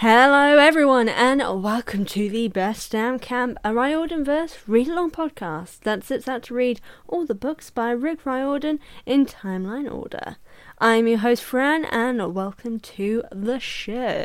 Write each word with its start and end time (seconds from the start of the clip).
Hello, 0.00 0.58
everyone, 0.58 1.08
and 1.08 1.40
welcome 1.60 2.04
to 2.04 2.30
the 2.30 2.46
Best 2.46 2.92
Damn 2.92 3.18
Camp, 3.18 3.58
a 3.64 3.74
Riordan 3.74 4.24
verse 4.24 4.56
read 4.68 4.86
along 4.86 5.10
podcast 5.10 5.80
that 5.80 6.04
sits 6.04 6.28
out 6.28 6.44
to 6.44 6.54
read 6.54 6.80
all 7.08 7.26
the 7.26 7.34
books 7.34 7.68
by 7.70 7.90
Rick 7.90 8.24
Riordan 8.24 8.78
in 9.06 9.26
timeline 9.26 9.92
order. 9.92 10.36
I'm 10.78 11.08
your 11.08 11.18
host, 11.18 11.42
Fran, 11.42 11.84
and 11.86 12.32
welcome 12.32 12.78
to 12.78 13.24
the 13.32 13.58
show. 13.58 14.24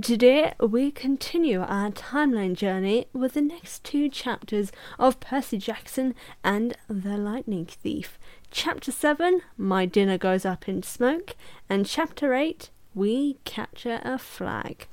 Today, 0.00 0.54
we 0.60 0.92
continue 0.92 1.62
our 1.62 1.90
timeline 1.90 2.54
journey 2.54 3.06
with 3.12 3.32
the 3.32 3.40
next 3.40 3.82
two 3.82 4.08
chapters 4.08 4.70
of 5.00 5.18
Percy 5.18 5.58
Jackson 5.58 6.14
and 6.44 6.76
the 6.86 7.16
Lightning 7.16 7.66
Thief. 7.66 8.20
Chapter 8.52 8.92
7, 8.92 9.40
My 9.56 9.84
Dinner 9.84 10.16
Goes 10.16 10.44
Up 10.44 10.68
in 10.68 10.84
Smoke, 10.84 11.34
and 11.68 11.86
Chapter 11.86 12.34
8, 12.34 12.70
we 12.94 13.38
capture 13.44 14.00
a 14.04 14.18
flag. 14.18 14.86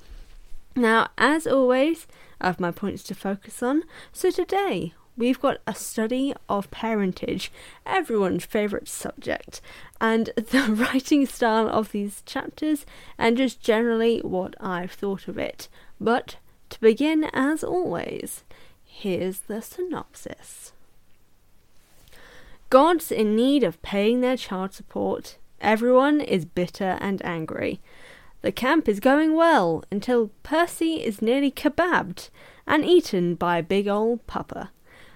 Now, 0.75 1.09
as 1.17 1.45
always, 1.45 2.08
I 2.39 2.47
have 2.47 2.59
my 2.59 2.72
points 2.72 3.03
to 3.03 3.16
focus 3.16 3.61
on. 3.61 3.83
So 4.14 4.31
today, 4.31 4.94
we've 5.17 5.42
got 5.42 5.58
a 5.67 5.75
study 5.75 6.33
of 6.47 6.72
parentage, 6.72 7.52
everyone's 7.86 8.45
favourite 8.45 8.88
subject, 8.88 9.61
and 10.00 10.27
the 10.36 10.73
writing 10.73 11.25
style 11.25 11.67
of 11.67 11.92
these 11.92 12.23
chapters, 12.25 12.86
and 13.17 13.38
just 13.38 13.61
generally 13.61 14.20
what 14.20 14.55
I've 14.59 14.94
thought 14.94 15.27
of 15.27 15.38
it. 15.38 15.67
But 16.00 16.38
to 16.70 16.80
begin, 16.80 17.25
as 17.33 17.64
always, 17.64 18.44
here's 18.86 19.42
the 19.42 19.61
synopsis. 19.61 20.72
Gods 22.70 23.11
in 23.11 23.36
need 23.36 23.64
of 23.64 23.81
paying 23.81 24.22
their 24.22 24.38
child 24.38 24.73
support. 24.73 25.38
Everyone 25.61 26.21
is 26.21 26.45
bitter 26.45 26.97
and 27.02 27.23
angry. 27.25 27.79
The 28.41 28.52
camp 28.52 28.88
is 28.88 28.99
going 28.99 29.33
well 29.33 29.83
until 29.91 30.31
Percy 30.43 31.03
is 31.03 31.21
nearly 31.21 31.52
kebabbed 31.52 32.29
and 32.65 32.85
eaten 32.85 33.35
by 33.35 33.57
a 33.57 33.63
big 33.63 33.87
old 33.87 34.25
pupper. 34.27 34.69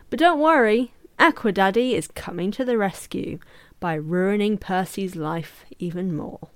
But 0.09 0.19
don't 0.19 0.39
worry, 0.39 0.94
Aquadaddy 1.19 1.94
is 1.94 2.08
coming 2.08 2.52
to 2.52 2.66
the 2.66 2.77
rescue 2.77 3.39
by 3.80 3.94
ruining 3.94 4.58
Percy's 4.58 5.16
life 5.16 5.66
even 5.80 6.16
more. 6.16 6.49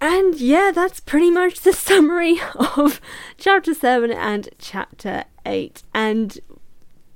And 0.00 0.34
yeah, 0.34 0.70
that's 0.74 1.00
pretty 1.00 1.30
much 1.30 1.60
the 1.60 1.72
summary 1.88 2.38
of 2.76 3.00
chapter 3.38 3.72
7 3.72 4.10
and 4.10 4.50
chapter 4.58 5.24
8. 5.46 5.82
And 5.94 6.38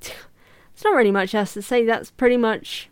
it's 0.00 0.84
not 0.84 0.94
really 0.94 1.10
much 1.10 1.34
else 1.34 1.54
to 1.54 1.60
say. 1.60 1.84
That's 1.84 2.10
pretty 2.10 2.36
much 2.36 2.88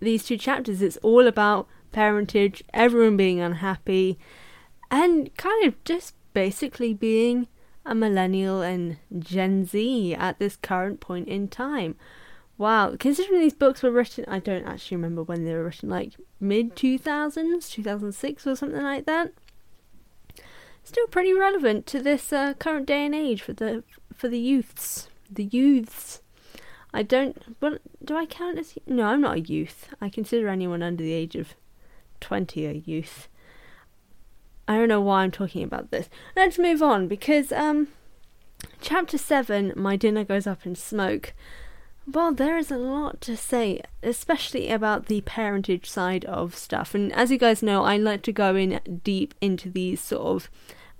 these 0.00 0.24
two 0.24 0.36
chapters. 0.36 0.82
It's 0.82 0.96
all 0.98 1.26
about 1.26 1.68
parentage, 1.92 2.62
everyone 2.72 3.16
being 3.16 3.40
unhappy, 3.40 4.18
and 4.90 5.34
kind 5.36 5.66
of 5.66 5.82
just 5.84 6.14
basically 6.34 6.94
being 6.94 7.48
a 7.84 7.94
millennial 7.94 8.60
and 8.60 8.98
Gen 9.18 9.64
Z 9.64 10.14
at 10.14 10.38
this 10.38 10.56
current 10.56 11.00
point 11.00 11.28
in 11.28 11.48
time. 11.48 11.96
Wow, 12.58 12.96
considering 12.98 13.40
these 13.40 13.54
books 13.54 13.82
were 13.82 13.90
written, 13.90 14.24
I 14.26 14.40
don't 14.40 14.64
actually 14.64 14.96
remember 14.96 15.22
when 15.22 15.44
they 15.44 15.52
were 15.54 15.64
written, 15.64 15.88
like 15.88 16.14
mid 16.40 16.74
2000s, 16.74 17.70
2006 17.70 18.46
or 18.46 18.56
something 18.56 18.82
like 18.82 19.06
that. 19.06 19.32
Still 20.82 21.06
pretty 21.06 21.32
relevant 21.32 21.86
to 21.86 22.02
this 22.02 22.32
uh, 22.32 22.54
current 22.54 22.86
day 22.86 23.06
and 23.06 23.14
age 23.14 23.42
for 23.42 23.52
the 23.52 23.84
for 24.14 24.28
the 24.28 24.38
youths, 24.38 25.08
the 25.30 25.44
youths. 25.44 26.22
I 26.98 27.02
don't. 27.04 27.40
Well, 27.60 27.78
do 28.04 28.16
I 28.16 28.26
count 28.26 28.58
as? 28.58 28.76
No, 28.84 29.04
I'm 29.04 29.20
not 29.20 29.36
a 29.36 29.40
youth. 29.40 29.88
I 30.00 30.08
consider 30.08 30.48
anyone 30.48 30.82
under 30.82 31.04
the 31.04 31.12
age 31.12 31.36
of 31.36 31.54
20 32.18 32.66
a 32.66 32.72
youth. 32.72 33.28
I 34.66 34.74
don't 34.74 34.88
know 34.88 35.00
why 35.00 35.22
I'm 35.22 35.30
talking 35.30 35.62
about 35.62 35.92
this. 35.92 36.08
Let's 36.34 36.58
move 36.58 36.82
on 36.82 37.06
because 37.06 37.52
um 37.52 37.86
chapter 38.80 39.16
7 39.16 39.74
my 39.76 39.94
dinner 39.94 40.24
goes 40.24 40.48
up 40.48 40.66
in 40.66 40.74
smoke. 40.74 41.34
Well, 42.04 42.32
there 42.32 42.58
is 42.58 42.72
a 42.72 42.76
lot 42.76 43.20
to 43.20 43.36
say, 43.36 43.80
especially 44.02 44.68
about 44.68 45.06
the 45.06 45.20
parentage 45.20 45.88
side 45.88 46.24
of 46.24 46.56
stuff. 46.56 46.96
And 46.96 47.12
as 47.12 47.30
you 47.30 47.38
guys 47.38 47.62
know, 47.62 47.84
I 47.84 47.96
like 47.96 48.22
to 48.22 48.32
go 48.32 48.56
in 48.56 48.80
deep 49.04 49.36
into 49.40 49.70
these 49.70 50.00
sort 50.00 50.26
of 50.26 50.50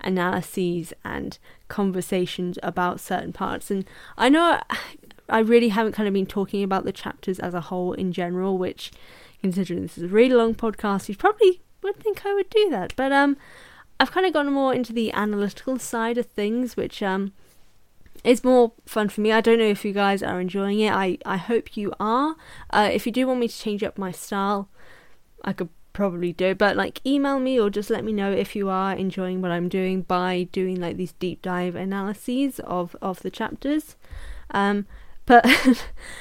analyses 0.01 0.93
and 1.03 1.37
conversations 1.67 2.57
about 2.63 2.99
certain 2.99 3.33
parts. 3.33 3.69
And 3.71 3.85
I 4.17 4.29
know 4.29 4.61
I 5.29 5.39
really 5.39 5.69
haven't 5.69 5.91
kind 5.91 6.07
of 6.07 6.13
been 6.13 6.25
talking 6.25 6.63
about 6.63 6.85
the 6.85 6.91
chapters 6.91 7.37
as 7.39 7.53
a 7.53 7.61
whole 7.61 7.93
in 7.93 8.11
general, 8.11 8.57
which 8.57 8.91
considering 9.41 9.83
this 9.83 9.97
is 9.97 10.05
a 10.05 10.07
really 10.07 10.33
long 10.33 10.55
podcast, 10.55 11.07
you 11.07 11.15
probably 11.15 11.61
would 11.83 11.97
think 11.97 12.25
I 12.25 12.33
would 12.33 12.49
do 12.49 12.69
that. 12.71 12.95
But 12.95 13.11
um, 13.11 13.37
I've 13.99 14.11
kind 14.11 14.25
of 14.25 14.33
gone 14.33 14.51
more 14.51 14.73
into 14.73 14.91
the 14.91 15.11
analytical 15.11 15.77
side 15.77 16.17
of 16.17 16.25
things, 16.25 16.75
which 16.75 17.03
um 17.03 17.33
is 18.23 18.43
more 18.43 18.73
fun 18.85 19.09
for 19.09 19.21
me. 19.21 19.31
I 19.31 19.41
don't 19.41 19.59
know 19.59 19.65
if 19.65 19.85
you 19.85 19.93
guys 19.93 20.21
are 20.21 20.41
enjoying 20.41 20.79
it. 20.79 20.91
I 20.91 21.17
I 21.25 21.37
hope 21.37 21.77
you 21.77 21.93
are. 21.99 22.35
Uh, 22.69 22.89
if 22.91 23.05
you 23.05 23.11
do 23.11 23.27
want 23.27 23.39
me 23.39 23.47
to 23.47 23.57
change 23.57 23.83
up 23.83 23.97
my 23.97 24.11
style, 24.11 24.69
I 25.43 25.53
could 25.53 25.69
probably 25.99 26.31
do. 26.31 26.55
But 26.55 26.77
like, 26.77 27.05
email 27.05 27.39
me 27.39 27.59
or 27.59 27.69
just 27.69 27.89
let 27.89 28.05
me 28.05 28.13
know 28.13 28.31
if 28.31 28.55
you 28.55 28.69
are 28.69 28.93
enjoying 28.93 29.41
what 29.41 29.51
I'm 29.51 29.67
doing 29.67 30.03
by 30.03 30.47
doing 30.53 30.79
like 30.79 30.95
these 30.95 31.11
deep 31.11 31.41
dive 31.41 31.75
analyses 31.75 32.61
of 32.61 32.95
of 33.01 33.19
the 33.19 33.29
chapters. 33.29 33.97
Um, 34.51 34.87
but 35.25 35.45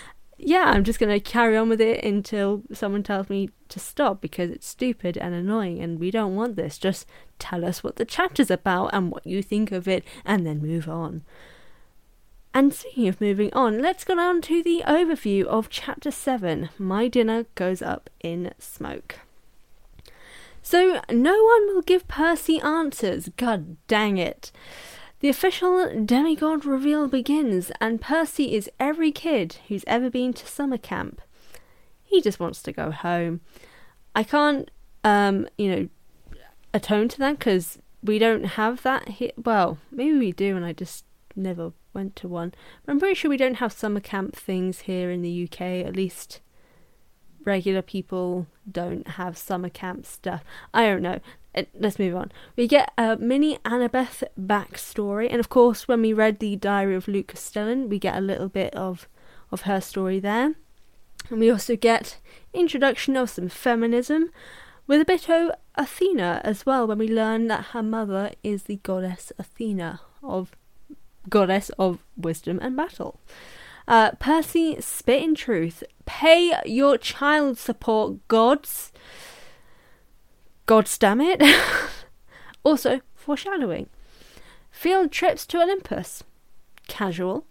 yeah, 0.36 0.64
I'm 0.66 0.82
just 0.82 0.98
going 0.98 1.12
to 1.12 1.20
carry 1.20 1.56
on 1.56 1.68
with 1.68 1.80
it 1.80 2.02
until 2.02 2.62
someone 2.72 3.04
tells 3.04 3.30
me 3.30 3.50
to 3.68 3.78
stop 3.78 4.20
because 4.20 4.50
it's 4.50 4.66
stupid 4.66 5.16
and 5.16 5.32
annoying 5.32 5.78
and 5.78 6.00
we 6.00 6.10
don't 6.10 6.34
want 6.34 6.56
this. 6.56 6.76
Just 6.76 7.06
tell 7.38 7.64
us 7.64 7.84
what 7.84 7.96
the 7.96 8.04
chapter's 8.04 8.50
about 8.50 8.90
and 8.92 9.12
what 9.12 9.24
you 9.24 9.44
think 9.44 9.70
of 9.70 9.86
it 9.86 10.02
and 10.24 10.44
then 10.44 10.60
move 10.60 10.88
on. 10.88 11.22
And 12.52 12.74
speaking 12.74 13.06
of 13.06 13.20
moving 13.20 13.52
on, 13.52 13.80
let's 13.80 14.02
go 14.02 14.18
on 14.18 14.40
to 14.42 14.60
the 14.60 14.82
overview 14.88 15.44
of 15.44 15.70
chapter 15.70 16.10
7 16.10 16.70
My 16.78 17.06
Dinner 17.06 17.46
Goes 17.54 17.80
Up 17.80 18.10
in 18.20 18.52
Smoke. 18.58 19.20
So, 20.62 21.00
no 21.10 21.42
one 21.42 21.74
will 21.74 21.82
give 21.82 22.08
Percy 22.08 22.60
answers. 22.60 23.30
God 23.36 23.76
dang 23.86 24.18
it. 24.18 24.52
The 25.20 25.28
official 25.28 26.04
demigod 26.04 26.64
reveal 26.64 27.08
begins, 27.08 27.72
and 27.80 28.00
Percy 28.00 28.54
is 28.54 28.70
every 28.78 29.10
kid 29.10 29.56
who's 29.66 29.84
ever 29.86 30.10
been 30.10 30.32
to 30.34 30.46
summer 30.46 30.78
camp. 30.78 31.20
He 32.04 32.20
just 32.20 32.38
wants 32.38 32.62
to 32.62 32.72
go 32.72 32.90
home. 32.92 33.40
I 34.14 34.22
can't, 34.22 34.70
um, 35.02 35.48
you 35.58 35.74
know, 35.74 35.88
atone 36.72 37.08
to 37.08 37.18
that 37.18 37.38
because 37.38 37.78
we 38.02 38.18
don't 38.18 38.44
have 38.44 38.82
that 38.82 39.08
here. 39.08 39.32
Well, 39.36 39.78
maybe 39.90 40.16
we 40.18 40.32
do, 40.32 40.56
and 40.56 40.64
I 40.64 40.72
just 40.72 41.04
never 41.34 41.72
went 41.92 42.14
to 42.16 42.28
one. 42.28 42.54
But 42.84 42.92
I'm 42.92 43.00
pretty 43.00 43.14
sure 43.14 43.28
we 43.28 43.36
don't 43.36 43.56
have 43.56 43.72
summer 43.72 44.00
camp 44.00 44.36
things 44.36 44.80
here 44.80 45.10
in 45.10 45.22
the 45.22 45.44
UK, 45.44 45.60
at 45.86 45.96
least 45.96 46.40
regular 47.48 47.82
people 47.82 48.46
don't 48.70 49.08
have 49.08 49.36
summer 49.36 49.70
camp 49.70 50.06
stuff. 50.06 50.44
I 50.72 50.86
don't 50.86 51.02
know. 51.02 51.18
Uh, 51.54 51.64
let's 51.74 51.98
move 51.98 52.14
on. 52.14 52.30
We 52.54 52.68
get 52.68 52.92
a 52.96 53.16
mini 53.16 53.58
Annabeth 53.64 54.22
backstory, 54.38 55.26
and 55.28 55.40
of 55.40 55.48
course, 55.48 55.88
when 55.88 56.02
we 56.02 56.12
read 56.12 56.38
the 56.38 56.54
Diary 56.54 56.94
of 56.94 57.08
Luke 57.08 57.28
Castellan, 57.28 57.88
we 57.88 57.98
get 57.98 58.16
a 58.16 58.20
little 58.20 58.48
bit 58.48 58.74
of 58.74 59.08
of 59.50 59.62
her 59.62 59.80
story 59.80 60.20
there. 60.20 60.54
And 61.30 61.40
we 61.40 61.50
also 61.50 61.74
get 61.74 62.18
introduction 62.52 63.16
of 63.16 63.30
some 63.30 63.48
feminism 63.48 64.30
with 64.86 65.00
a 65.00 65.04
bit 65.04 65.28
of 65.28 65.52
Athena 65.74 66.40
as 66.44 66.66
well 66.66 66.86
when 66.86 66.98
we 66.98 67.08
learn 67.08 67.48
that 67.48 67.66
her 67.72 67.82
mother 67.82 68.32
is 68.42 68.64
the 68.64 68.76
goddess 68.82 69.32
Athena 69.38 70.00
of 70.22 70.52
goddess 71.28 71.70
of 71.78 71.98
wisdom 72.16 72.58
and 72.62 72.76
battle. 72.76 73.20
Uh, 73.88 74.10
Percy 74.20 74.76
spit 74.80 75.22
in 75.22 75.34
truth. 75.34 75.82
Pay 76.04 76.52
your 76.66 76.98
child 76.98 77.56
support, 77.56 78.28
gods. 78.28 78.92
Gods 80.66 80.98
damn 80.98 81.22
it. 81.22 81.42
also, 82.64 83.00
foreshadowing. 83.14 83.88
Field 84.70 85.10
trips 85.10 85.46
to 85.46 85.62
Olympus. 85.62 86.22
Casual. 86.86 87.46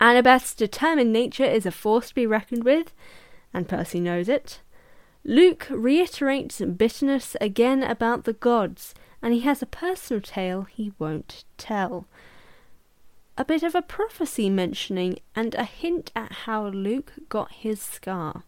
Annabeth's 0.00 0.54
determined 0.54 1.12
nature 1.12 1.44
is 1.44 1.66
a 1.66 1.72
force 1.72 2.10
to 2.10 2.14
be 2.14 2.24
reckoned 2.24 2.62
with, 2.62 2.94
and 3.52 3.68
Percy 3.68 3.98
knows 3.98 4.28
it. 4.28 4.60
Luke 5.24 5.66
reiterates 5.68 6.60
bitterness 6.60 7.36
again 7.40 7.82
about 7.82 8.24
the 8.24 8.32
gods, 8.32 8.94
and 9.20 9.34
he 9.34 9.40
has 9.40 9.60
a 9.60 9.66
personal 9.66 10.20
tale 10.20 10.62
he 10.62 10.92
won't 11.00 11.44
tell. 11.58 12.06
A 13.38 13.44
bit 13.44 13.62
of 13.62 13.74
a 13.74 13.82
prophecy 13.82 14.48
mentioning, 14.48 15.18
and 15.34 15.54
a 15.54 15.64
hint 15.64 16.10
at 16.16 16.32
how 16.32 16.68
Luke 16.68 17.12
got 17.28 17.52
his 17.52 17.82
scar. 17.82 18.44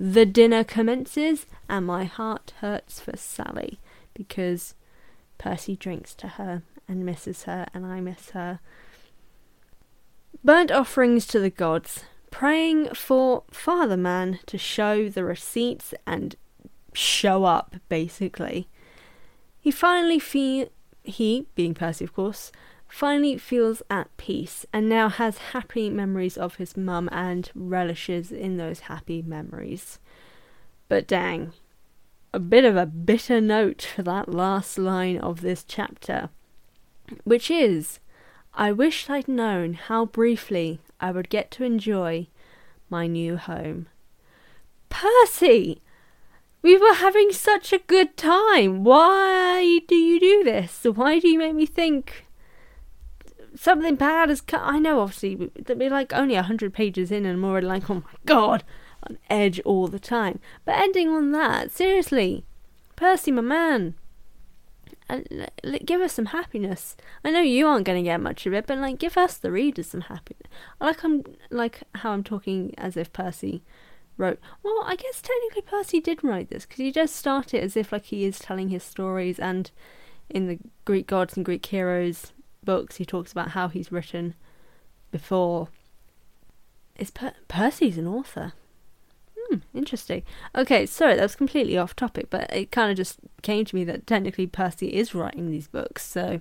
The 0.00 0.24
dinner 0.24 0.64
commences, 0.64 1.46
and 1.68 1.86
my 1.86 2.04
heart 2.04 2.52
hurts 2.60 3.00
for 3.00 3.16
Sally 3.16 3.78
because 4.14 4.74
Percy 5.36 5.76
drinks 5.76 6.14
to 6.14 6.28
her 6.28 6.62
and 6.88 7.04
misses 7.04 7.44
her, 7.44 7.66
and 7.74 7.84
I 7.84 8.00
miss 8.00 8.30
her. 8.30 8.60
Burnt 10.42 10.70
offerings 10.70 11.26
to 11.26 11.40
the 11.40 11.50
gods, 11.50 12.04
praying 12.30 12.94
for 12.94 13.44
Father 13.50 13.96
Man 13.96 14.38
to 14.46 14.56
show 14.56 15.08
the 15.08 15.24
receipts 15.24 15.92
and 16.06 16.36
show 16.94 17.44
up, 17.44 17.76
basically. 17.88 18.68
He 19.60 19.70
finally 19.70 20.18
feel 20.18 20.68
he, 21.02 21.46
being 21.54 21.74
Percy 21.74 22.04
of 22.04 22.14
course, 22.14 22.52
finally 22.88 23.36
feels 23.36 23.82
at 23.90 24.14
peace 24.16 24.64
and 24.72 24.88
now 24.88 25.08
has 25.08 25.38
happy 25.38 25.90
memories 25.90 26.36
of 26.36 26.56
his 26.56 26.76
mum 26.76 27.08
and 27.12 27.50
relishes 27.54 28.32
in 28.32 28.56
those 28.56 28.80
happy 28.80 29.22
memories. 29.22 29.98
But 30.88 31.06
dang, 31.06 31.52
a 32.32 32.38
bit 32.38 32.64
of 32.64 32.76
a 32.76 32.86
bitter 32.86 33.40
note 33.40 33.82
for 33.82 34.02
that 34.02 34.28
last 34.28 34.78
line 34.78 35.18
of 35.18 35.40
this 35.40 35.64
chapter, 35.66 36.30
which 37.24 37.50
is 37.50 37.98
I 38.54 38.72
wished 38.72 39.10
I'd 39.10 39.28
known 39.28 39.74
how 39.74 40.06
briefly 40.06 40.80
I 41.00 41.12
would 41.12 41.28
get 41.28 41.50
to 41.52 41.64
enjoy 41.64 42.28
my 42.88 43.06
new 43.06 43.36
home. 43.36 43.86
Percy! 44.88 45.82
We 46.62 46.76
were 46.76 46.94
having 46.94 47.32
such 47.32 47.72
a 47.72 47.78
good 47.78 48.16
time. 48.16 48.82
Why 48.82 49.80
do 49.86 49.94
you 49.94 50.18
do 50.18 50.42
this? 50.42 50.84
Why 50.84 51.18
do 51.18 51.28
you 51.28 51.38
make 51.38 51.54
me 51.54 51.66
think 51.66 52.25
something 53.56 53.96
bad 53.96 54.28
has 54.28 54.40
come? 54.40 54.62
I 54.62 54.78
know, 54.78 55.00
obviously, 55.00 55.50
that 55.56 55.78
we're 55.78 55.90
like 55.90 56.12
only 56.12 56.34
a 56.34 56.42
hundred 56.42 56.72
pages 56.72 57.10
in, 57.10 57.24
and 57.26 57.38
I'm 57.38 57.44
already 57.44 57.66
like, 57.66 57.90
oh 57.90 57.94
my 57.94 58.18
god, 58.24 58.64
on 59.02 59.18
edge 59.28 59.60
all 59.60 59.88
the 59.88 59.98
time. 59.98 60.40
But 60.64 60.76
ending 60.76 61.08
on 61.08 61.32
that, 61.32 61.70
seriously, 61.70 62.44
Percy, 62.96 63.30
my 63.32 63.42
man, 63.42 63.94
uh, 65.08 65.20
and 65.30 65.50
give 65.84 66.00
us 66.00 66.14
some 66.14 66.26
happiness. 66.26 66.96
I 67.24 67.30
know 67.30 67.40
you 67.40 67.66
aren't 67.66 67.84
going 67.84 68.02
to 68.02 68.08
get 68.08 68.20
much 68.20 68.46
of 68.46 68.54
it, 68.54 68.66
but 68.66 68.78
like 68.78 68.98
give 68.98 69.16
us 69.16 69.36
the 69.36 69.52
readers 69.52 69.88
some 69.88 70.02
happiness. 70.02 70.48
Like 70.80 71.04
I'm 71.04 71.24
like 71.50 71.82
how 71.96 72.10
I'm 72.10 72.24
talking 72.24 72.74
as 72.76 72.96
if 72.96 73.12
Percy 73.12 73.62
wrote. 74.16 74.40
Well, 74.62 74.82
I 74.84 74.96
guess 74.96 75.22
technically 75.22 75.62
Percy 75.62 76.00
did 76.00 76.24
write 76.24 76.50
this 76.50 76.64
because 76.64 76.78
he 76.78 76.90
does 76.90 77.10
start 77.10 77.54
it 77.54 77.62
as 77.62 77.76
if 77.76 77.92
like 77.92 78.06
he 78.06 78.24
is 78.24 78.38
telling 78.38 78.70
his 78.70 78.82
stories, 78.82 79.38
and 79.38 79.70
in 80.28 80.48
the 80.48 80.58
Greek 80.84 81.06
gods 81.06 81.36
and 81.36 81.44
Greek 81.44 81.64
heroes 81.66 82.32
books, 82.66 82.96
he 82.96 83.06
talks 83.06 83.32
about 83.32 83.52
how 83.52 83.68
he's 83.68 83.90
written 83.90 84.34
before. 85.10 85.68
Is 86.98 87.10
per- 87.10 87.34
Percy's 87.48 87.96
an 87.96 88.06
author? 88.06 88.52
Hmm, 89.38 89.58
interesting. 89.72 90.22
Okay, 90.54 90.84
sorry, 90.86 91.14
that 91.16 91.22
was 91.22 91.36
completely 91.36 91.78
off 91.78 91.96
topic, 91.96 92.28
but 92.28 92.52
it 92.52 92.70
kind 92.70 92.90
of 92.90 92.96
just 92.96 93.18
came 93.42 93.64
to 93.64 93.74
me 93.74 93.84
that 93.84 94.06
technically 94.06 94.46
Percy 94.46 94.88
is 94.88 95.14
writing 95.14 95.50
these 95.50 95.68
books, 95.68 96.04
so 96.04 96.40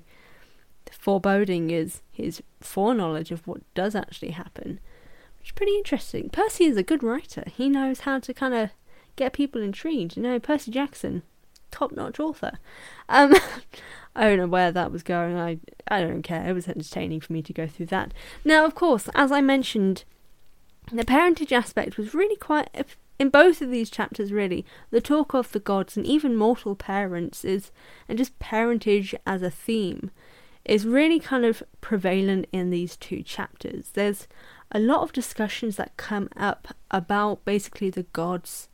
the 0.85 0.93
foreboding 0.93 1.69
is 1.71 2.01
his 2.11 2.41
foreknowledge 2.61 3.31
of 3.31 3.45
what 3.47 3.61
does 3.73 3.95
actually 3.95 4.31
happen, 4.31 4.79
which 5.39 5.49
is 5.49 5.53
pretty 5.53 5.75
interesting. 5.75 6.29
Percy 6.29 6.65
is 6.65 6.77
a 6.77 6.83
good 6.83 7.03
writer. 7.03 7.43
He 7.55 7.69
knows 7.69 8.01
how 8.01 8.19
to 8.19 8.33
kind 8.33 8.53
of 8.53 8.71
get 9.15 9.33
people 9.33 9.61
intrigued. 9.61 10.17
You 10.17 10.23
know, 10.23 10.39
Percy 10.39 10.71
Jackson, 10.71 11.23
top-notch 11.71 12.19
author. 12.19 12.59
Um, 13.09 13.33
I 14.15 14.23
don't 14.25 14.37
know 14.37 14.47
where 14.47 14.71
that 14.71 14.91
was 14.91 15.03
going. 15.03 15.37
I 15.37 15.59
I 15.87 16.01
don't 16.01 16.21
care. 16.21 16.47
It 16.47 16.53
was 16.53 16.67
entertaining 16.67 17.19
for 17.19 17.33
me 17.33 17.41
to 17.41 17.53
go 17.53 17.67
through 17.67 17.87
that. 17.87 18.13
Now, 18.43 18.65
of 18.65 18.75
course, 18.75 19.09
as 19.13 19.31
I 19.31 19.41
mentioned 19.41 20.05
the 20.91 21.05
parentage 21.05 21.51
aspect 21.51 21.97
was 21.97 22.13
really 22.13 22.35
quite 22.35 22.69
in 23.17 23.29
both 23.29 23.61
of 23.61 23.71
these 23.71 23.89
chapters 23.89 24.31
really 24.31 24.65
the 24.91 25.01
talk 25.01 25.33
of 25.33 25.51
the 25.51 25.59
gods 25.59 25.97
and 25.97 26.05
even 26.05 26.35
mortal 26.35 26.75
parents 26.75 27.43
is 27.43 27.71
and 28.07 28.17
just 28.17 28.37
parentage 28.39 29.15
as 29.25 29.41
a 29.41 29.49
theme 29.49 30.11
is 30.63 30.85
really 30.85 31.19
kind 31.19 31.45
of 31.45 31.63
prevalent 31.81 32.45
in 32.51 32.69
these 32.69 32.95
two 32.97 33.23
chapters 33.23 33.89
there's 33.93 34.27
a 34.71 34.79
lot 34.79 35.01
of 35.01 35.13
discussions 35.13 35.75
that 35.75 35.97
come 35.97 36.29
up 36.35 36.75
about 36.91 37.43
basically 37.45 37.89
the 37.89 38.03
gods 38.13 38.67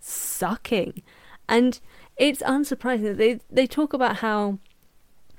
sucking 0.00 1.02
and 1.48 1.80
it's 2.18 2.42
unsurprising 2.42 3.02
that 3.02 3.18
they 3.18 3.40
they 3.50 3.66
talk 3.66 3.92
about 3.92 4.16
how 4.16 4.58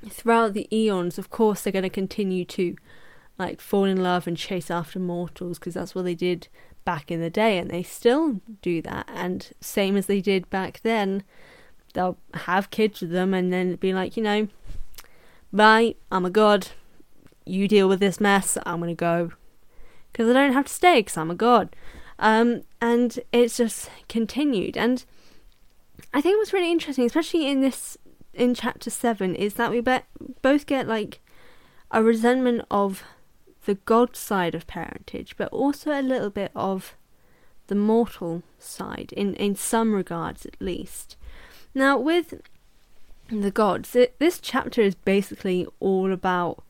throughout 0.09 0.53
the 0.53 0.67
eons 0.75 1.17
of 1.17 1.29
course 1.29 1.61
they're 1.61 1.73
going 1.73 1.83
to 1.83 1.89
continue 1.89 2.45
to 2.45 2.75
like 3.39 3.61
fall 3.61 3.85
in 3.85 4.03
love 4.03 4.27
and 4.27 4.37
chase 4.37 4.69
after 4.69 4.99
mortals 4.99 5.57
because 5.57 5.73
that's 5.73 5.95
what 5.95 6.03
they 6.03 6.13
did 6.15 6.49
back 6.85 7.09
in 7.09 7.21
the 7.21 7.29
day 7.29 7.57
and 7.57 7.69
they 7.69 7.83
still 7.83 8.41
do 8.61 8.81
that. 8.81 9.09
And 9.13 9.51
same 9.61 9.95
as 9.95 10.05
they 10.07 10.21
did 10.21 10.49
back 10.49 10.81
then 10.83 11.23
they'll 11.93 12.17
have 12.33 12.69
kids 12.69 13.01
with 13.01 13.11
them 13.11 13.33
and 13.33 13.51
then 13.51 13.75
be 13.75 13.93
like 13.93 14.15
you 14.15 14.21
know 14.21 14.47
bye 15.51 15.95
i'm 16.11 16.25
a 16.25 16.29
god. 16.29 16.67
You 17.45 17.67
deal 17.67 17.89
with 17.89 17.99
this 17.99 18.19
mess. 18.19 18.59
I'm 18.65 18.79
gonna 18.79 18.93
go. 18.93 19.31
Because 20.11 20.29
i 20.29 20.33
don't 20.33 20.53
have 20.53 20.65
to 20.65 20.73
stay 20.73 20.99
because 20.99 21.17
i'm 21.17 21.31
a 21.31 21.35
god. 21.35 21.75
Um, 22.19 22.63
and 22.81 23.17
it's 23.31 23.57
just 23.57 23.89
continued. 24.09 24.75
And 24.75 25.05
i 26.13 26.21
think 26.21 26.37
what's 26.37 26.53
really 26.53 26.71
interesting 26.71 27.05
especially 27.05 27.47
in 27.47 27.61
this 27.61 27.97
in 28.33 28.53
chapter 28.53 28.89
7 28.89 29.35
is 29.35 29.55
that 29.55 29.71
we 29.71 29.81
be- 29.81 29.99
both 30.41 30.65
get 30.65 30.87
like 30.87 31.19
a 31.91 32.03
resentment 32.03 32.65
of 32.69 33.03
the 33.65 33.75
God 33.75 34.15
side 34.15 34.55
of 34.55 34.67
parentage, 34.67 35.35
but 35.37 35.49
also 35.49 35.91
a 35.91 36.01
little 36.01 36.29
bit 36.29 36.51
of 36.55 36.95
the 37.67 37.75
mortal 37.75 38.43
side, 38.57 39.13
in, 39.15 39.35
in 39.35 39.55
some 39.55 39.93
regards 39.93 40.45
at 40.45 40.59
least. 40.59 41.17
Now, 41.75 41.97
with 41.97 42.41
the 43.29 43.51
gods, 43.51 43.95
it, 43.95 44.17
this 44.17 44.39
chapter 44.39 44.81
is 44.81 44.95
basically 44.95 45.67
all 45.79 46.11
about 46.11 46.63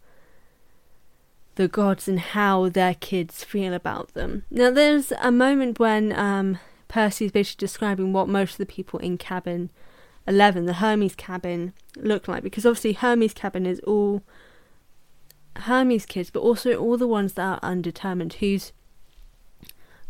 the 1.56 1.68
gods 1.68 2.08
and 2.08 2.20
how 2.20 2.70
their 2.70 2.96
kids 2.96 3.44
feel 3.44 3.74
about 3.74 4.14
them. 4.14 4.44
Now, 4.50 4.72
there's 4.72 5.14
a 5.22 5.32
moment 5.32 5.80
when 5.80 6.12
um, 6.14 6.60
Percy 6.90 7.26
is 7.26 7.32
basically 7.32 7.66
describing 7.66 8.12
what 8.12 8.28
most 8.28 8.54
of 8.54 8.58
the 8.58 8.66
people 8.66 9.00
in 9.00 9.18
cabin 9.18 9.70
11, 10.28 10.66
the 10.66 10.74
Hermes 10.74 11.16
cabin, 11.16 11.74
look 11.96 12.28
like, 12.28 12.44
because 12.44 12.66
obviously 12.66 12.94
Hermes 12.94 13.34
cabin 13.34 13.66
is 13.66 13.80
all 13.82 14.22
Hermes 15.56 16.06
kids, 16.06 16.30
but 16.30 16.42
also 16.42 16.76
all 16.76 16.98
the 16.98 17.08
ones 17.08 17.34
that 17.34 17.44
are 17.44 17.60
undetermined, 17.64 18.34
whose 18.34 18.72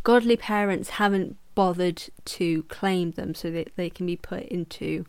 godly 0.04 0.36
parents 0.36 0.92
haven't 0.92 1.38
bothered 1.56 2.04
to 2.26 2.64
claim 2.64 3.12
them 3.12 3.34
so 3.34 3.52
that 3.52 3.72
they 3.76 3.90
can 3.90 4.06
be 4.06 4.16
put 4.16 4.44
into 4.44 5.06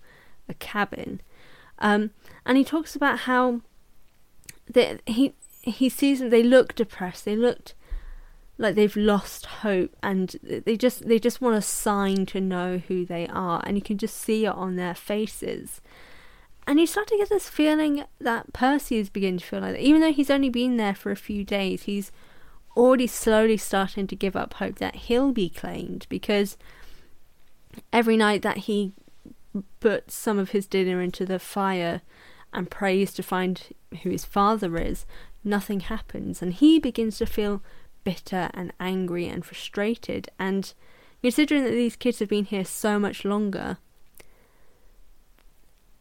a 0.48 0.54
cabin. 0.54 1.20
Um, 1.78 2.10
and 2.44 2.58
he 2.58 2.64
talks 2.64 2.94
about 2.94 3.20
how 3.20 3.62
they, 4.68 4.98
he 5.06 5.34
he 5.62 5.88
sees 5.88 6.20
that 6.20 6.30
They 6.30 6.42
look 6.42 6.74
depressed. 6.74 7.24
They 7.24 7.36
looked 7.36 7.74
like 8.60 8.74
they've 8.74 8.96
lost 8.96 9.46
hope, 9.46 9.96
and 10.02 10.36
they 10.42 10.76
just 10.76 11.08
they 11.08 11.18
just 11.18 11.40
want 11.40 11.56
a 11.56 11.62
sign 11.62 12.26
to 12.26 12.40
know 12.40 12.78
who 12.78 13.06
they 13.06 13.26
are, 13.26 13.62
and 13.64 13.76
you 13.76 13.82
can 13.82 13.98
just 13.98 14.16
see 14.16 14.44
it 14.44 14.52
on 14.52 14.76
their 14.76 14.94
faces. 14.94 15.80
And 16.66 16.78
you 16.78 16.86
start 16.86 17.08
to 17.08 17.16
get 17.16 17.30
this 17.30 17.48
feeling 17.48 18.04
that 18.20 18.52
Percy 18.52 18.98
is 18.98 19.08
beginning 19.08 19.38
to 19.38 19.46
feel 19.46 19.60
like 19.60 19.72
that. 19.72 19.82
Even 19.82 20.02
though 20.02 20.12
he's 20.12 20.30
only 20.30 20.50
been 20.50 20.76
there 20.76 20.94
for 20.94 21.10
a 21.10 21.16
few 21.16 21.42
days, 21.42 21.84
he's 21.84 22.12
already 22.76 23.06
slowly 23.06 23.56
starting 23.56 24.06
to 24.06 24.14
give 24.14 24.36
up 24.36 24.54
hope 24.54 24.76
that 24.76 24.94
he'll 24.94 25.32
be 25.32 25.48
claimed 25.48 26.06
because 26.08 26.56
every 27.92 28.16
night 28.16 28.42
that 28.42 28.58
he 28.58 28.92
puts 29.80 30.14
some 30.14 30.38
of 30.38 30.50
his 30.50 30.66
dinner 30.66 31.00
into 31.00 31.24
the 31.24 31.38
fire 31.38 32.02
and 32.52 32.70
prays 32.70 33.12
to 33.14 33.22
find 33.22 33.74
who 34.02 34.10
his 34.10 34.24
father 34.24 34.76
is, 34.76 35.06
nothing 35.42 35.80
happens. 35.80 36.42
And 36.42 36.52
he 36.52 36.78
begins 36.78 37.18
to 37.18 37.26
feel 37.26 37.62
bitter 38.04 38.50
and 38.54 38.72
angry 38.80 39.26
and 39.26 39.44
frustrated. 39.44 40.28
And 40.38 40.72
considering 41.22 41.64
that 41.64 41.70
these 41.70 41.96
kids 41.96 42.18
have 42.18 42.28
been 42.28 42.44
here 42.44 42.64
so 42.64 42.98
much 42.98 43.24
longer, 43.24 43.78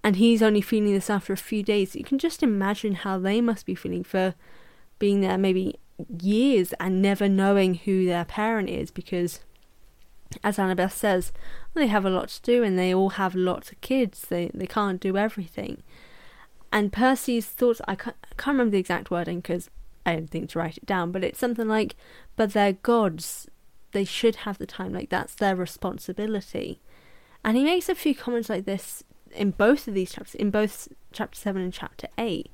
and 0.03 0.15
he's 0.15 0.41
only 0.41 0.62
feeling 0.62 0.94
this 0.94 1.10
after 1.10 1.34
a 1.34 1.38
few 1.38 1.62
days. 1.62 1.96
You 1.96 2.03
can 2.03 2.20
just 2.20 2.41
imagine 2.41 2.96
how 2.96 3.20
they 3.20 3.41
must 3.41 3.65
be 3.65 3.75
feeling 3.75 4.03
for 4.03 4.34
being 4.98 5.22
there 5.22 5.38
maybe 5.38 5.77
years 6.22 6.74
and 6.79 7.01
never 7.01 7.27
knowing 7.27 7.75
who 7.75 8.06
their 8.06 8.25
parent 8.25 8.70
is 8.70 8.91
because 8.91 9.41
as 10.44 10.58
Annabeth 10.58 10.91
says, 10.91 11.32
they 11.74 11.88
have 11.88 12.06
a 12.06 12.10
lot 12.10 12.29
to 12.29 12.41
do 12.41 12.63
and 12.63 12.77
they 12.77 12.94
all 12.94 13.10
have 13.12 13.36
lots 13.36 13.72
of 13.72 13.82
kids. 13.82 14.22
They 14.22 14.51
they 14.53 14.68
can't 14.68 15.01
do 15.01 15.18
everything. 15.18 15.82
And 16.72 16.94
Percy's 16.94 17.48
thoughts, 17.48 17.82
I 17.88 17.96
can't, 17.96 18.15
I 18.24 18.36
can't 18.38 18.53
remember 18.53 18.72
the 18.72 18.77
exact 18.77 19.10
wording 19.10 19.39
because 19.39 19.70
I 20.06 20.15
didn't 20.15 20.29
think 20.29 20.50
to 20.51 20.60
write 20.60 20.77
it 20.77 20.86
down, 20.86 21.12
but 21.12 21.24
it's 21.24 21.39
something 21.39 21.68
like, 21.68 21.96
but 22.36 22.53
they're 22.53 22.74
gods. 22.74 23.48
They 23.91 24.06
should 24.06 24.38
have 24.38 24.58
the 24.58 24.65
time. 24.65 24.94
Like, 24.94 25.10
that's 25.10 25.36
their 25.36 25.56
responsibility. 25.56 26.79
And 27.44 27.58
he 27.58 27.63
makes 27.63 27.89
a 27.89 27.96
few 27.96 28.15
comments 28.15 28.50
like 28.50 28.65
this 28.65 29.03
in 29.32 29.51
both 29.51 29.88
of 29.88 29.94
these 29.94 30.12
chapters, 30.12 30.36
in 30.36 30.51
both 30.51 30.88
chapter 31.12 31.38
7 31.39 31.62
and 31.62 31.74
chapter 31.74 32.08
8. 32.18 32.50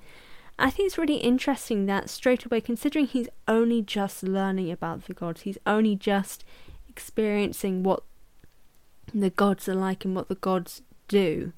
I 0.58 0.70
think 0.70 0.88
it's 0.88 0.98
really 0.98 1.18
interesting 1.18 1.86
that 1.86 2.10
straight 2.10 2.46
away, 2.46 2.62
considering 2.62 3.08
he's 3.08 3.28
only 3.48 3.82
just 3.82 4.24
learning 4.24 4.72
about 4.72 5.06
the 5.06 5.14
gods, 5.14 5.42
he's 5.42 5.58
only 5.66 5.96
just 5.96 6.46
experiencing 6.88 7.84
what 7.84 8.04
the 9.14 9.30
gods 9.30 9.68
are 9.68 9.76
like 9.76 10.06
and 10.06 10.16
what 10.16 10.30
the 10.30 10.36
gods 10.36 10.82
do, 11.08 11.52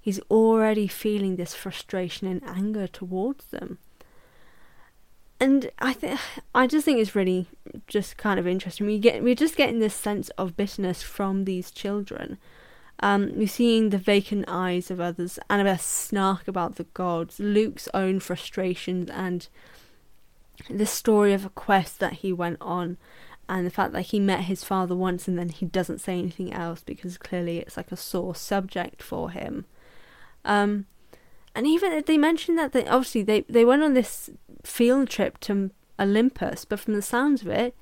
he's 0.00 0.20
already 0.30 0.88
feeling 0.88 1.36
this 1.36 1.54
frustration 1.54 2.26
and 2.26 2.42
anger 2.44 2.86
towards 2.86 3.46
them. 3.46 3.78
And 5.42 5.70
I 5.80 5.92
think 5.92 6.20
I 6.54 6.66
just 6.66 6.84
think 6.84 7.00
it's 7.00 7.16
really 7.16 7.46
just 7.86 8.16
kind 8.16 8.38
of 8.38 8.46
interesting. 8.46 8.86
We 8.86 8.98
get 8.98 9.22
we're 9.22 9.34
just 9.34 9.56
getting 9.56 9.80
this 9.80 9.94
sense 9.94 10.28
of 10.38 10.56
bitterness 10.56 11.02
from 11.02 11.44
these 11.44 11.70
children 11.70 12.38
um, 13.02 13.32
we're 13.34 13.48
seeing 13.48 13.90
the 13.90 13.98
vacant 13.98 14.44
eyes 14.46 14.90
of 14.90 15.00
others, 15.00 15.38
Annabeth's 15.50 15.84
snark 15.84 16.46
about 16.46 16.76
the 16.76 16.84
gods, 16.84 17.40
Luke's 17.40 17.88
own 17.92 18.20
frustrations, 18.20 19.10
and 19.10 19.48
the 20.70 20.86
story 20.86 21.32
of 21.32 21.44
a 21.44 21.50
quest 21.50 21.98
that 21.98 22.14
he 22.14 22.32
went 22.32 22.58
on, 22.60 22.96
and 23.48 23.66
the 23.66 23.70
fact 23.70 23.92
that 23.92 24.02
he 24.02 24.20
met 24.20 24.42
his 24.42 24.62
father 24.62 24.94
once 24.94 25.26
and 25.26 25.36
then 25.36 25.48
he 25.48 25.66
doesn't 25.66 26.00
say 26.00 26.16
anything 26.16 26.52
else 26.52 26.82
because 26.82 27.18
clearly 27.18 27.58
it's 27.58 27.76
like 27.76 27.90
a 27.90 27.96
sore 27.96 28.36
subject 28.36 29.02
for 29.02 29.30
him. 29.30 29.66
Um, 30.44 30.86
and 31.54 31.66
even 31.66 32.02
they 32.06 32.18
mentioned 32.18 32.58
that 32.58 32.72
they 32.72 32.86
obviously 32.86 33.22
they, 33.22 33.42
they 33.42 33.64
went 33.64 33.82
on 33.82 33.94
this 33.94 34.30
field 34.64 35.08
trip 35.08 35.38
to 35.40 35.70
Olympus, 35.98 36.64
but 36.64 36.80
from 36.80 36.94
the 36.94 37.02
sounds 37.02 37.42
of 37.42 37.48
it, 37.48 37.74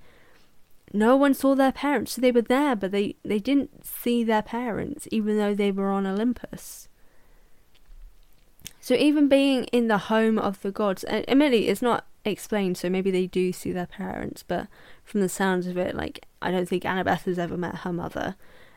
no 0.93 1.17
one 1.17 1.35
saw 1.35 1.55
their 1.55 1.73
parents. 1.73 2.13
So 2.13 2.21
they 2.21 2.33
were 2.33 2.43
there, 2.43 2.75
but 2.75 2.91
they, 2.91 3.17
they 3.25 3.39
didn't 3.39 3.85
see 3.87 4.25
their 4.25 4.43
parents, 4.43 5.07
even 5.11 5.39
though 5.39 5.55
they 5.55 5.71
were 5.71 5.91
on 5.91 6.07
Olympus. 6.07 6.89
So 8.81 8.95
even 8.95 9.29
being 9.29 9.65
in 9.65 9.89
the 9.89 9.99
home 9.99 10.39
of 10.39 10.61
the 10.63 10.73
gods, 10.73 11.05
and 11.05 11.29
admittedly, 11.29 11.69
it's 11.69 11.83
not 11.83 12.07
explained, 12.25 12.77
so 12.77 12.91
maybe 12.91 13.11
they 13.11 13.27
do 13.27 13.53
see 13.53 13.73
their 13.73 13.87
parents, 13.87 14.43
but 14.43 14.67
from 15.05 15.21
the 15.21 15.29
sounds 15.29 15.67
of 15.67 15.77
it, 15.77 15.95
like, 15.95 16.27
I 16.43 16.51
don't 16.51 16.69
think 16.69 16.83
Annabeth 16.83 17.25
has 17.25 17.39
ever 17.39 17.57
met 17.57 17.77
her 17.77 17.93
mother. 17.93 18.35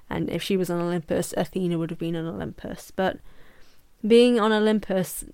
And 0.09 0.29
if 0.29 0.43
she 0.43 0.57
was 0.57 0.69
on 0.69 0.81
Olympus, 0.81 1.33
Athena 1.35 1.77
would 1.77 1.89
have 1.89 1.99
been 1.99 2.15
on 2.15 2.27
Olympus. 2.27 2.91
But 2.95 3.17
being 4.05 4.39
on 4.39 4.51
Olympus, 4.51 5.25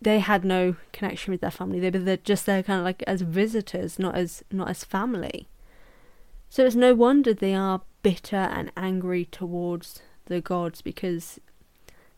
they 0.00 0.18
had 0.18 0.44
no 0.44 0.76
connection 0.92 1.32
with 1.32 1.40
their 1.40 1.50
family. 1.50 1.80
They 1.80 1.90
were 1.90 2.16
just 2.16 2.46
there 2.46 2.62
kind 2.62 2.80
of 2.80 2.84
like 2.84 3.02
as 3.06 3.22
visitors, 3.22 3.98
not 3.98 4.14
as 4.14 4.42
not 4.50 4.68
as 4.68 4.84
family. 4.84 5.48
So 6.48 6.64
it's 6.64 6.76
no 6.76 6.94
wonder 6.94 7.34
they 7.34 7.54
are 7.54 7.82
bitter 8.02 8.36
and 8.36 8.70
angry 8.76 9.24
towards 9.24 10.02
the 10.26 10.40
gods 10.40 10.80
because 10.82 11.40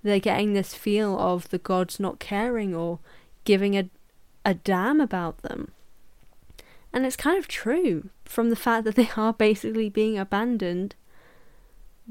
they're 0.02 0.18
getting 0.18 0.52
this 0.52 0.74
feel 0.74 1.18
of 1.18 1.48
the 1.50 1.58
gods 1.58 1.98
not 1.98 2.18
caring 2.18 2.74
or 2.74 2.98
giving 3.44 3.76
a, 3.76 3.88
a 4.44 4.54
damn 4.54 5.00
about 5.00 5.42
them. 5.42 5.72
And 6.92 7.04
it's 7.04 7.16
kind 7.16 7.38
of 7.38 7.48
true 7.48 8.10
from 8.24 8.50
the 8.50 8.56
fact 8.56 8.84
that 8.84 8.94
they 8.96 9.10
are 9.16 9.32
basically 9.32 9.88
being 9.88 10.18
abandoned 10.18 10.94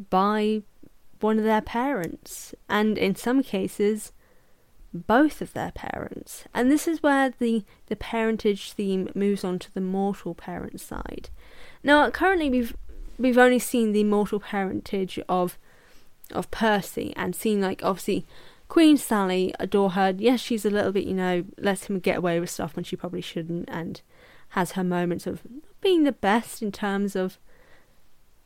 by 0.09 0.61
one 1.19 1.37
of 1.37 1.45
their 1.45 1.61
parents, 1.61 2.53
and 2.69 2.97
in 2.97 3.15
some 3.15 3.43
cases, 3.43 4.11
both 4.93 5.41
of 5.41 5.53
their 5.53 5.71
parents. 5.71 6.45
And 6.53 6.71
this 6.71 6.87
is 6.87 7.03
where 7.03 7.33
the, 7.37 7.63
the 7.87 7.95
parentage 7.95 8.71
theme 8.71 9.09
moves 9.13 9.43
on 9.43 9.59
to 9.59 9.73
the 9.73 9.81
mortal 9.81 10.33
parent 10.33 10.79
side. 10.79 11.29
Now, 11.83 12.09
currently 12.09 12.49
we've 12.49 12.75
we've 13.19 13.37
only 13.37 13.59
seen 13.59 13.91
the 13.91 14.03
mortal 14.03 14.39
parentage 14.39 15.19
of 15.27 15.57
of 16.31 16.51
Percy 16.51 17.13
and 17.15 17.35
seen 17.35 17.61
like 17.61 17.83
obviously 17.83 18.25
Queen 18.67 18.97
Sally 18.97 19.53
adore 19.59 19.91
her. 19.91 20.13
Yes, 20.17 20.39
she's 20.39 20.65
a 20.65 20.69
little 20.69 20.91
bit, 20.91 21.05
you 21.05 21.13
know, 21.13 21.45
lets 21.57 21.85
him 21.85 21.99
get 21.99 22.17
away 22.17 22.39
with 22.39 22.49
stuff 22.49 22.75
when 22.75 22.83
she 22.83 22.95
probably 22.95 23.21
shouldn't, 23.21 23.69
and 23.69 24.01
has 24.49 24.73
her 24.73 24.83
moments 24.83 25.25
of 25.27 25.41
being 25.81 26.03
the 26.03 26.11
best 26.11 26.61
in 26.61 26.71
terms 26.71 27.15
of 27.15 27.37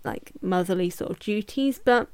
like 0.04 0.32
motherly 0.42 0.90
sort 0.90 1.12
of 1.12 1.20
duties, 1.20 1.80
but 1.84 2.10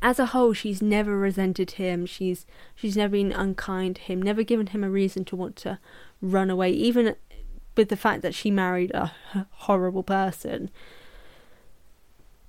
as 0.00 0.18
a 0.18 0.26
whole 0.26 0.52
she's 0.52 0.80
never 0.80 1.16
resented 1.18 1.72
him 1.72 2.06
she's 2.06 2.46
she's 2.74 2.96
never 2.96 3.12
been 3.12 3.32
unkind 3.32 3.96
to 3.96 4.02
him 4.02 4.20
never 4.20 4.42
given 4.42 4.68
him 4.68 4.84
a 4.84 4.90
reason 4.90 5.24
to 5.24 5.36
want 5.36 5.56
to 5.56 5.78
run 6.22 6.48
away 6.50 6.70
even 6.70 7.14
with 7.76 7.88
the 7.88 7.96
fact 7.96 8.22
that 8.22 8.34
she 8.34 8.50
married 8.50 8.90
a 8.92 9.12
horrible 9.50 10.02
person, 10.02 10.70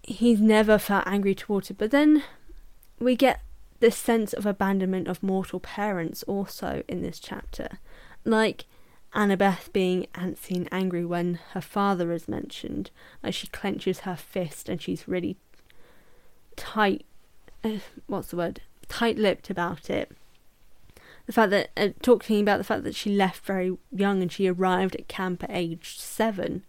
he's 0.03 0.39
never 0.39 0.77
felt 0.77 1.07
angry 1.07 1.35
towards 1.35 1.69
it. 1.69 1.77
But 1.77 1.91
then 1.91 2.23
we 2.99 3.15
get 3.15 3.41
this 3.79 3.97
sense 3.97 4.33
of 4.33 4.45
abandonment 4.45 5.07
of 5.07 5.23
mortal 5.23 5.59
parents 5.59 6.23
also 6.23 6.83
in 6.87 7.01
this 7.01 7.19
chapter. 7.19 7.79
Like 8.23 8.65
Annabeth 9.13 9.71
being 9.73 10.07
antsy 10.13 10.55
and 10.55 10.69
angry 10.71 11.05
when 11.05 11.39
her 11.51 11.61
father 11.61 12.11
is 12.11 12.27
mentioned, 12.27 12.91
as 13.23 13.33
she 13.35 13.47
clenches 13.47 14.01
her 14.01 14.15
fist 14.15 14.69
and 14.69 14.81
she's 14.81 15.07
really 15.07 15.37
tight, 16.55 17.05
uh, 17.65 17.79
what's 18.07 18.29
the 18.29 18.38
word, 18.38 18.62
tight 18.88 19.17
lipped 19.17 19.50
about 19.50 19.89
it 19.89 20.12
the 21.25 21.34
fact 21.34 21.50
that 21.51 21.69
uh, 21.75 21.89
talking 22.01 22.41
about 22.41 22.57
the 22.57 22.63
fact 22.63 22.84
that 22.84 22.95
she 22.95 23.10
left 23.10 23.45
very 23.45 23.77
young 23.91 24.22
and 24.22 24.31
she 24.31 24.48
arrived 24.48 24.95
at 24.95 25.07
camp 25.07 25.43
at 25.43 25.51
age 25.51 25.98
seven. 25.98 26.63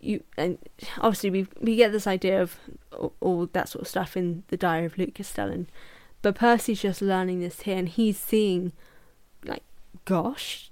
You 0.00 0.22
and 0.36 0.58
obviously 0.98 1.30
we 1.30 1.46
we 1.60 1.76
get 1.76 1.92
this 1.92 2.06
idea 2.06 2.40
of 2.40 2.56
all, 2.92 3.12
all 3.20 3.46
that 3.46 3.68
sort 3.68 3.82
of 3.82 3.88
stuff 3.88 4.16
in 4.16 4.44
the 4.48 4.56
Diary 4.56 4.86
of 4.86 4.98
Luke 4.98 5.14
Castellan, 5.14 5.68
but 6.22 6.34
Percy's 6.34 6.82
just 6.82 7.02
learning 7.02 7.40
this 7.40 7.62
here 7.62 7.78
and 7.78 7.88
he's 7.88 8.18
seeing, 8.18 8.72
like, 9.44 9.62
gosh, 10.04 10.70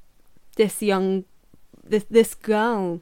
this 0.57 0.83
young, 0.83 1.25
this 1.83 2.05
this 2.11 2.35
girl 2.35 3.01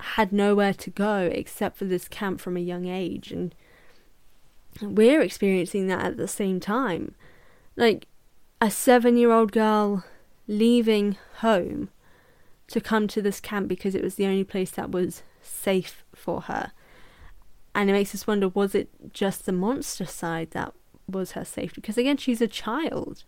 had 0.00 0.32
nowhere 0.32 0.74
to 0.74 0.90
go 0.90 1.30
except 1.32 1.76
for 1.76 1.84
this 1.84 2.08
camp 2.08 2.40
from 2.40 2.56
a 2.56 2.60
young 2.60 2.86
age 2.86 3.30
and 3.30 3.54
we're 4.80 5.20
experiencing 5.20 5.86
that 5.86 6.04
at 6.04 6.16
the 6.16 6.28
same 6.28 6.58
time 6.58 7.14
like 7.76 8.06
a 8.60 8.70
seven 8.70 9.16
year 9.16 9.32
old 9.32 9.52
girl 9.52 10.04
leaving 10.46 11.16
home 11.38 11.88
to 12.68 12.80
come 12.80 13.06
to 13.08 13.22
this 13.22 13.40
camp 13.40 13.68
because 13.68 13.94
it 13.94 14.02
was 14.02 14.14
the 14.14 14.26
only 14.26 14.44
place 14.44 14.70
that 14.70 14.90
was 14.90 15.22
safe 15.40 16.04
for 16.14 16.42
her. 16.42 16.72
And 17.74 17.90
it 17.90 17.92
makes 17.92 18.14
us 18.14 18.26
wonder 18.26 18.48
was 18.48 18.74
it 18.74 18.88
just 19.12 19.46
the 19.46 19.52
monster 19.52 20.06
side 20.06 20.52
that 20.52 20.72
was 21.06 21.32
her 21.32 21.44
safety? 21.44 21.80
Because 21.80 21.98
again, 21.98 22.16
she's 22.16 22.40
a 22.40 22.48
child. 22.48 23.24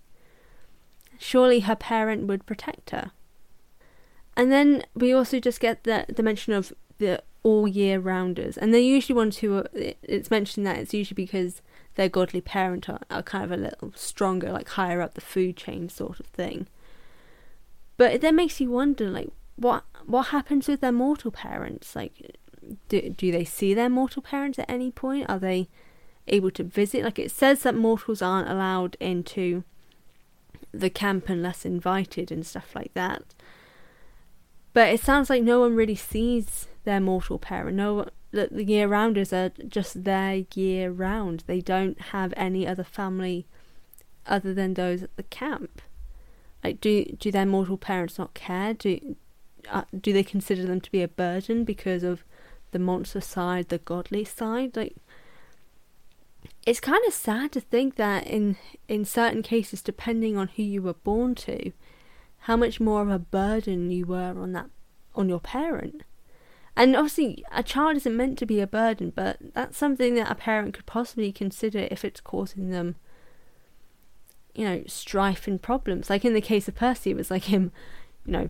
Surely 1.19 1.61
her 1.61 1.77
parent 1.77 2.27
would 2.27 2.47
protect 2.47 2.91
her. 2.91 3.11
And 4.37 4.51
then 4.51 4.85
we 4.95 5.13
also 5.13 5.39
just 5.41 5.61
get 5.61 5.85
the, 5.85 6.07
the 6.09 6.23
mention 6.23 6.53
of 6.53 6.73
the 6.99 7.23
all 7.45 7.69
year 7.69 8.01
rounders. 8.01 8.57
And 8.57 8.75
they're 8.75 8.81
usually 8.81 9.15
ones 9.15 9.39
who 9.39 9.59
are, 9.59 9.69
it's 9.73 10.31
mentioned 10.31 10.67
that 10.67 10.79
it's 10.79 10.93
usually 10.93 11.15
because 11.15 11.63
their 11.95 12.09
godly 12.09 12.41
parent 12.41 12.89
are, 12.89 12.99
are 13.09 13.23
kind 13.23 13.45
of 13.45 13.53
a 13.53 13.57
little 13.57 13.93
stronger, 13.95 14.51
like 14.51 14.71
higher 14.71 15.01
up 15.01 15.15
the 15.15 15.21
food 15.21 15.57
chain 15.57 15.89
sort 15.89 16.19
of 16.19 16.27
thing. 16.27 16.67
But 17.97 18.13
it 18.13 18.21
then 18.23 18.35
makes 18.35 18.61
you 18.61 18.71
wonder, 18.71 19.09
like, 19.09 19.31
what 19.55 19.85
what 20.05 20.29
happens 20.29 20.67
with 20.67 20.81
their 20.81 20.91
mortal 20.91 21.31
parents? 21.31 21.95
Like, 21.95 22.37
do 22.89 23.11
do 23.11 23.31
they 23.31 23.45
see 23.45 23.73
their 23.73 23.89
mortal 23.89 24.21
parents 24.21 24.59
at 24.59 24.69
any 24.69 24.91
point? 24.91 25.31
Are 25.31 25.39
they 25.39 25.69
able 26.27 26.51
to 26.53 26.65
visit? 26.65 27.05
Like, 27.05 27.21
it 27.21 27.31
says 27.31 27.63
that 27.63 27.77
mortals 27.77 28.21
aren't 28.21 28.49
allowed 28.49 28.97
into 28.99 29.63
the 30.73 30.91
camp 30.91 31.29
unless 31.29 31.65
invited 31.65 32.33
and 32.33 32.45
stuff 32.45 32.75
like 32.75 32.93
that. 32.95 33.23
But 34.73 34.89
it 34.89 34.99
sounds 34.99 35.31
like 35.31 35.45
no 35.45 35.61
one 35.61 35.77
really 35.77 35.95
sees 35.95 36.67
their 36.85 37.00
mortal 37.00 37.38
parent. 37.38 37.76
No, 37.76 38.09
that 38.31 38.53
the 38.53 38.64
year 38.64 38.88
rounders 38.88 39.33
are 39.33 39.50
just 39.69 40.05
their 40.05 40.45
year 40.55 40.91
round. 40.91 41.45
They 41.47 41.61
don't 41.61 42.00
have 42.00 42.35
any 42.37 42.67
other 42.67 42.85
family 42.85 43.47
other 44.26 44.55
than 44.55 44.75
those 44.75 45.03
at 45.03 45.17
the 45.17 45.23
camp. 45.23 45.83
Like, 46.62 46.81
do 46.81 47.05
do 47.05 47.31
their 47.31 47.47
mortal 47.47 47.76
parents 47.76 48.19
not 48.19 48.35
care? 48.35 48.75
Do 48.75 49.17
uh, 49.71 49.85
do 49.99 50.12
they 50.12 50.23
consider 50.23 50.64
them 50.64 50.81
to 50.81 50.91
be 50.91 51.03
a 51.03 51.09
burden 51.09 51.64
because 51.64 52.03
of 52.03 52.25
the 52.73 52.79
monster 52.79 53.21
side, 53.21 53.69
the 53.69 53.79
godly 53.79 54.25
side? 54.25 54.76
Like, 54.76 54.97
it's 56.67 56.81
kind 56.81 57.03
of 57.07 57.12
sad 57.12 57.53
to 57.53 57.61
think 57.61 57.97
that 57.97 58.26
in 58.26 58.57
in 58.88 59.05
certain 59.05 59.43
cases, 59.43 59.83
depending 59.83 60.37
on 60.37 60.49
who 60.49 60.62
you 60.62 60.83
were 60.83 60.95
born 60.95 61.35
to, 61.37 61.73
how 62.41 62.57
much 62.57 62.81
more 62.81 63.03
of 63.03 63.11
a 63.11 63.19
burden 63.19 63.91
you 63.91 64.07
were 64.07 64.35
on 64.38 64.53
that 64.53 64.71
on 65.14 65.29
your 65.29 65.41
parent 65.41 66.03
And 66.76 66.97
obviously, 66.97 67.45
a 67.52 67.62
child 67.62 67.97
isn't 67.99 68.16
meant 68.16 68.38
to 68.38 68.47
be 68.47 68.61
a 68.61 68.66
burden, 68.66 69.12
but 69.14 69.37
that's 69.54 69.78
something 69.78 70.14
that 70.16 70.31
a 70.31 70.35
parent 70.35 70.75
could 70.75 70.87
possibly 70.87 71.31
consider 71.31 71.87
if 71.90 72.04
it's 72.04 72.21
causing 72.21 72.71
them, 72.71 72.97
you 74.54 74.64
know, 74.64 74.83
strife 74.87 75.47
and 75.47 75.62
problems. 75.62 76.11
Like 76.11 76.25
in 76.25 76.35
the 76.35 76.40
case 76.40 76.66
of 76.66 76.75
Percy, 76.75 77.11
it 77.11 77.16
was 77.16 77.31
like 77.31 77.45
him, 77.45 77.71
you 78.26 78.33
know, 78.33 78.49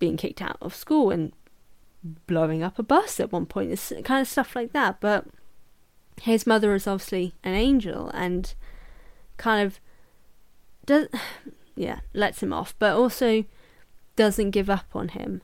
being 0.00 0.16
kicked 0.16 0.42
out 0.42 0.58
of 0.60 0.74
school 0.74 1.10
and 1.10 1.32
blowing 2.26 2.62
up 2.62 2.78
a 2.78 2.82
bus 2.82 3.20
at 3.20 3.30
one 3.30 3.46
point. 3.46 3.70
It's 3.70 3.92
kind 4.02 4.20
of 4.20 4.28
stuff 4.28 4.56
like 4.56 4.72
that. 4.72 5.00
But 5.00 5.26
his 6.22 6.48
mother 6.48 6.74
is 6.74 6.88
obviously 6.88 7.34
an 7.44 7.54
angel 7.54 8.10
and 8.10 8.52
kind 9.36 9.64
of 9.64 9.78
does, 10.86 11.06
yeah, 11.76 12.00
lets 12.12 12.42
him 12.42 12.52
off, 12.52 12.74
but 12.80 12.96
also 12.96 13.44
doesn't 14.16 14.50
give 14.50 14.68
up 14.68 14.86
on 14.92 15.08
him 15.08 15.40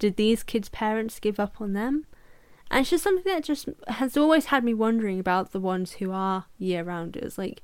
did 0.00 0.16
these 0.16 0.42
kids' 0.42 0.68
parents 0.68 1.20
give 1.20 1.38
up 1.38 1.60
on 1.60 1.74
them? 1.74 2.06
And 2.70 2.80
it's 2.80 2.90
just 2.90 3.04
something 3.04 3.32
that 3.32 3.44
just 3.44 3.68
has 3.88 4.16
always 4.16 4.46
had 4.46 4.64
me 4.64 4.74
wondering 4.74 5.20
about 5.20 5.52
the 5.52 5.60
ones 5.60 5.92
who 5.92 6.10
are 6.10 6.46
year 6.58 6.82
rounders. 6.82 7.36
Like, 7.36 7.62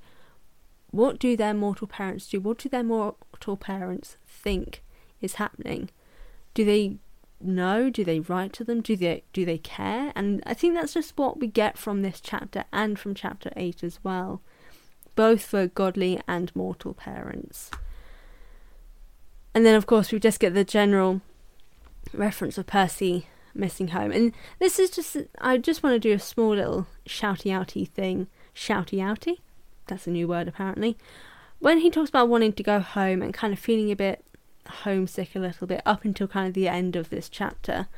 what 0.91 1.19
do 1.19 1.37
their 1.37 1.55
mortal 1.55 1.87
parents 1.87 2.29
do? 2.29 2.41
What 2.41 2.59
do 2.59 2.69
their 2.69 2.85
mortal 2.85 3.57
parents 3.57 4.17
think 4.27 4.83
is 5.21 5.35
happening? 5.35 5.91
Do 6.55 6.65
they 6.65 6.99
know? 7.41 7.89
Do 7.89 8.05
they 8.05 8.21
write 8.21 8.53
to 8.55 8.65
them? 8.65 8.81
Do 8.81 8.97
they 8.97 9.23
do 9.33 9.45
they 9.45 9.59
care? 9.59 10.13
And 10.15 10.43
I 10.47 10.55
think 10.55 10.75
that's 10.75 10.95
just 10.95 11.17
what 11.17 11.39
we 11.39 11.47
get 11.47 11.79
from 11.79 12.03
this 12.03 12.21
chapter 12.21 12.65
and 12.73 12.99
from 12.99 13.15
chapter 13.15 13.51
eight 13.57 13.85
as 13.85 14.01
well, 14.03 14.43
both 15.15 15.45
for 15.45 15.67
godly 15.67 16.21
and 16.27 16.55
mortal 16.55 16.95
parents. 16.95 17.71
And 19.55 19.65
then 19.65 19.75
of 19.75 19.87
course 19.87 20.13
we 20.13 20.19
just 20.19 20.41
get 20.41 20.55
the 20.55 20.65
general 20.65 21.21
reference 22.17 22.59
of 22.59 22.67
Percy 22.67 23.27
missing 23.55 23.89
home. 23.89 24.13
And 24.13 24.33
this 24.59 24.79
is 24.79 24.91
just, 24.91 25.17
I 25.41 25.59
just 25.59 25.83
want 25.83 25.95
to 25.95 25.99
do 25.99 26.15
a 26.15 26.19
small 26.19 26.51
little 26.51 26.87
shouty 27.09 27.51
outy 27.51 27.89
thing. 27.89 28.29
Shouty 28.55 28.99
outy? 28.99 29.39
That's 29.87 30.07
a 30.07 30.11
new 30.11 30.29
word 30.29 30.49
apparently. 30.49 30.97
When 31.59 31.79
he 31.79 31.91
talks 31.91 32.11
about 32.11 32.29
wanting 32.29 32.53
to 32.55 32.63
go 32.63 32.81
home 32.81 33.23
and 33.23 33.33
kind 33.33 33.53
of 33.53 33.59
feeling 33.59 33.91
a 33.91 33.97
bit 33.97 34.25
homesick 34.67 35.35
a 35.35 35.39
little 35.39 35.67
bit 35.67 35.81
up 35.87 36.05
until 36.05 36.29
kind 36.29 36.49
of 36.49 36.55
the 36.55 36.69
end 36.69 36.97
of 36.97 37.09
this 37.09 37.29
chapter, 37.29 37.89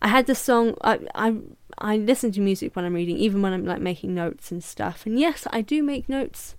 I 0.00 0.08
had 0.08 0.26
the 0.26 0.34
song. 0.34 0.76
I 0.82 1.00
I 1.14 1.36
I 1.78 1.96
listen 1.96 2.32
to 2.32 2.40
music 2.40 2.74
when 2.74 2.84
I'm 2.84 2.94
reading, 2.94 3.16
even 3.16 3.42
when 3.42 3.52
I'm 3.52 3.64
like 3.64 3.80
making 3.80 4.14
notes 4.14 4.50
and 4.50 4.62
stuff. 4.62 5.06
And 5.06 5.18
yes, 5.18 5.46
I 5.50 5.62
do 5.62 5.82
make 5.82 6.08
notes 6.08 6.54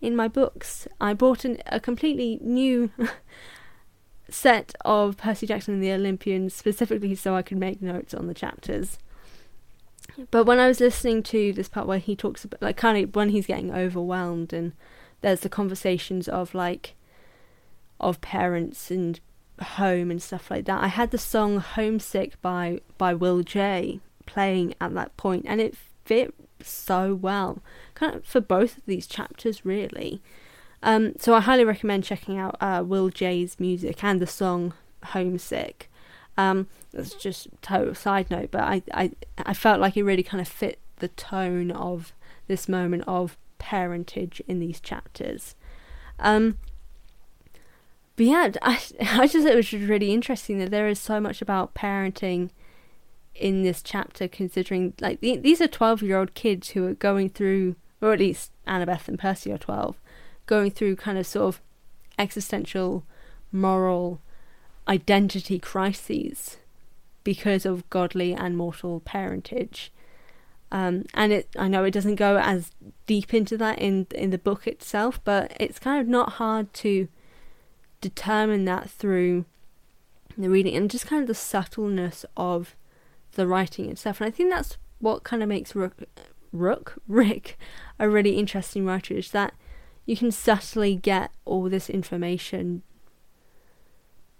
in 0.00 0.16
my 0.16 0.28
books. 0.28 0.88
I 1.00 1.14
bought 1.14 1.44
an, 1.44 1.58
a 1.66 1.80
completely 1.80 2.38
new 2.42 2.90
set 4.30 4.74
of 4.84 5.16
Percy 5.16 5.46
Jackson 5.46 5.74
and 5.74 5.82
the 5.82 5.92
Olympians 5.92 6.54
specifically 6.54 7.14
so 7.14 7.34
I 7.34 7.42
could 7.42 7.58
make 7.58 7.80
notes 7.80 8.14
on 8.14 8.26
the 8.26 8.34
chapters. 8.34 8.98
But 10.30 10.44
when 10.44 10.58
I 10.58 10.68
was 10.68 10.80
listening 10.80 11.22
to 11.24 11.52
this 11.52 11.68
part 11.68 11.86
where 11.86 11.98
he 11.98 12.16
talks 12.16 12.44
about, 12.44 12.60
like, 12.60 12.76
kind 12.76 13.02
of 13.02 13.14
when 13.14 13.28
he's 13.30 13.46
getting 13.46 13.72
overwhelmed, 13.72 14.52
and 14.52 14.72
there's 15.20 15.40
the 15.40 15.48
conversations 15.48 16.28
of, 16.28 16.54
like, 16.54 16.94
of 18.00 18.20
parents 18.20 18.90
and 18.90 19.20
home 19.60 20.10
and 20.10 20.22
stuff 20.22 20.50
like 20.50 20.64
that, 20.64 20.82
I 20.82 20.88
had 20.88 21.10
the 21.10 21.18
song 21.18 21.58
Homesick 21.58 22.40
by, 22.42 22.80
by 22.96 23.14
Will 23.14 23.42
Jay 23.42 24.00
playing 24.26 24.74
at 24.80 24.94
that 24.94 25.16
point, 25.16 25.44
and 25.46 25.60
it 25.60 25.76
fit 26.04 26.34
so 26.60 27.14
well, 27.14 27.62
kind 27.94 28.16
of 28.16 28.24
for 28.24 28.40
both 28.40 28.78
of 28.78 28.86
these 28.86 29.06
chapters, 29.06 29.64
really. 29.64 30.20
Um, 30.82 31.14
so 31.18 31.34
I 31.34 31.40
highly 31.40 31.64
recommend 31.64 32.04
checking 32.04 32.38
out 32.38 32.56
uh, 32.60 32.82
Will 32.86 33.08
Jay's 33.08 33.58
music 33.58 34.04
and 34.04 34.20
the 34.20 34.26
song 34.26 34.74
Homesick. 35.06 35.90
Um, 36.36 36.68
that's 36.92 37.14
just 37.14 37.46
a 37.46 37.50
total 37.62 37.94
side 37.94 38.30
note, 38.30 38.50
but 38.52 38.62
I, 38.62 38.82
I, 38.94 39.10
I 39.38 39.54
felt 39.54 39.80
like 39.80 39.96
it 39.96 40.04
really 40.04 40.22
kind 40.22 40.40
of 40.40 40.46
fit 40.46 40.78
the 40.96 41.08
tone 41.08 41.70
of 41.72 42.12
this 42.46 42.68
moment 42.68 43.04
of 43.06 43.36
parentage 43.58 44.40
in 44.46 44.60
these 44.60 44.80
chapters. 44.80 45.56
Um, 46.20 46.58
but 48.16 48.26
yeah, 48.26 48.50
I, 48.62 48.80
I 49.00 49.26
just 49.26 49.44
thought 49.44 49.52
it 49.52 49.56
was 49.56 49.72
really 49.72 50.12
interesting 50.12 50.58
that 50.58 50.70
there 50.70 50.88
is 50.88 50.98
so 50.98 51.20
much 51.20 51.42
about 51.42 51.74
parenting 51.74 52.50
in 53.34 53.62
this 53.62 53.82
chapter, 53.82 54.26
considering 54.26 54.94
like 55.00 55.20
the, 55.20 55.36
these 55.36 55.60
are 55.60 55.68
twelve 55.68 56.02
year 56.02 56.18
old 56.18 56.34
kids 56.34 56.70
who 56.70 56.86
are 56.86 56.94
going 56.94 57.30
through, 57.30 57.76
or 58.00 58.12
at 58.12 58.18
least 58.18 58.52
Annabeth 58.66 59.08
and 59.08 59.18
Percy 59.18 59.52
are 59.52 59.58
twelve, 59.58 60.00
going 60.48 60.72
through 60.72 60.96
kind 60.96 61.16
of 61.16 61.26
sort 61.26 61.54
of 61.54 61.62
existential, 62.18 63.04
moral, 63.52 64.20
identity 64.88 65.60
crises 65.60 66.56
because 67.22 67.64
of 67.64 67.88
godly 67.90 68.34
and 68.34 68.56
mortal 68.56 69.00
parentage. 69.00 69.92
Um, 70.72 71.04
and 71.14 71.32
it, 71.32 71.48
I 71.56 71.68
know 71.68 71.84
it 71.84 71.92
doesn't 71.92 72.16
go 72.16 72.38
as 72.38 72.72
deep 73.06 73.32
into 73.32 73.56
that 73.58 73.78
in 73.78 74.06
in 74.14 74.30
the 74.30 74.38
book 74.38 74.66
itself, 74.66 75.20
but 75.24 75.56
it's 75.60 75.78
kind 75.78 76.00
of 76.00 76.08
not 76.08 76.32
hard 76.34 76.74
to 76.74 77.08
determine 78.00 78.64
that 78.64 78.90
through 78.90 79.44
the 80.36 80.50
reading 80.50 80.76
and 80.76 80.90
just 80.90 81.06
kind 81.06 81.22
of 81.22 81.28
the 81.28 81.34
subtleness 81.34 82.24
of 82.36 82.76
the 83.32 83.46
writing 83.46 83.90
itself. 83.90 84.20
And 84.20 84.28
I 84.28 84.30
think 84.30 84.50
that's 84.50 84.76
what 84.98 85.24
kind 85.24 85.42
of 85.42 85.48
makes 85.48 85.74
Rook, 85.74 85.96
Rook 86.52 86.94
Rick 87.08 87.58
a 87.98 88.08
really 88.08 88.36
interesting 88.36 88.84
writer 88.84 89.14
is 89.14 89.30
that 89.32 89.54
you 90.08 90.16
can 90.16 90.32
subtly 90.32 90.96
get 90.96 91.30
all 91.44 91.68
this 91.68 91.90
information 91.90 92.82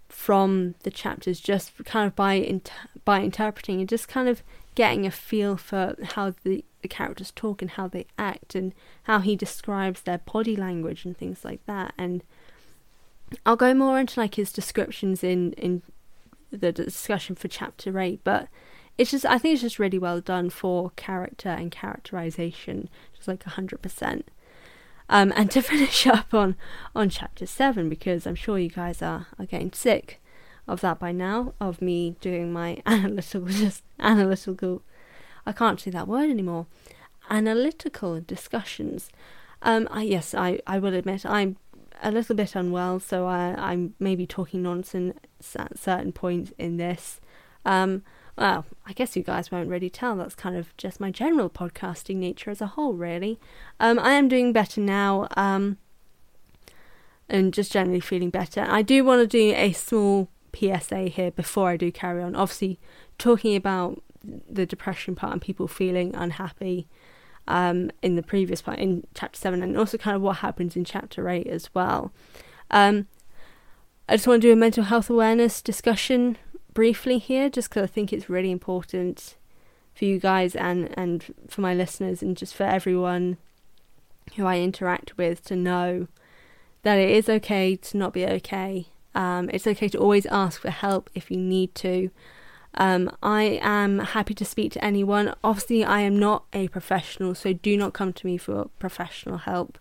from 0.08 0.74
the 0.82 0.90
chapters 0.90 1.40
just 1.40 1.84
kind 1.84 2.06
of 2.06 2.16
by 2.16 2.32
inter- 2.32 2.72
by 3.04 3.20
interpreting 3.20 3.78
and 3.78 3.86
just 3.88 4.08
kind 4.08 4.30
of 4.30 4.42
getting 4.74 5.04
a 5.04 5.10
feel 5.10 5.58
for 5.58 5.94
how 6.14 6.32
the, 6.42 6.64
the 6.80 6.88
characters 6.88 7.30
talk 7.36 7.60
and 7.60 7.72
how 7.72 7.86
they 7.86 8.06
act 8.18 8.54
and 8.54 8.72
how 9.02 9.18
he 9.18 9.36
describes 9.36 10.00
their 10.00 10.16
body 10.16 10.56
language 10.56 11.04
and 11.04 11.18
things 11.18 11.44
like 11.44 11.60
that. 11.66 11.92
And 11.98 12.24
I'll 13.44 13.54
go 13.54 13.74
more 13.74 14.00
into 14.00 14.18
like 14.18 14.36
his 14.36 14.50
descriptions 14.50 15.22
in 15.22 15.52
in 15.52 15.82
the 16.50 16.72
discussion 16.72 17.36
for 17.36 17.46
chapter 17.46 17.98
8 18.00 18.20
but 18.24 18.48
it's 18.96 19.10
just 19.10 19.26
I 19.26 19.36
think 19.36 19.52
it's 19.52 19.62
just 19.62 19.78
really 19.78 19.98
well 19.98 20.22
done 20.22 20.48
for 20.48 20.92
character 20.96 21.50
and 21.50 21.70
characterization 21.70 22.88
just 23.14 23.28
like 23.28 23.44
100% 23.44 24.22
um, 25.08 25.32
and 25.36 25.50
to 25.50 25.62
finish 25.62 26.06
up 26.06 26.34
on, 26.34 26.56
on 26.94 27.08
chapter 27.08 27.46
7, 27.46 27.88
because 27.88 28.26
I'm 28.26 28.34
sure 28.34 28.58
you 28.58 28.70
guys 28.70 29.02
are, 29.02 29.26
are 29.38 29.46
getting 29.46 29.72
sick 29.72 30.20
of 30.66 30.80
that 30.82 30.98
by 30.98 31.12
now, 31.12 31.54
of 31.60 31.80
me 31.80 32.16
doing 32.20 32.52
my 32.52 32.82
analytical, 32.86 33.48
just 33.48 33.82
analytical, 33.98 34.82
I 35.46 35.52
can't 35.52 35.80
say 35.80 35.90
that 35.90 36.08
word 36.08 36.30
anymore, 36.30 36.66
analytical 37.30 38.20
discussions. 38.20 39.10
Um, 39.62 39.88
I, 39.90 40.02
yes, 40.02 40.34
I, 40.34 40.60
I 40.66 40.78
will 40.78 40.94
admit 40.94 41.24
I'm 41.24 41.56
a 42.02 42.10
little 42.10 42.36
bit 42.36 42.54
unwell, 42.54 43.00
so 43.00 43.26
I, 43.26 43.54
I'm 43.58 43.94
maybe 43.98 44.26
talking 44.26 44.62
nonsense 44.62 45.16
at 45.56 45.78
certain 45.78 46.12
points 46.12 46.52
in 46.58 46.76
this. 46.76 47.20
Um, 47.64 48.02
well, 48.38 48.64
I 48.86 48.92
guess 48.92 49.16
you 49.16 49.22
guys 49.24 49.50
won't 49.50 49.68
really 49.68 49.90
tell. 49.90 50.16
That's 50.16 50.36
kind 50.36 50.56
of 50.56 50.74
just 50.76 51.00
my 51.00 51.10
general 51.10 51.50
podcasting 51.50 52.16
nature 52.16 52.50
as 52.50 52.60
a 52.60 52.68
whole, 52.68 52.92
really. 52.92 53.38
Um, 53.80 53.98
I 53.98 54.12
am 54.12 54.28
doing 54.28 54.52
better 54.52 54.80
now, 54.80 55.26
um, 55.36 55.76
and 57.28 57.52
just 57.52 57.72
generally 57.72 58.00
feeling 58.00 58.30
better. 58.30 58.64
I 58.68 58.82
do 58.82 59.04
want 59.04 59.22
to 59.22 59.26
do 59.26 59.54
a 59.56 59.72
small 59.72 60.28
PSA 60.54 61.08
here 61.08 61.32
before 61.32 61.70
I 61.70 61.76
do 61.76 61.90
carry 61.90 62.22
on. 62.22 62.36
Obviously, 62.36 62.78
talking 63.18 63.56
about 63.56 64.02
the 64.22 64.64
depression 64.64 65.16
part 65.16 65.32
and 65.32 65.42
people 65.42 65.66
feeling 65.66 66.14
unhappy 66.14 66.86
um, 67.48 67.90
in 68.02 68.14
the 68.14 68.22
previous 68.22 68.62
part, 68.62 68.78
in 68.78 69.04
chapter 69.14 69.38
7, 69.38 69.62
and 69.62 69.76
also 69.76 69.98
kind 69.98 70.14
of 70.14 70.22
what 70.22 70.38
happens 70.38 70.76
in 70.76 70.84
chapter 70.84 71.28
8 71.28 71.46
as 71.48 71.74
well. 71.74 72.12
Um, 72.70 73.08
I 74.08 74.14
just 74.14 74.28
want 74.28 74.42
to 74.42 74.48
do 74.48 74.52
a 74.52 74.56
mental 74.56 74.84
health 74.84 75.10
awareness 75.10 75.60
discussion 75.60 76.38
briefly 76.78 77.18
here, 77.18 77.50
just 77.50 77.70
because 77.70 77.82
I 77.82 77.86
think 77.88 78.12
it's 78.12 78.30
really 78.30 78.52
important 78.52 79.34
for 79.96 80.04
you 80.04 80.20
guys 80.20 80.54
and, 80.54 80.96
and 80.96 81.34
for 81.48 81.60
my 81.60 81.74
listeners, 81.74 82.22
and 82.22 82.36
just 82.36 82.54
for 82.54 82.62
everyone 82.62 83.36
who 84.36 84.46
I 84.46 84.60
interact 84.60 85.18
with 85.18 85.42
to 85.46 85.56
know 85.56 86.06
that 86.84 86.96
it 86.96 87.10
is 87.10 87.28
okay 87.28 87.74
to 87.74 87.96
not 87.96 88.12
be 88.12 88.24
okay. 88.24 88.86
Um, 89.12 89.50
it's 89.52 89.66
okay 89.66 89.88
to 89.88 89.98
always 89.98 90.24
ask 90.26 90.60
for 90.60 90.70
help 90.70 91.10
if 91.16 91.32
you 91.32 91.36
need 91.36 91.74
to. 91.74 92.12
Um, 92.74 93.10
I 93.24 93.58
am 93.60 93.98
happy 93.98 94.34
to 94.34 94.44
speak 94.44 94.70
to 94.74 94.84
anyone. 94.84 95.34
Obviously, 95.42 95.84
I 95.84 96.02
am 96.02 96.16
not 96.16 96.44
a 96.52 96.68
professional, 96.68 97.34
so 97.34 97.52
do 97.52 97.76
not 97.76 97.92
come 97.92 98.12
to 98.12 98.24
me 98.24 98.36
for 98.36 98.70
professional 98.78 99.38
help. 99.38 99.80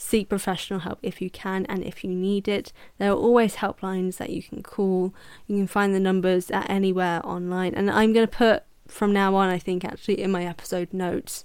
Seek 0.00 0.28
professional 0.28 0.78
help 0.78 1.00
if 1.02 1.20
you 1.20 1.28
can 1.28 1.66
and 1.66 1.82
if 1.82 2.04
you 2.04 2.10
need 2.10 2.46
it. 2.46 2.72
There 2.98 3.10
are 3.10 3.16
always 3.16 3.56
helplines 3.56 4.18
that 4.18 4.30
you 4.30 4.44
can 4.44 4.62
call. 4.62 5.12
You 5.48 5.56
can 5.56 5.66
find 5.66 5.92
the 5.92 5.98
numbers 5.98 6.52
at 6.52 6.70
anywhere 6.70 7.20
online. 7.26 7.74
And 7.74 7.90
I'm 7.90 8.12
going 8.12 8.24
to 8.24 8.32
put 8.32 8.62
from 8.86 9.12
now 9.12 9.34
on, 9.34 9.48
I 9.48 9.58
think, 9.58 9.84
actually, 9.84 10.22
in 10.22 10.30
my 10.30 10.46
episode 10.46 10.92
notes, 10.92 11.44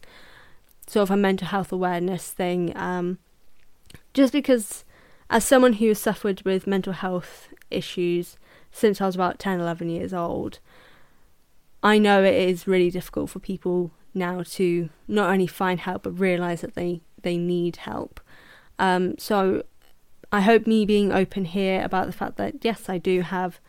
sort 0.86 1.02
of 1.02 1.12
a 1.12 1.18
mental 1.18 1.48
health 1.48 1.72
awareness 1.72 2.30
thing. 2.30 2.78
Um, 2.78 3.18
just 4.14 4.32
because, 4.32 4.86
as 5.32 5.44
someone 5.44 5.74
who 5.74 5.88
has 5.88 5.98
suffered 5.98 6.44
with 6.44 6.68
mental 6.68 6.94
health 6.94 7.50
issues 7.72 8.38
since 8.72 9.02
I 9.02 9.08
was 9.08 9.16
about 9.16 9.40
10, 9.40 9.62
11 9.62 9.90
years 9.90 10.14
old, 10.14 10.60
I 11.82 11.98
know 11.98 12.24
it 12.24 12.36
is 12.36 12.68
really 12.68 12.92
difficult 12.92 13.32
for 13.32 13.40
people 13.40 13.90
now 14.14 14.44
to 14.44 14.90
not 15.08 15.32
only 15.32 15.48
find 15.48 15.80
help 15.80 16.04
but 16.04 16.20
realize 16.20 16.62
that 16.62 16.76
they 16.76 17.02
they 17.24 17.38
need 17.38 17.78
help. 17.78 18.20
Um, 18.80 19.18
so 19.18 19.64
I 20.32 20.42
hope 20.42 20.66
me 20.66 20.86
being 20.86 21.12
open 21.12 21.46
here 21.46 21.84
about 21.84 22.08
the 22.08 22.14
fact 22.14 22.38
that 22.38 22.56
yes, 22.64 22.90
I 22.90 22.98
do 22.98 23.22
have 23.22 23.60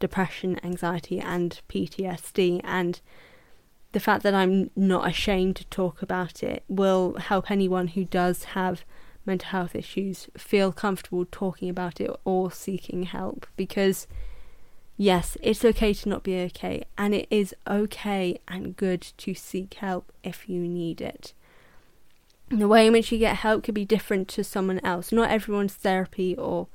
depression, 0.00 0.58
anxiety, 0.64 1.20
and 1.20 1.60
PTSD, 1.68 2.60
and 2.64 3.00
the 3.92 4.00
fact 4.00 4.22
that 4.22 4.34
I'm 4.34 4.70
not 4.74 5.08
ashamed 5.08 5.56
to 5.56 5.66
talk 5.66 6.02
about 6.02 6.42
it 6.42 6.64
will 6.68 7.14
help 7.18 7.50
anyone 7.50 7.88
who 7.88 8.04
does 8.04 8.44
have 8.44 8.84
mental 9.24 9.50
health 9.50 9.74
issues 9.74 10.28
feel 10.36 10.72
comfortable 10.72 11.24
talking 11.30 11.68
about 11.68 12.00
it 12.00 12.10
or 12.24 12.50
seeking 12.50 13.04
help 13.04 13.46
because 13.56 14.06
yes, 14.96 15.36
it's 15.42 15.64
okay 15.64 15.92
to 15.94 16.08
not 16.08 16.22
be 16.22 16.36
okay, 16.40 16.84
and 16.96 17.14
it 17.14 17.26
is 17.30 17.54
okay 17.68 18.38
and 18.46 18.76
good 18.76 19.02
to 19.18 19.34
seek 19.34 19.74
help 19.74 20.12
if 20.22 20.48
you 20.48 20.60
need 20.60 21.00
it. 21.00 21.32
The 22.48 22.68
way 22.68 22.86
in 22.86 22.92
which 22.92 23.10
you 23.10 23.18
get 23.18 23.36
help 23.36 23.64
could 23.64 23.74
be 23.74 23.84
different 23.84 24.28
to 24.28 24.44
someone 24.44 24.80
else. 24.84 25.12
Not 25.12 25.30
everyone's 25.30 25.74
therapy 25.74 26.36
or 26.36 26.68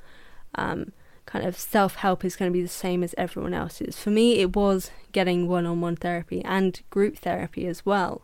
um, 0.55 0.91
kind 1.25 1.45
of 1.45 1.57
self 1.57 1.95
help 1.95 2.25
is 2.25 2.35
going 2.35 2.51
to 2.51 2.57
be 2.57 2.61
the 2.61 2.67
same 2.67 3.03
as 3.03 3.15
everyone 3.17 3.53
else's. 3.53 3.97
For 3.97 4.09
me, 4.09 4.39
it 4.39 4.55
was 4.55 4.91
getting 5.11 5.47
one 5.47 5.65
on 5.65 5.81
one 5.81 5.95
therapy 5.95 6.43
and 6.43 6.81
group 6.89 7.17
therapy 7.17 7.67
as 7.67 7.85
well, 7.85 8.23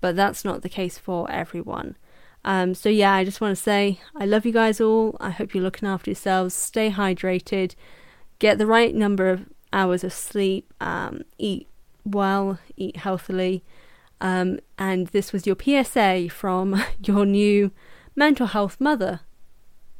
but 0.00 0.16
that's 0.16 0.44
not 0.44 0.62
the 0.62 0.68
case 0.68 0.98
for 0.98 1.30
everyone. 1.30 1.96
Um, 2.44 2.74
so, 2.74 2.88
yeah, 2.88 3.12
I 3.12 3.24
just 3.24 3.40
want 3.40 3.56
to 3.56 3.62
say 3.62 4.00
I 4.14 4.24
love 4.24 4.46
you 4.46 4.52
guys 4.52 4.80
all. 4.80 5.16
I 5.18 5.30
hope 5.30 5.54
you're 5.54 5.64
looking 5.64 5.88
after 5.88 6.10
yourselves. 6.10 6.54
Stay 6.54 6.90
hydrated 6.90 7.74
get 8.38 8.58
the 8.58 8.66
right 8.66 8.94
number 8.94 9.30
of 9.30 9.46
hours 9.72 10.04
of 10.04 10.12
sleep, 10.12 10.72
um, 10.80 11.22
eat 11.38 11.68
well, 12.04 12.58
eat 12.76 12.98
healthily. 12.98 13.64
Um, 14.20 14.60
and 14.78 15.08
this 15.08 15.32
was 15.32 15.46
your 15.46 15.56
PSA 15.60 16.28
from 16.30 16.82
your 17.04 17.26
new 17.26 17.70
mental 18.14 18.46
health 18.46 18.80
mother, 18.80 19.20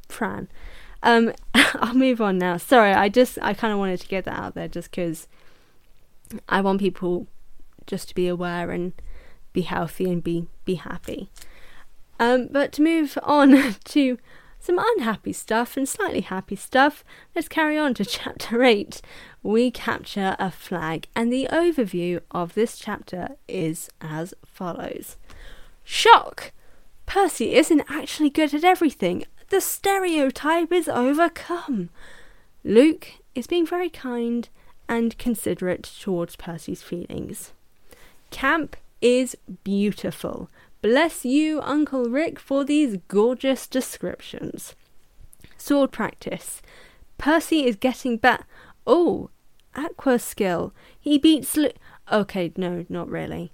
Fran. 0.09 0.47
Um, 1.03 1.33
I'll 1.53 1.93
move 1.93 2.21
on 2.21 2.37
now. 2.37 2.57
Sorry, 2.57 2.91
I 2.91 3.09
just 3.09 3.37
I 3.41 3.53
kind 3.53 3.73
of 3.73 3.79
wanted 3.79 4.01
to 4.01 4.07
get 4.07 4.25
that 4.25 4.39
out 4.39 4.55
there 4.55 4.67
just 4.67 4.91
because 4.91 5.27
I 6.49 6.61
want 6.61 6.79
people 6.79 7.27
just 7.85 8.09
to 8.09 8.15
be 8.15 8.27
aware 8.27 8.71
and 8.71 8.93
be 9.53 9.61
healthy 9.61 10.11
and 10.11 10.23
be 10.23 10.47
be 10.65 10.75
happy. 10.75 11.29
Um, 12.19 12.47
but 12.51 12.71
to 12.73 12.81
move 12.81 13.17
on 13.23 13.75
to 13.85 14.17
some 14.59 14.79
unhappy 14.79 15.33
stuff 15.33 15.77
and 15.77 15.87
slightly 15.87 16.21
happy 16.21 16.55
stuff. 16.55 17.03
Let's 17.35 17.47
carry 17.47 17.77
on 17.77 17.93
to 17.95 18.05
chapter 18.05 18.63
8. 18.63 19.01
We 19.43 19.71
capture 19.71 20.35
a 20.39 20.51
flag, 20.51 21.07
and 21.15 21.31
the 21.31 21.47
overview 21.51 22.21
of 22.31 22.53
this 22.53 22.77
chapter 22.77 23.37
is 23.47 23.89
as 24.01 24.33
follows 24.45 25.17
Shock! 25.83 26.51
Percy 27.05 27.55
isn't 27.55 27.83
actually 27.89 28.29
good 28.29 28.53
at 28.53 28.65
everything. 28.65 29.23
The 29.49 29.61
stereotype 29.61 30.73
is 30.73 30.89
overcome. 30.89 31.89
Luke 32.65 33.07
is 33.33 33.47
being 33.47 33.65
very 33.65 33.89
kind 33.89 34.49
and 34.89 35.17
considerate 35.17 35.83
towards 35.83 36.35
Percy's 36.35 36.83
feelings. 36.83 37.53
Camp 38.29 38.75
is 39.01 39.37
beautiful. 39.63 40.49
Bless 40.89 41.25
you, 41.25 41.59
Uncle 41.63 42.05
Rick, 42.05 42.39
for 42.39 42.63
these 42.63 42.95
gorgeous 43.09 43.67
descriptions. 43.67 44.73
Sword 45.57 45.91
practice. 45.91 46.61
Percy 47.17 47.65
is 47.65 47.75
getting 47.75 48.15
better. 48.15 48.45
Oh, 48.85 49.29
aqua 49.75 50.17
skill. 50.17 50.73
He 50.97 51.17
beats. 51.17 51.57
Lu- 51.57 51.71
okay, 52.09 52.53
no, 52.55 52.85
not 52.87 53.09
really. 53.09 53.51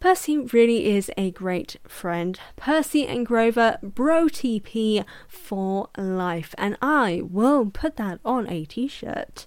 Percy 0.00 0.38
really 0.38 0.86
is 0.86 1.10
a 1.18 1.30
great 1.30 1.76
friend. 1.86 2.40
Percy 2.56 3.06
and 3.06 3.26
Grover, 3.26 3.76
bro 3.82 4.24
TP 4.24 5.04
for 5.28 5.90
life, 5.98 6.54
and 6.56 6.78
I 6.80 7.20
will 7.22 7.66
put 7.66 7.96
that 7.96 8.18
on 8.24 8.48
a 8.48 8.64
t 8.64 8.88
shirt. 8.88 9.46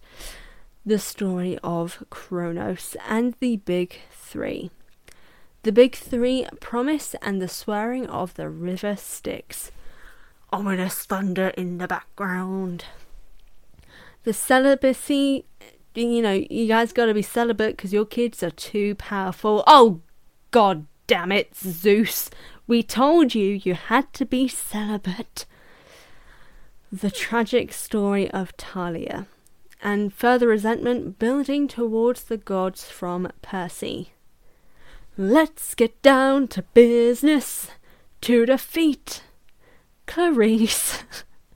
The 0.86 1.00
story 1.00 1.58
of 1.64 2.04
Kronos 2.12 2.96
and 3.10 3.34
the 3.40 3.58
Big 3.58 3.96
Three. 4.12 4.70
The 5.64 5.72
big 5.72 5.96
three 5.96 6.46
promise 6.60 7.16
and 7.22 7.42
the 7.42 7.48
swearing 7.48 8.06
of 8.08 8.34
the 8.34 8.50
river 8.50 8.98
Styx. 8.98 9.72
Ominous 10.52 11.06
thunder 11.06 11.48
in 11.50 11.78
the 11.78 11.88
background. 11.88 12.84
The 14.24 14.34
celibacy, 14.34 15.46
you 15.96 16.22
know, 16.22 16.44
you 16.50 16.68
guys 16.68 16.92
gotta 16.92 17.14
be 17.14 17.22
celibate 17.22 17.78
because 17.78 17.94
your 17.94 18.06
kids 18.06 18.44
are 18.44 18.52
too 18.52 18.96
powerful. 18.96 19.64
Oh, 19.66 20.02
god 20.52 20.86
damn 21.08 21.32
it, 21.32 21.56
Zeus. 21.56 22.30
We 22.68 22.84
told 22.84 23.34
you 23.34 23.60
you 23.64 23.74
had 23.74 24.12
to 24.14 24.26
be 24.26 24.50
celibate. 24.50 25.46
The 26.92 27.10
tragic 27.10 27.72
story 27.72 28.30
of 28.32 28.52
Thalia 28.52 29.28
and 29.82 30.14
further 30.14 30.48
resentment 30.48 31.20
building 31.20 31.68
towards 31.68 32.26
the 32.26 32.38
gods 32.38 32.84
from 32.86 33.32
Percy. 33.42 34.13
Let's 35.18 35.76
get 35.76 36.02
down 36.02 36.48
to 36.50 36.64
business. 36.74 37.70
To 38.22 38.46
defeat 38.48 39.22
Clarisse. 40.08 41.04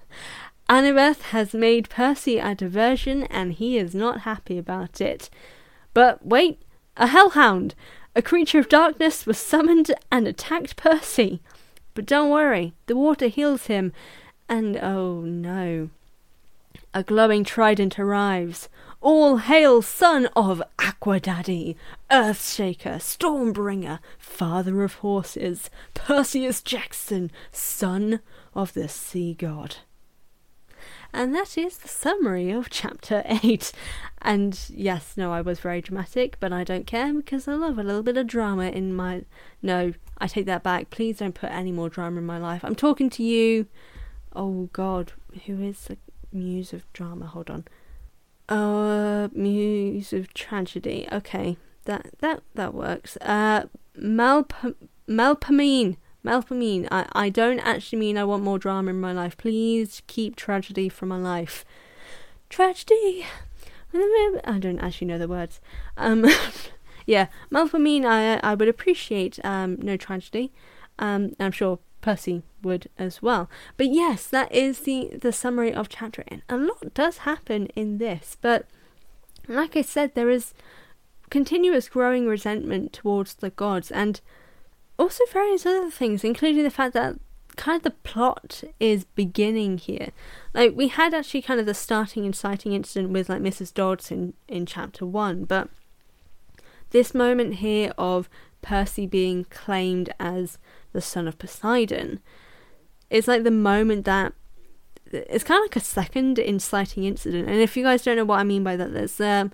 Annabeth 0.70 1.22
has 1.32 1.54
made 1.54 1.90
Percy 1.90 2.38
a 2.38 2.54
diversion 2.54 3.24
and 3.24 3.54
he 3.54 3.78
is 3.78 3.96
not 3.96 4.22
happy 4.22 4.58
about 4.60 5.02
it. 5.02 5.30
But 5.94 6.26
wait, 6.26 6.62
a 6.98 7.08
hellhound! 7.08 7.74
A 8.16 8.22
creature 8.22 8.60
of 8.60 8.70
darkness 8.70 9.26
was 9.26 9.38
summoned 9.38 9.92
and 10.12 10.28
attacked 10.28 10.76
Percy. 10.76 11.42
But 11.96 12.06
don't 12.06 12.30
worry, 12.30 12.74
the 12.86 12.96
water 12.96 13.28
heals 13.28 13.68
him, 13.68 13.92
and 14.48 14.78
oh 14.78 15.22
no. 15.22 15.90
A 16.94 17.04
glowing 17.04 17.44
trident 17.44 17.98
arrives. 17.98 18.70
All 19.00 19.38
hail, 19.38 19.82
son 19.82 20.28
of 20.36 20.62
Aquadaddy, 20.80 21.76
Earthshaker, 22.10 22.98
Stormbringer, 22.98 24.00
father 24.18 24.84
of 24.84 24.96
horses, 24.96 25.70
Perseus 25.94 26.62
Jackson, 26.62 27.32
son 27.52 28.22
of 28.56 28.74
the 28.74 28.90
sea 28.90 29.34
god. 29.34 29.78
And 31.14 31.34
that 31.34 31.58
is 31.58 31.78
the 31.78 31.88
summary 31.88 32.52
of 32.52 32.70
chapter 32.70 33.24
8. 33.26 33.72
And 34.22 34.60
yes, 34.70 35.14
no, 35.16 35.32
I 35.32 35.42
was 35.42 35.60
very 35.60 35.82
dramatic, 35.82 36.38
but 36.40 36.52
I 36.52 36.64
don't 36.64 36.88
care 36.88 37.14
because 37.14 37.48
I 37.48 37.54
love 37.54 37.80
a 37.80 37.84
little 37.84 38.04
bit 38.04 38.18
of 38.18 38.28
drama 38.28 38.66
in 38.66 38.94
my. 38.94 39.24
No, 39.62 39.94
I 40.18 40.28
take 40.28 40.46
that 40.48 40.64
back. 40.64 40.90
Please 40.90 41.20
don't 41.20 41.36
put 41.36 41.52
any 41.52 41.72
more 41.72 41.90
drama 41.90 42.18
in 42.18 42.26
my 42.26 42.38
life. 42.38 42.64
I'm 42.64 42.76
talking 42.76 43.10
to 43.12 43.24
you. 43.24 43.68
Oh 44.36 44.70
god, 44.74 45.14
who 45.46 45.62
is 45.62 45.86
the 45.86 45.98
muse 46.32 46.74
of 46.74 46.92
drama? 46.94 47.28
Hold 47.28 47.50
on. 47.50 47.66
Uh, 48.50 49.28
muse 49.34 50.14
of 50.14 50.34
tragedy. 50.34 51.08
Okay, 51.12 51.58
that 51.86 52.08
that 52.20 52.44
that 52.56 52.74
works. 52.74 53.18
Uh, 53.22 53.66
Malp- 54.00 54.76
Melpomene. 55.08 55.98
Melpomene. 56.26 56.88
I 56.92 57.08
I 57.12 57.30
don't 57.30 57.60
actually 57.60 58.00
mean 58.00 58.18
I 58.18 58.24
want 58.24 58.44
more 58.44 58.60
drama 58.60 58.92
in 58.92 59.02
my 59.02 59.12
life. 59.12 59.38
Please 59.38 60.02
keep 60.08 60.36
tragedy 60.36 60.88
from 60.90 61.10
my 61.10 61.18
life. 61.18 61.66
Tragedy. 62.50 63.26
I 63.94 64.58
don't 64.60 64.80
actually 64.80 65.08
know 65.08 65.18
the 65.18 65.28
words. 65.28 65.60
Um, 65.98 66.26
yeah, 67.06 67.28
Melpomene. 67.52 68.06
I 68.06 68.40
I 68.50 68.56
would 68.56 68.70
appreciate 68.70 69.40
um 69.44 69.78
no 69.82 69.98
tragedy. 69.98 70.54
Um, 71.00 71.34
I'm 71.40 71.52
sure 71.52 71.80
Percy 72.08 72.42
would 72.64 72.88
as 72.98 73.22
well. 73.22 73.50
But 73.76 73.88
yes, 73.88 74.28
that 74.28 74.50
is 74.50 74.80
the, 74.80 75.10
the 75.22 75.34
summary 75.34 75.74
of 75.74 75.90
chapter 75.90 76.24
8. 76.32 76.42
A 76.48 76.56
lot 76.56 76.94
does 76.94 77.18
happen 77.18 77.66
in 77.76 77.98
this, 77.98 78.38
but 78.40 78.66
like 79.50 79.76
I 79.76 79.82
said, 79.82 80.16
there 80.16 80.30
is 80.30 80.54
continuous 81.30 81.90
growing 81.90 82.26
resentment 82.26 82.94
towards 82.94 83.34
the 83.34 83.50
gods 83.50 83.92
and 83.92 84.22
also 84.98 85.26
various 85.34 85.66
other 85.66 85.92
things, 85.92 86.24
including 86.24 86.64
the 86.64 86.70
fact 86.70 86.94
that 86.94 87.20
kind 87.58 87.76
of 87.76 87.84
the 87.84 87.92
plot 88.10 88.64
is 88.80 89.04
beginning 89.04 89.78
here. 89.78 90.12
Like 90.54 90.78
we 90.78 90.88
had 90.88 91.14
actually 91.14 91.42
kind 91.42 91.60
of 91.60 91.66
the 91.66 91.74
starting 91.74 92.24
inciting 92.24 92.72
incident 92.72 93.12
with 93.12 93.28
like 93.28 93.42
Mrs. 93.42 93.74
Dodds 93.74 94.12
in, 94.12 94.34
in 94.48 94.66
chapter 94.66 95.06
one, 95.06 95.44
but 95.44 95.68
this 96.92 97.14
moment 97.14 97.56
here 97.56 97.92
of 97.98 98.30
Percy 98.62 99.06
being 99.06 99.44
claimed 99.50 100.14
as 100.22 100.58
the 100.98 101.02
son 101.02 101.28
of 101.28 101.38
Poseidon, 101.38 102.20
it's 103.12 103.28
like 103.28 103.44
the 103.44 103.52
moment 103.52 104.04
that 104.06 104.34
it's 105.12 105.44
kind 105.44 105.60
of 105.60 105.66
like 105.66 105.76
a 105.76 105.86
second 105.86 106.40
inciting 106.40 107.04
incident. 107.04 107.48
And 107.48 107.60
if 107.60 107.78
you 107.78 107.84
guys 107.84 108.04
don't 108.04 108.18
know 108.18 108.26
what 108.26 108.40
I 108.40 108.44
mean 108.44 108.64
by 108.64 108.76
that, 108.76 108.94
there's 108.94 109.22
um, 109.22 109.54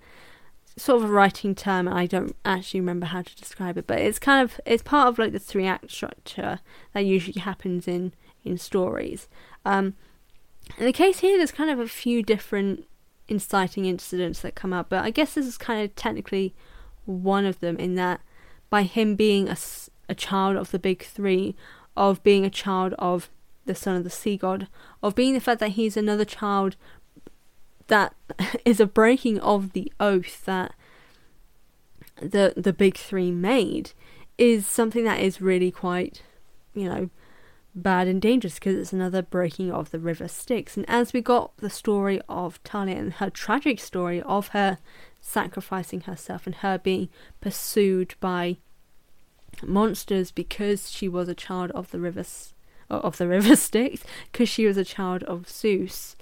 sort 0.78 1.04
of 1.04 1.10
a 1.10 1.14
writing 1.14 1.54
term, 1.54 1.86
and 1.88 1.98
I 1.98 2.06
don't 2.06 2.34
actually 2.46 2.80
remember 2.80 3.08
how 3.08 3.24
to 3.24 3.36
describe 3.36 3.78
it, 3.78 3.86
but 3.86 4.00
it's 4.00 4.20
kind 4.20 4.42
of 4.42 4.62
it's 4.66 4.82
part 4.82 5.10
of 5.10 5.20
like 5.20 5.34
the 5.34 5.40
three 5.40 5.68
act 5.68 5.92
structure 5.92 6.62
that 6.94 7.02
usually 7.06 7.42
happens 7.42 7.90
in 7.90 8.14
in 8.46 8.58
stories. 8.58 9.28
Um, 9.66 9.96
in 10.78 10.86
the 10.86 10.94
case 10.94 11.20
here, 11.20 11.38
there's 11.38 11.52
kind 11.52 11.70
of 11.70 11.80
a 11.80 11.90
few 11.90 12.24
different 12.24 12.86
inciting 13.28 13.86
incidents 13.86 14.40
that 14.40 14.56
come 14.56 14.72
up, 14.72 14.88
but 14.88 15.04
I 15.04 15.10
guess 15.10 15.34
this 15.34 15.46
is 15.46 15.58
kind 15.58 15.84
of 15.84 15.94
technically 15.96 16.56
one 17.04 17.46
of 17.46 17.60
them 17.60 17.76
in 17.76 17.96
that 17.96 18.22
by 18.70 18.84
him 18.84 19.16
being 19.16 19.50
a, 19.50 19.58
a 20.10 20.16
child 20.16 20.58
of 20.58 20.72
the 20.72 20.80
big 20.80 21.04
three, 21.04 21.56
of 21.96 22.24
being 22.24 22.46
a 22.46 22.50
child 22.50 22.94
of 23.00 23.30
the 23.66 23.76
son 23.76 23.96
of 23.96 24.04
the 24.04 24.10
sea 24.10 24.38
god, 24.38 24.68
of 25.02 25.16
being 25.16 25.34
the 25.34 25.40
fact 25.40 25.60
that 25.60 25.72
he's 25.72 25.96
another 25.96 26.26
child 26.26 26.76
that 27.88 28.14
is 28.66 28.80
a 28.80 28.86
breaking 28.86 29.40
of 29.40 29.74
the 29.74 29.92
oath 30.00 30.46
that 30.46 30.74
the 32.22 32.54
the 32.56 32.74
big 32.74 32.98
three 32.98 33.32
made 33.32 33.92
is 34.38 34.66
something 34.66 35.04
that 35.04 35.20
is 35.20 35.42
really 35.42 35.72
quite, 35.72 36.24
you 36.74 36.90
know, 36.90 37.10
bad 37.76 38.08
and 38.08 38.22
dangerous 38.22 38.56
because 38.56 38.78
it's 38.78 38.94
another 38.94 39.22
breaking 39.22 39.72
of 39.72 39.92
the 39.92 40.00
river 40.00 40.28
Styx. 40.28 40.78
And 40.78 40.88
as 40.90 41.14
we 41.14 41.22
got 41.22 41.56
the 41.58 41.70
story 41.70 42.22
of 42.30 42.58
Thalia 42.64 42.98
and 42.98 43.14
her 43.14 43.30
tragic 43.30 43.80
story 43.80 44.22
of 44.22 44.50
her 44.50 44.78
sacrificing 45.22 46.02
herself 46.02 46.46
and 46.46 46.56
her 46.56 46.78
being 46.78 47.10
pursued 47.42 48.16
by 48.20 48.58
monsters 49.62 50.32
because 50.32 50.90
she 50.92 51.08
was 51.08 51.28
a 51.28 51.36
child 51.36 51.72
of 51.72 51.92
the 51.92 52.00
river 52.00 52.26
uh, 52.90 52.96
of 52.96 53.18
the 53.18 53.28
river 53.28 53.56
Styx 53.68 54.04
because 54.32 54.50
she 54.50 54.66
was 54.66 54.78
a 54.78 54.86
child 54.86 55.24
of 55.24 55.50
Zeus. 55.50 56.16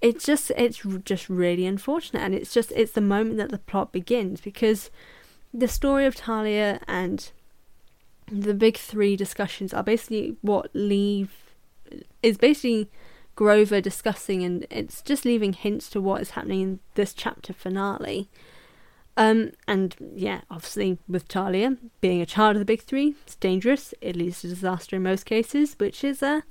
It's 0.00 0.24
just 0.24 0.50
it's 0.56 0.82
just 1.04 1.28
really 1.28 1.66
unfortunate 1.66 2.22
and 2.22 2.34
it's 2.34 2.54
just 2.54 2.72
it's 2.72 2.92
the 2.92 3.00
moment 3.00 3.36
that 3.36 3.50
the 3.50 3.58
plot 3.58 3.92
begins 3.92 4.40
because 4.40 4.90
the 5.52 5.68
story 5.68 6.06
of 6.06 6.14
Thalia 6.14 6.80
and 6.88 7.30
the 8.30 8.54
big 8.54 8.76
three 8.76 9.16
discussions 9.16 9.74
are 9.74 9.82
basically 9.82 10.36
what 10.40 10.70
leave 10.72 11.30
is 12.22 12.38
basically 12.38 12.88
Grover 13.40 13.80
discussing, 13.80 14.44
and 14.44 14.66
it's 14.68 15.00
just 15.00 15.24
leaving 15.24 15.54
hints 15.54 15.88
to 15.90 16.00
what 16.00 16.20
is 16.20 16.30
happening 16.30 16.60
in 16.60 16.80
this 16.94 17.14
chapter 17.14 17.54
finale. 17.54 18.28
Um, 19.20 19.52
and 19.68 19.94
yeah, 20.16 20.40
obviously 20.50 20.96
with 21.06 21.24
Thalia 21.24 21.76
being 22.00 22.22
a 22.22 22.26
child 22.26 22.56
of 22.56 22.60
the 22.60 22.64
big 22.64 22.80
three, 22.80 23.16
it's 23.26 23.34
dangerous. 23.34 23.92
It 24.00 24.16
leads 24.16 24.40
to 24.40 24.48
disaster 24.48 24.96
in 24.96 25.02
most 25.02 25.26
cases, 25.26 25.74
which 25.76 26.02
is 26.02 26.22
a 26.22 26.42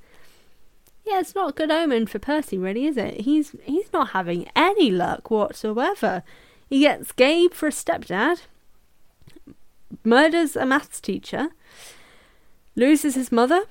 yeah, 1.04 1.20
it's 1.20 1.34
not 1.34 1.50
a 1.50 1.54
good 1.54 1.72
omen 1.72 2.06
for 2.06 2.20
Percy, 2.20 2.60
really, 2.60 2.86
is 2.86 2.96
it? 2.96 3.22
He's 3.22 3.56
he's 3.64 3.92
not 3.92 4.10
having 4.10 4.48
any 4.56 4.92
luck 4.92 5.32
whatsoever. 5.32 6.22
He 6.70 6.82
gets 6.82 7.12
Gabe 7.12 7.56
for 7.56 7.70
a 7.70 7.72
stepdad, 7.72 8.42
murders 10.04 10.56
a 10.56 10.64
maths 10.64 11.02
teacher, 11.02 11.48
loses 12.76 13.16
his 13.16 13.32
mother, 13.32 13.64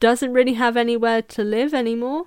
doesn't 0.00 0.34
really 0.34 0.54
have 0.54 0.76
anywhere 0.76 1.22
to 1.22 1.42
live 1.42 1.72
anymore, 1.72 2.26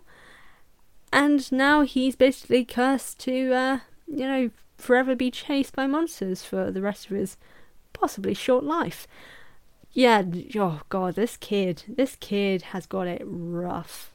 and 1.14 1.52
now 1.52 1.82
he's 1.82 2.16
basically 2.16 2.66
cursed 2.66 3.20
to, 3.20 3.54
uh, 3.54 3.80
you 4.08 4.26
know, 4.26 4.50
forever 4.80 5.16
be 5.16 5.32
chased 5.32 5.76
by 5.76 5.88
monsters 5.88 6.44
for 6.44 6.72
the 6.72 6.82
rest 6.82 7.10
of 7.10 7.16
his 7.16 7.38
possibly 7.94 8.34
short 8.34 8.64
life. 8.64 9.08
Yeah, 9.92 10.24
oh 10.56 10.82
god, 10.90 11.16
this 11.16 11.38
kid, 11.38 11.84
this 11.88 12.16
kid 12.16 12.62
has 12.62 12.86
got 12.86 13.08
it 13.08 13.22
rough. 13.26 14.14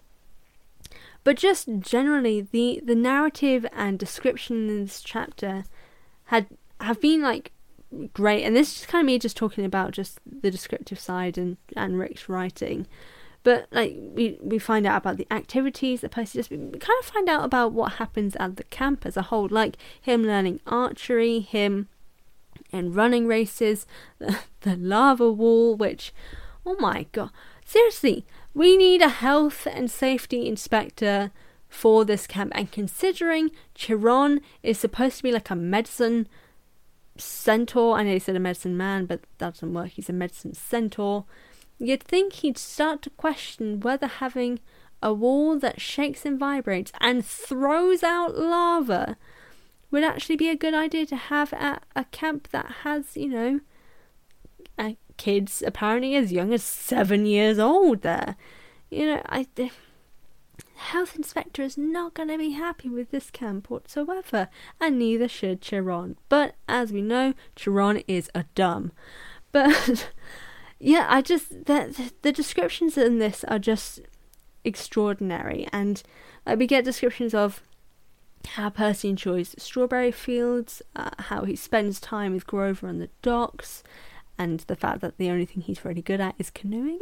But 1.24 1.36
just 1.36 1.68
generally, 1.80 2.42
the 2.42 2.80
the 2.84 2.94
narrative 2.94 3.66
and 3.72 3.98
description 3.98 4.68
in 4.68 4.84
this 4.84 5.02
chapter 5.02 5.64
had 6.26 6.46
have 6.80 7.00
been 7.00 7.22
like 7.22 7.52
great, 8.12 8.44
and 8.44 8.54
this 8.54 8.80
is 8.80 8.86
kind 8.86 9.02
of 9.02 9.06
me 9.06 9.18
just 9.18 9.36
talking 9.36 9.64
about 9.64 9.92
just 9.92 10.20
the 10.26 10.50
descriptive 10.50 11.00
side 11.00 11.38
and 11.38 11.56
and 11.76 11.98
Rick's 11.98 12.28
writing. 12.28 12.86
But 13.44 13.68
like 13.70 13.94
we 13.96 14.38
we 14.42 14.58
find 14.58 14.86
out 14.86 14.96
about 14.96 15.18
the 15.18 15.26
activities 15.30 16.00
that 16.00 16.10
Percy 16.10 16.38
does. 16.38 16.50
We 16.50 16.56
kind 16.56 16.98
of 16.98 17.06
find 17.06 17.28
out 17.28 17.44
about 17.44 17.72
what 17.72 17.94
happens 17.94 18.34
at 18.36 18.56
the 18.56 18.64
camp 18.64 19.06
as 19.06 19.16
a 19.16 19.22
whole, 19.22 19.48
like 19.48 19.76
him 20.00 20.24
learning 20.24 20.60
archery, 20.66 21.40
him 21.40 21.88
in 22.72 22.92
running 22.92 23.26
races, 23.26 23.86
the, 24.18 24.38
the 24.62 24.76
lava 24.76 25.30
wall, 25.30 25.76
which, 25.76 26.12
oh 26.66 26.76
my 26.80 27.06
god, 27.12 27.30
seriously, 27.64 28.24
we 28.54 28.76
need 28.76 29.02
a 29.02 29.08
health 29.08 29.66
and 29.70 29.90
safety 29.90 30.48
inspector 30.48 31.30
for 31.68 32.04
this 32.04 32.26
camp. 32.26 32.52
And 32.54 32.70
considering 32.72 33.50
Chiron 33.74 34.40
is 34.62 34.78
supposed 34.78 35.18
to 35.18 35.22
be 35.22 35.32
like 35.32 35.50
a 35.50 35.56
medicine 35.56 36.28
centaur. 37.16 37.96
I 37.96 38.04
know 38.04 38.12
he 38.12 38.18
said 38.18 38.36
a 38.36 38.40
medicine 38.40 38.76
man, 38.76 39.06
but 39.06 39.22
that 39.38 39.54
doesn't 39.54 39.74
work. 39.74 39.88
He's 39.88 40.08
a 40.08 40.12
medicine 40.12 40.54
centaur. 40.54 41.24
You'd 41.78 42.02
think 42.02 42.34
he'd 42.34 42.58
start 42.58 43.02
to 43.02 43.10
question 43.10 43.80
whether 43.80 44.06
having 44.06 44.60
a 45.02 45.12
wall 45.12 45.58
that 45.58 45.80
shakes 45.80 46.24
and 46.24 46.38
vibrates 46.38 46.92
and 47.00 47.24
throws 47.24 48.02
out 48.02 48.38
lava 48.38 49.16
would 49.90 50.02
actually 50.02 50.36
be 50.36 50.48
a 50.48 50.56
good 50.56 50.74
idea 50.74 51.06
to 51.06 51.16
have 51.16 51.52
at 51.52 51.84
a 51.94 52.04
camp 52.06 52.48
that 52.50 52.76
has, 52.82 53.16
you 53.16 53.28
know, 53.28 53.60
uh, 54.78 54.92
kids 55.16 55.62
apparently 55.64 56.16
as 56.16 56.32
young 56.32 56.52
as 56.52 56.62
seven 56.62 57.26
years 57.26 57.58
old 57.58 58.02
there. 58.02 58.36
You 58.90 59.06
know, 59.06 59.22
I 59.26 59.46
The 59.54 59.70
health 60.76 61.16
inspector 61.16 61.62
is 61.62 61.78
not 61.78 62.14
going 62.14 62.28
to 62.28 62.38
be 62.38 62.50
happy 62.50 62.88
with 62.88 63.10
this 63.10 63.30
camp 63.30 63.70
whatsoever, 63.70 64.48
and 64.80 64.98
neither 64.98 65.28
should 65.28 65.60
Chiron. 65.60 66.16
But 66.28 66.54
as 66.68 66.92
we 66.92 67.02
know, 67.02 67.34
Chiron 67.56 68.02
is 68.08 68.30
a 68.34 68.44
dumb. 68.54 68.92
But 69.52 70.10
yeah, 70.84 71.06
I 71.08 71.22
just 71.22 71.64
the 71.64 72.12
the 72.20 72.30
descriptions 72.30 72.98
in 72.98 73.18
this 73.18 73.42
are 73.44 73.58
just 73.58 74.00
extraordinary, 74.64 75.66
and 75.72 76.02
like, 76.44 76.58
we 76.58 76.66
get 76.66 76.84
descriptions 76.84 77.32
of 77.32 77.62
how 78.48 78.68
Percy 78.68 79.08
enjoys 79.08 79.54
strawberry 79.56 80.12
fields, 80.12 80.82
uh, 80.94 81.10
how 81.18 81.44
he 81.44 81.56
spends 81.56 81.98
time 82.00 82.34
with 82.34 82.46
Grover 82.46 82.86
on 82.86 82.98
the 82.98 83.08
docks, 83.22 83.82
and 84.36 84.60
the 84.60 84.76
fact 84.76 85.00
that 85.00 85.16
the 85.16 85.30
only 85.30 85.46
thing 85.46 85.62
he's 85.62 85.86
really 85.86 86.02
good 86.02 86.20
at 86.20 86.34
is 86.38 86.50
canoeing. 86.50 87.00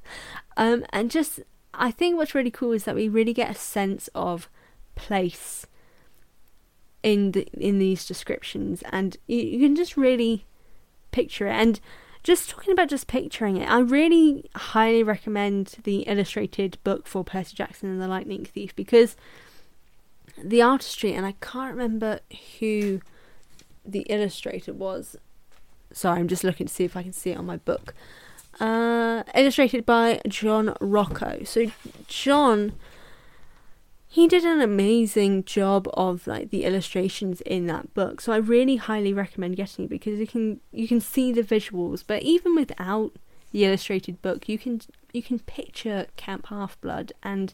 um, 0.56 0.86
and 0.90 1.10
just 1.10 1.40
I 1.74 1.90
think 1.90 2.16
what's 2.16 2.34
really 2.34 2.50
cool 2.50 2.72
is 2.72 2.84
that 2.84 2.94
we 2.94 3.10
really 3.10 3.34
get 3.34 3.50
a 3.50 3.54
sense 3.54 4.08
of 4.14 4.48
place 4.94 5.66
in 7.02 7.32
the, 7.32 7.46
in 7.52 7.78
these 7.78 8.06
descriptions, 8.06 8.82
and 8.90 9.18
you, 9.26 9.36
you 9.36 9.66
can 9.66 9.76
just 9.76 9.98
really 9.98 10.46
picture 11.10 11.46
it. 11.46 11.52
And 11.52 11.78
just 12.28 12.50
talking 12.50 12.72
about 12.72 12.88
just 12.88 13.06
picturing 13.06 13.56
it, 13.56 13.68
I 13.68 13.80
really 13.80 14.48
highly 14.54 15.02
recommend 15.02 15.76
the 15.84 16.00
illustrated 16.02 16.78
book 16.84 17.06
for 17.06 17.24
Percy 17.24 17.56
Jackson 17.56 17.90
and 17.90 18.00
the 18.00 18.06
Lightning 18.06 18.44
Thief 18.44 18.76
because 18.76 19.16
the 20.42 20.62
artistry, 20.62 21.14
and 21.14 21.26
I 21.26 21.32
can't 21.40 21.72
remember 21.72 22.20
who 22.60 23.00
the 23.84 24.02
illustrator 24.02 24.72
was. 24.72 25.16
Sorry, 25.92 26.20
I'm 26.20 26.28
just 26.28 26.44
looking 26.44 26.66
to 26.66 26.72
see 26.72 26.84
if 26.84 26.96
I 26.96 27.02
can 27.02 27.12
see 27.12 27.30
it 27.30 27.38
on 27.38 27.46
my 27.46 27.56
book 27.56 27.94
uh, 28.60 29.22
illustrated 29.34 29.86
by 29.86 30.20
John 30.26 30.74
Rocco. 30.80 31.44
So 31.44 31.70
John, 32.06 32.72
he 34.08 34.26
did 34.26 34.44
an 34.44 34.60
amazing 34.60 35.44
job 35.44 35.86
of 35.92 36.26
like 36.26 36.48
the 36.48 36.64
illustrations 36.64 37.42
in 37.42 37.66
that 37.66 37.92
book. 37.92 38.22
So 38.22 38.32
I 38.32 38.38
really 38.38 38.76
highly 38.76 39.12
recommend 39.12 39.56
getting 39.56 39.84
it 39.84 39.90
because 39.90 40.18
you 40.18 40.26
can 40.26 40.60
you 40.72 40.88
can 40.88 41.00
see 41.00 41.30
the 41.30 41.42
visuals, 41.42 42.02
but 42.06 42.22
even 42.22 42.54
without 42.54 43.12
the 43.52 43.64
illustrated 43.64 44.22
book, 44.22 44.48
you 44.48 44.58
can 44.58 44.80
you 45.12 45.22
can 45.22 45.38
picture 45.40 46.06
Camp 46.16 46.46
Half 46.46 46.80
Blood, 46.80 47.12
and 47.22 47.52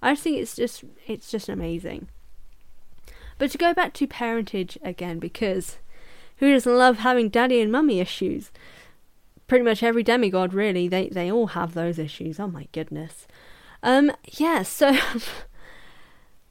I 0.00 0.16
think 0.16 0.38
it's 0.38 0.56
just 0.56 0.84
it's 1.06 1.30
just 1.30 1.50
amazing. 1.50 2.08
But 3.36 3.50
to 3.50 3.58
go 3.58 3.74
back 3.74 3.92
to 3.94 4.06
parentage 4.06 4.78
again, 4.82 5.18
because 5.18 5.78
who 6.38 6.52
doesn't 6.52 6.78
love 6.78 6.98
having 6.98 7.28
daddy 7.28 7.60
and 7.60 7.70
mummy 7.70 8.00
issues? 8.00 8.50
pretty 9.50 9.64
much 9.64 9.82
every 9.82 10.04
demigod 10.04 10.54
really 10.54 10.86
they 10.86 11.08
they 11.08 11.28
all 11.30 11.48
have 11.48 11.74
those 11.74 11.98
issues 11.98 12.38
oh 12.38 12.46
my 12.46 12.68
goodness 12.70 13.26
um 13.82 14.12
yeah 14.34 14.62
so 14.62 14.96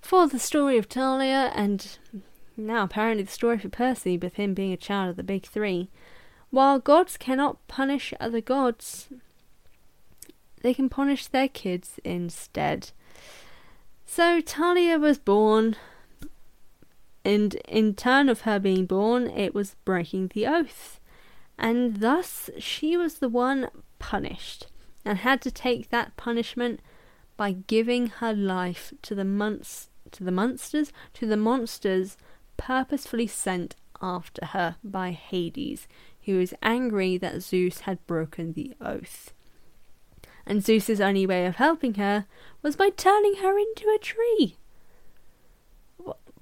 for 0.10 0.28
the 0.28 0.40
story 0.40 0.76
of 0.76 0.88
Thalia 0.88 1.52
and 1.54 2.00
now 2.58 2.86
apparently 2.86 3.22
the 3.22 3.32
story 3.32 3.60
for 3.60 3.70
Percy 3.70 4.18
with 4.18 4.38
him 4.38 4.56
being 4.56 4.74
a 4.74 4.78
child 4.78 5.12
of 5.12 5.18
the 5.18 5.24
big 5.24 5.46
3 5.46 5.88
while 6.50 6.80
gods 6.80 7.16
cannot 7.16 7.68
punish 7.68 8.12
other 8.20 8.42
gods 8.42 9.10
they 10.64 10.74
can 10.74 10.90
punish 10.90 11.28
their 11.28 11.48
kids 11.48 12.00
instead. 12.04 12.90
So 14.08 14.42
Thalia 14.42 14.98
was 14.98 15.20
born 15.20 15.76
and 17.24 17.54
in 17.68 17.94
turn 17.94 18.30
of 18.30 18.42
her 18.42 18.58
being 18.58 18.88
born 18.88 19.28
it 19.28 19.54
was 19.54 19.76
breaking 19.86 20.32
the 20.34 20.48
oath. 20.48 21.00
And 21.56 21.98
thus 21.98 22.50
she 22.58 22.98
was 22.98 23.20
the 23.20 23.30
one 23.30 23.70
punished 24.00 24.66
and 25.06 25.20
had 25.20 25.40
to 25.44 25.52
take 25.52 25.92
that 25.92 26.18
punishment 26.18 26.80
by 27.38 27.52
giving 27.52 28.08
her 28.08 28.34
life 28.34 28.92
to 29.04 29.14
the 29.14 29.24
months 29.24 29.90
to 30.14 30.24
the 30.24 30.32
monsters 30.32 30.92
to 31.14 31.26
the 31.26 31.38
monsters 31.38 32.18
purposefully 32.58 33.28
sent 33.28 33.76
after 34.02 34.46
her 34.48 34.78
by 34.84 35.12
Hades, 35.12 35.88
who 36.26 36.38
was 36.38 36.54
angry 36.62 37.18
that 37.18 37.42
Zeus 37.42 37.82
had 37.82 38.06
broken 38.08 38.54
the 38.54 38.74
oath. 38.82 39.34
And 40.46 40.64
Zeus's 40.64 41.02
only 41.02 41.26
way 41.26 41.46
of 41.46 41.58
helping 41.58 41.96
her 41.96 42.26
was 42.62 42.76
by 42.76 42.90
turning 42.90 43.36
her 43.36 43.58
into 43.58 43.88
a 43.90 44.00
tree. 44.00 44.58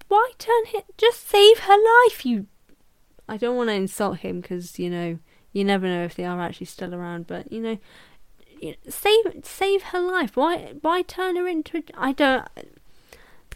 Why 0.08 0.32
turn 0.38 0.66
him? 0.68 0.84
Just 0.98 1.28
save 1.28 1.60
her 1.60 1.76
life, 2.06 2.26
you 2.26 2.48
I 3.30 3.38
don't 3.38 3.58
want 3.58 3.70
to 3.70 3.74
insult 3.74 4.20
him 4.20 4.42
because 4.42 4.80
you 4.80 4.90
know 4.90 5.20
you 5.52 5.64
never 5.64 5.88
know 5.88 6.04
if 6.04 6.16
they 6.16 6.26
are 6.26 6.40
actually 6.40 6.68
still 6.68 6.96
around. 6.96 7.28
But 7.28 7.52
you 7.52 7.62
know, 7.62 7.78
save 8.88 9.26
save 9.44 9.84
her 9.84 10.00
life. 10.00 10.38
Why 10.38 10.74
why 10.82 11.02
turn 11.02 11.36
her 11.36 11.48
into? 11.48 11.84
I 11.96 12.14
don't. 12.14 12.48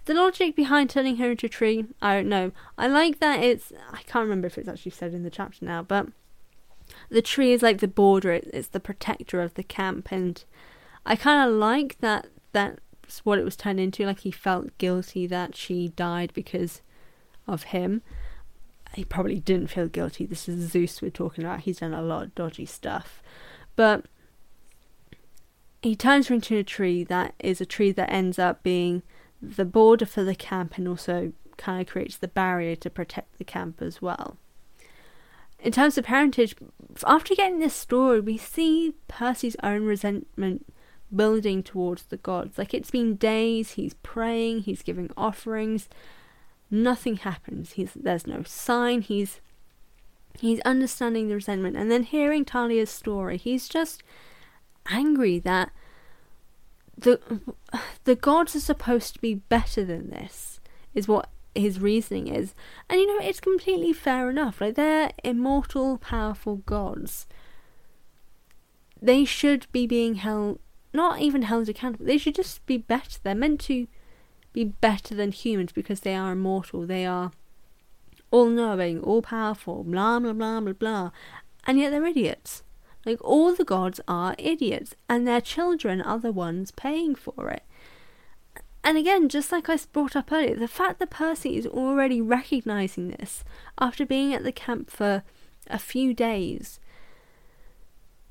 The 0.05 0.13
logic 0.15 0.55
behind 0.55 0.89
turning 0.89 1.17
her 1.17 1.31
into 1.31 1.45
a 1.45 1.49
tree, 1.49 1.85
I 2.01 2.15
don't 2.15 2.29
know. 2.29 2.51
I 2.77 2.87
like 2.87 3.19
that 3.19 3.43
it's. 3.43 3.71
I 3.91 4.01
can't 4.03 4.23
remember 4.23 4.47
if 4.47 4.57
it's 4.57 4.67
actually 4.67 4.91
said 4.91 5.13
in 5.13 5.23
the 5.23 5.29
chapter 5.29 5.63
now, 5.63 5.83
but 5.83 6.07
the 7.09 7.21
tree 7.21 7.53
is 7.53 7.61
like 7.61 7.79
the 7.79 7.87
border. 7.87 8.31
It's 8.31 8.69
the 8.69 8.79
protector 8.79 9.41
of 9.41 9.53
the 9.53 9.63
camp, 9.63 10.11
and 10.11 10.43
I 11.05 11.15
kind 11.15 11.47
of 11.47 11.55
like 11.55 11.99
that. 11.99 12.27
That's 12.51 13.23
what 13.23 13.39
it 13.39 13.45
was 13.45 13.55
turned 13.55 13.79
into. 13.79 14.05
Like 14.05 14.21
he 14.21 14.31
felt 14.31 14.77
guilty 14.77 15.27
that 15.27 15.55
she 15.55 15.89
died 15.89 16.31
because 16.33 16.81
of 17.47 17.63
him. 17.63 18.01
He 18.95 19.05
probably 19.05 19.39
didn't 19.39 19.67
feel 19.67 19.87
guilty. 19.87 20.25
This 20.25 20.49
is 20.49 20.71
Zeus 20.71 21.01
we're 21.01 21.11
talking 21.11 21.43
about. 21.43 21.61
He's 21.61 21.79
done 21.79 21.93
a 21.93 22.01
lot 22.01 22.23
of 22.23 22.35
dodgy 22.35 22.65
stuff, 22.65 23.21
but 23.75 24.05
he 25.81 25.95
turns 25.95 26.27
her 26.27 26.35
into 26.35 26.57
a 26.57 26.63
tree 26.63 27.03
that 27.05 27.33
is 27.39 27.61
a 27.61 27.65
tree 27.65 27.91
that 27.91 28.11
ends 28.11 28.37
up 28.37 28.63
being 28.63 29.03
the 29.41 29.65
border 29.65 30.05
for 30.05 30.23
the 30.23 30.35
camp 30.35 30.77
and 30.77 30.87
also 30.87 31.33
kind 31.57 31.81
of 31.81 31.87
creates 31.87 32.17
the 32.17 32.27
barrier 32.27 32.75
to 32.75 32.89
protect 32.89 33.37
the 33.37 33.43
camp 33.43 33.81
as 33.81 34.01
well. 34.01 34.37
In 35.59 35.71
terms 35.71 35.97
of 35.97 36.05
parentage, 36.05 36.55
after 37.05 37.35
getting 37.35 37.59
this 37.59 37.75
story, 37.75 38.19
we 38.19 38.37
see 38.37 38.95
Percy's 39.07 39.55
own 39.61 39.85
resentment 39.85 40.65
building 41.15 41.61
towards 41.61 42.03
the 42.03 42.17
gods. 42.17 42.57
Like 42.57 42.73
it's 42.73 42.91
been 42.91 43.15
days, 43.15 43.71
he's 43.71 43.93
praying, 43.95 44.61
he's 44.61 44.81
giving 44.81 45.11
offerings, 45.15 45.87
nothing 46.71 47.17
happens. 47.17 47.73
He's 47.73 47.91
there's 47.93 48.25
no 48.25 48.43
sign. 48.43 49.01
He's 49.01 49.39
he's 50.39 50.61
understanding 50.61 51.27
the 51.27 51.35
resentment, 51.35 51.77
and 51.77 51.91
then 51.91 52.03
hearing 52.03 52.45
Thalia's 52.45 52.89
story, 52.89 53.37
he's 53.37 53.69
just 53.69 54.01
angry 54.87 55.37
that 55.39 55.71
the 57.01 57.19
the 58.03 58.15
gods 58.15 58.55
are 58.55 58.61
supposed 58.61 59.13
to 59.15 59.21
be 59.21 59.35
better 59.35 59.83
than 59.83 60.09
this 60.09 60.59
is 60.93 61.07
what 61.07 61.29
his 61.53 61.79
reasoning 61.79 62.27
is. 62.27 62.53
And 62.89 62.99
you 62.99 63.07
know 63.07 63.25
it's 63.25 63.39
completely 63.39 63.93
fair 63.93 64.29
enough. 64.29 64.61
Like 64.61 64.75
they're 64.75 65.11
immortal 65.23 65.97
powerful 65.97 66.57
gods. 66.57 67.27
They 69.01 69.25
should 69.25 69.67
be 69.71 69.87
being 69.87 70.15
held 70.15 70.59
not 70.93 71.21
even 71.21 71.43
held 71.43 71.69
accountable. 71.69 72.05
They 72.05 72.17
should 72.17 72.35
just 72.35 72.65
be 72.65 72.77
better. 72.77 73.19
They're 73.23 73.33
meant 73.33 73.61
to 73.61 73.87
be 74.53 74.65
better 74.65 75.15
than 75.15 75.31
humans 75.31 75.71
because 75.71 76.01
they 76.01 76.15
are 76.15 76.33
immortal. 76.33 76.85
They 76.85 77.05
are 77.05 77.31
all 78.29 78.47
knowing 78.47 78.99
all 79.01 79.21
powerful 79.21 79.83
blah 79.83 80.19
blah 80.19 80.33
blah 80.33 80.59
blah 80.59 80.73
blah. 80.73 81.11
And 81.65 81.79
yet 81.79 81.91
they're 81.91 82.05
idiots 82.05 82.63
like, 83.05 83.23
all 83.23 83.53
the 83.55 83.65
gods 83.65 83.99
are 84.07 84.35
idiots, 84.37 84.95
and 85.09 85.27
their 85.27 85.41
children 85.41 86.01
are 86.01 86.19
the 86.19 86.31
ones 86.31 86.71
paying 86.71 87.15
for 87.15 87.49
it. 87.49 87.63
And 88.83 88.97
again, 88.97 89.29
just 89.29 89.51
like 89.51 89.69
I 89.69 89.77
brought 89.91 90.15
up 90.15 90.31
earlier, 90.31 90.55
the 90.55 90.67
fact 90.67 90.99
that 90.99 91.11
Percy 91.11 91.55
is 91.55 91.67
already 91.67 92.19
recognizing 92.19 93.09
this 93.09 93.43
after 93.79 94.05
being 94.05 94.33
at 94.33 94.43
the 94.43 94.51
camp 94.51 94.89
for 94.89 95.23
a 95.67 95.77
few 95.77 96.13
days, 96.13 96.79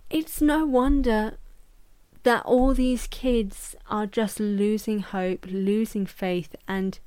it's 0.09 0.41
no 0.41 0.67
wonder 0.67 1.39
that 2.25 2.45
all 2.45 2.75
these 2.75 3.07
kids 3.07 3.77
are 3.89 4.07
just 4.07 4.41
losing 4.41 5.01
hope, 5.01 5.47
losing 5.49 6.05
faith, 6.05 6.55
and 6.67 6.99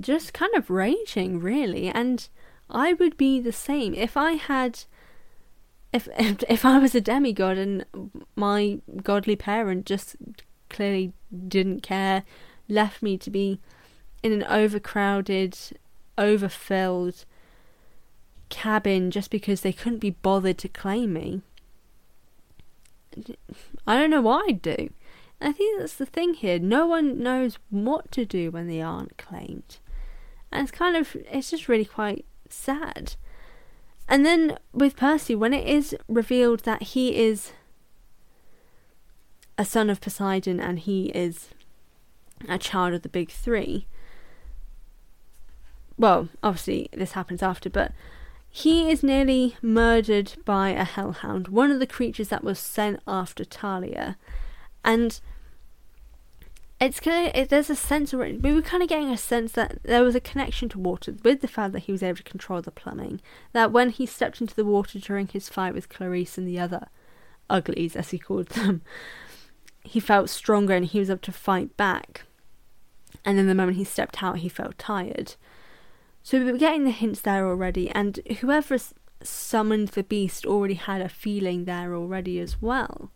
just 0.00 0.34
kind 0.34 0.54
of 0.54 0.68
raging, 0.68 1.40
really. 1.40 1.88
And 1.88 2.28
I 2.68 2.92
would 2.92 3.16
be 3.16 3.40
the 3.40 3.52
same 3.52 3.94
if 3.94 4.16
I 4.16 4.32
had 4.32 4.80
if, 5.92 6.08
if 6.18 6.42
if 6.48 6.64
I 6.64 6.78
was 6.78 6.94
a 6.94 7.00
demigod 7.00 7.58
and 7.58 7.84
my 8.36 8.80
godly 9.02 9.36
parent 9.36 9.86
just 9.86 10.16
clearly 10.68 11.12
didn't 11.48 11.82
care, 11.82 12.24
left 12.68 13.02
me 13.02 13.16
to 13.18 13.30
be 13.30 13.60
in 14.22 14.32
an 14.32 14.44
overcrowded, 14.44 15.56
overfilled 16.16 17.24
cabin 18.48 19.10
just 19.10 19.30
because 19.30 19.60
they 19.60 19.72
couldn't 19.72 19.98
be 19.98 20.10
bothered 20.10 20.58
to 20.58 20.68
claim 20.68 21.12
me. 21.12 21.42
I 23.86 23.98
don't 23.98 24.10
know 24.10 24.20
what 24.20 24.48
I'd 24.48 24.62
do. 24.62 24.90
I 25.40 25.52
think 25.52 25.78
that's 25.78 25.94
the 25.94 26.06
thing 26.06 26.34
here. 26.34 26.58
No 26.58 26.86
one 26.86 27.22
knows 27.22 27.58
what 27.70 28.10
to 28.12 28.24
do 28.24 28.50
when 28.50 28.66
they 28.66 28.82
aren't 28.82 29.16
claimed. 29.16 29.78
And 30.50 30.62
it's 30.62 30.76
kind 30.76 30.96
of, 30.96 31.16
it's 31.30 31.50
just 31.50 31.68
really 31.68 31.84
quite 31.84 32.24
sad. 32.48 33.14
And 34.08 34.24
then 34.24 34.58
with 34.72 34.96
Percy, 34.96 35.34
when 35.34 35.52
it 35.52 35.66
is 35.66 35.94
revealed 36.08 36.60
that 36.60 36.82
he 36.82 37.16
is 37.16 37.52
a 39.58 39.64
son 39.64 39.90
of 39.90 40.00
Poseidon 40.00 40.60
and 40.60 40.78
he 40.78 41.06
is 41.08 41.50
a 42.48 42.58
child 42.58 42.94
of 42.94 43.02
the 43.02 43.08
big 43.08 43.30
three, 43.30 43.86
well, 45.98 46.28
obviously 46.42 46.88
this 46.92 47.12
happens 47.12 47.42
after, 47.42 47.68
but 47.68 47.92
he 48.48 48.90
is 48.90 49.02
nearly 49.02 49.56
murdered 49.60 50.32
by 50.44 50.70
a 50.70 50.84
hellhound, 50.84 51.48
one 51.48 51.70
of 51.70 51.80
the 51.80 51.86
creatures 51.86 52.28
that 52.28 52.44
was 52.44 52.58
sent 52.58 53.00
after 53.06 53.44
Thalia. 53.44 54.16
And 54.84 55.20
it's 56.80 57.00
kind 57.00 57.26
of 57.26 57.34
it, 57.34 57.48
there's 57.48 57.70
a 57.70 57.76
sense 57.76 58.12
we 58.12 58.52
were 58.52 58.62
kind 58.62 58.82
of 58.82 58.88
getting 58.88 59.10
a 59.10 59.16
sense 59.16 59.52
that 59.52 59.82
there 59.82 60.04
was 60.04 60.14
a 60.14 60.20
connection 60.20 60.68
to 60.70 60.78
water 60.78 61.14
with 61.24 61.40
the 61.40 61.48
fact 61.48 61.72
that 61.72 61.84
he 61.84 61.92
was 61.92 62.02
able 62.02 62.18
to 62.18 62.22
control 62.22 62.62
the 62.62 62.70
plumbing. 62.70 63.20
That 63.52 63.72
when 63.72 63.90
he 63.90 64.06
stepped 64.06 64.40
into 64.40 64.54
the 64.54 64.64
water 64.64 64.98
during 64.98 65.26
his 65.26 65.48
fight 65.48 65.74
with 65.74 65.88
Clarisse 65.88 66.38
and 66.38 66.46
the 66.46 66.60
other 66.60 66.88
uglies, 67.50 67.96
as 67.96 68.10
he 68.10 68.18
called 68.18 68.48
them, 68.50 68.82
he 69.82 69.98
felt 69.98 70.30
stronger 70.30 70.74
and 70.74 70.86
he 70.86 71.00
was 71.00 71.10
able 71.10 71.18
to 71.20 71.32
fight 71.32 71.76
back. 71.76 72.22
And 73.24 73.36
then 73.36 73.48
the 73.48 73.54
moment 73.54 73.76
he 73.76 73.84
stepped 73.84 74.22
out, 74.22 74.38
he 74.38 74.48
felt 74.48 74.78
tired. 74.78 75.34
So 76.22 76.38
we 76.38 76.52
were 76.52 76.58
getting 76.58 76.84
the 76.84 76.90
hints 76.90 77.20
there 77.20 77.46
already, 77.46 77.90
and 77.90 78.20
whoever 78.40 78.78
summoned 79.22 79.88
the 79.88 80.04
beast 80.04 80.46
already 80.46 80.74
had 80.74 81.00
a 81.00 81.08
feeling 81.08 81.64
there 81.64 81.94
already 81.94 82.38
as 82.38 82.62
well. 82.62 83.10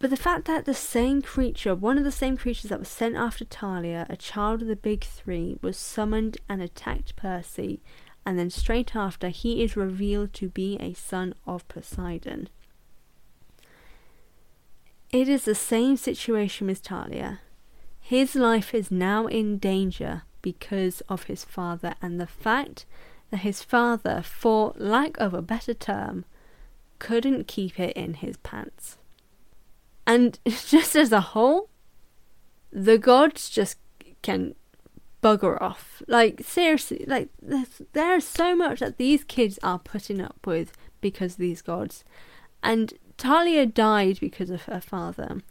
But 0.00 0.08
the 0.08 0.16
fact 0.16 0.46
that 0.46 0.64
the 0.64 0.72
same 0.72 1.20
creature, 1.20 1.74
one 1.74 1.98
of 1.98 2.04
the 2.04 2.10
same 2.10 2.38
creatures 2.38 2.70
that 2.70 2.78
was 2.78 2.88
sent 2.88 3.16
after 3.16 3.44
Thalia, 3.44 4.06
a 4.08 4.16
child 4.16 4.62
of 4.62 4.68
the 4.68 4.74
Big 4.74 5.04
Three, 5.04 5.58
was 5.60 5.76
summoned 5.76 6.38
and 6.48 6.62
attacked 6.62 7.16
Percy, 7.16 7.82
and 8.24 8.38
then 8.38 8.48
straight 8.48 8.96
after 8.96 9.28
he 9.28 9.62
is 9.62 9.76
revealed 9.76 10.32
to 10.34 10.48
be 10.48 10.78
a 10.80 10.94
son 10.94 11.34
of 11.46 11.68
Poseidon. 11.68 12.48
It 15.10 15.28
is 15.28 15.44
the 15.44 15.54
same 15.54 15.98
situation 15.98 16.68
with 16.68 16.78
Thalia. 16.78 17.40
His 18.00 18.34
life 18.34 18.72
is 18.72 18.90
now 18.90 19.26
in 19.26 19.58
danger 19.58 20.22
because 20.40 21.02
of 21.10 21.24
his 21.24 21.44
father, 21.44 21.94
and 22.00 22.18
the 22.18 22.26
fact 22.26 22.86
that 23.30 23.38
his 23.38 23.62
father, 23.62 24.22
for 24.22 24.72
lack 24.76 25.18
of 25.18 25.34
a 25.34 25.42
better 25.42 25.74
term, 25.74 26.24
couldn't 26.98 27.46
keep 27.46 27.78
it 27.78 27.94
in 27.94 28.14
his 28.14 28.38
pants. 28.38 28.96
And 30.10 30.40
just 30.44 30.96
as 30.96 31.12
a 31.12 31.20
whole, 31.20 31.70
the 32.72 32.98
gods 32.98 33.48
just 33.48 33.78
can 34.22 34.56
bugger 35.22 35.60
off. 35.62 36.02
Like, 36.08 36.42
seriously, 36.44 37.04
like, 37.06 37.28
there's, 37.40 37.82
there's 37.92 38.26
so 38.26 38.56
much 38.56 38.80
that 38.80 38.96
these 38.96 39.22
kids 39.22 39.60
are 39.62 39.78
putting 39.78 40.20
up 40.20 40.38
with 40.44 40.72
because 41.00 41.36
these 41.36 41.62
gods. 41.62 42.02
And 42.60 42.92
Thalia 43.18 43.66
died 43.66 44.18
because 44.20 44.50
of 44.50 44.62
her 44.62 44.80
father. 44.80 45.42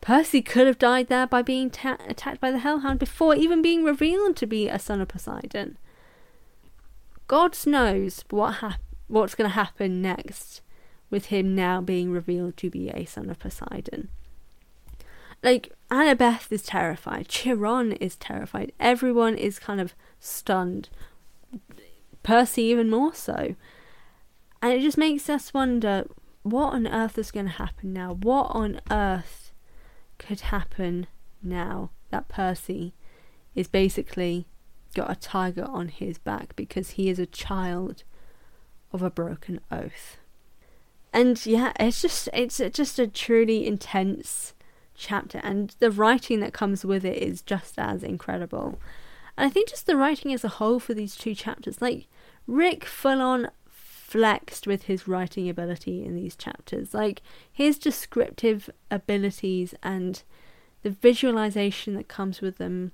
Percy 0.00 0.42
could 0.42 0.68
have 0.68 0.78
died 0.78 1.08
there 1.08 1.26
by 1.26 1.42
being 1.42 1.68
ta- 1.68 1.98
attacked 2.06 2.40
by 2.40 2.52
the 2.52 2.60
Hellhound 2.60 3.00
before 3.00 3.34
even 3.34 3.62
being 3.62 3.82
revealed 3.82 4.36
to 4.36 4.46
be 4.46 4.68
a 4.68 4.78
son 4.78 5.00
of 5.00 5.08
Poseidon. 5.08 5.76
God 7.26 7.56
knows 7.66 8.24
what 8.30 8.54
hap- 8.54 8.80
what's 9.08 9.34
going 9.34 9.50
to 9.50 9.54
happen 9.54 10.00
next 10.00 10.62
with 11.12 11.26
him 11.26 11.54
now 11.54 11.80
being 11.80 12.10
revealed 12.10 12.56
to 12.56 12.70
be 12.70 12.88
a 12.88 13.04
son 13.04 13.30
of 13.30 13.38
Poseidon. 13.38 14.08
Like, 15.42 15.72
Annabeth 15.90 16.50
is 16.50 16.62
terrified, 16.62 17.28
Chiron 17.28 17.92
is 17.92 18.16
terrified, 18.16 18.72
everyone 18.80 19.36
is 19.36 19.58
kind 19.58 19.80
of 19.80 19.94
stunned. 20.18 20.88
Percy, 22.22 22.62
even 22.62 22.88
more 22.88 23.14
so. 23.14 23.54
And 24.62 24.72
it 24.72 24.80
just 24.80 24.96
makes 24.96 25.28
us 25.28 25.52
wonder 25.52 26.06
what 26.42 26.72
on 26.72 26.86
earth 26.86 27.18
is 27.18 27.30
going 27.30 27.46
to 27.46 27.52
happen 27.52 27.92
now? 27.92 28.14
What 28.14 28.46
on 28.50 28.80
earth 28.90 29.52
could 30.18 30.40
happen 30.40 31.06
now 31.42 31.90
that 32.10 32.28
Percy 32.28 32.94
is 33.54 33.68
basically 33.68 34.46
got 34.94 35.10
a 35.10 35.16
tiger 35.16 35.64
on 35.64 35.88
his 35.88 36.18
back 36.18 36.54
because 36.56 36.90
he 36.90 37.08
is 37.08 37.18
a 37.18 37.26
child 37.26 38.04
of 38.92 39.02
a 39.02 39.10
broken 39.10 39.60
oath? 39.70 40.18
And 41.12 41.44
yeah, 41.44 41.72
it's 41.78 42.02
just 42.02 42.28
it's 42.32 42.58
just 42.72 42.98
a 42.98 43.06
truly 43.06 43.66
intense 43.66 44.54
chapter, 44.94 45.40
and 45.42 45.74
the 45.78 45.90
writing 45.90 46.40
that 46.40 46.52
comes 46.52 46.84
with 46.84 47.04
it 47.04 47.22
is 47.22 47.42
just 47.42 47.78
as 47.78 48.02
incredible. 48.02 48.78
And 49.36 49.46
I 49.46 49.50
think 49.50 49.68
just 49.68 49.86
the 49.86 49.96
writing 49.96 50.32
as 50.32 50.44
a 50.44 50.48
whole 50.48 50.78
for 50.78 50.94
these 50.94 51.16
two 51.16 51.34
chapters, 51.34 51.80
like 51.80 52.06
Rick 52.46 52.84
full 52.84 53.20
on 53.20 53.50
flexed 54.12 54.66
with 54.66 54.82
his 54.82 55.08
writing 55.08 55.48
ability 55.48 56.04
in 56.04 56.14
these 56.14 56.36
chapters. 56.36 56.92
Like 56.92 57.22
his 57.50 57.78
descriptive 57.78 58.68
abilities 58.90 59.74
and 59.82 60.22
the 60.82 60.90
visualization 60.90 61.94
that 61.94 62.08
comes 62.08 62.42
with 62.42 62.58
them 62.58 62.92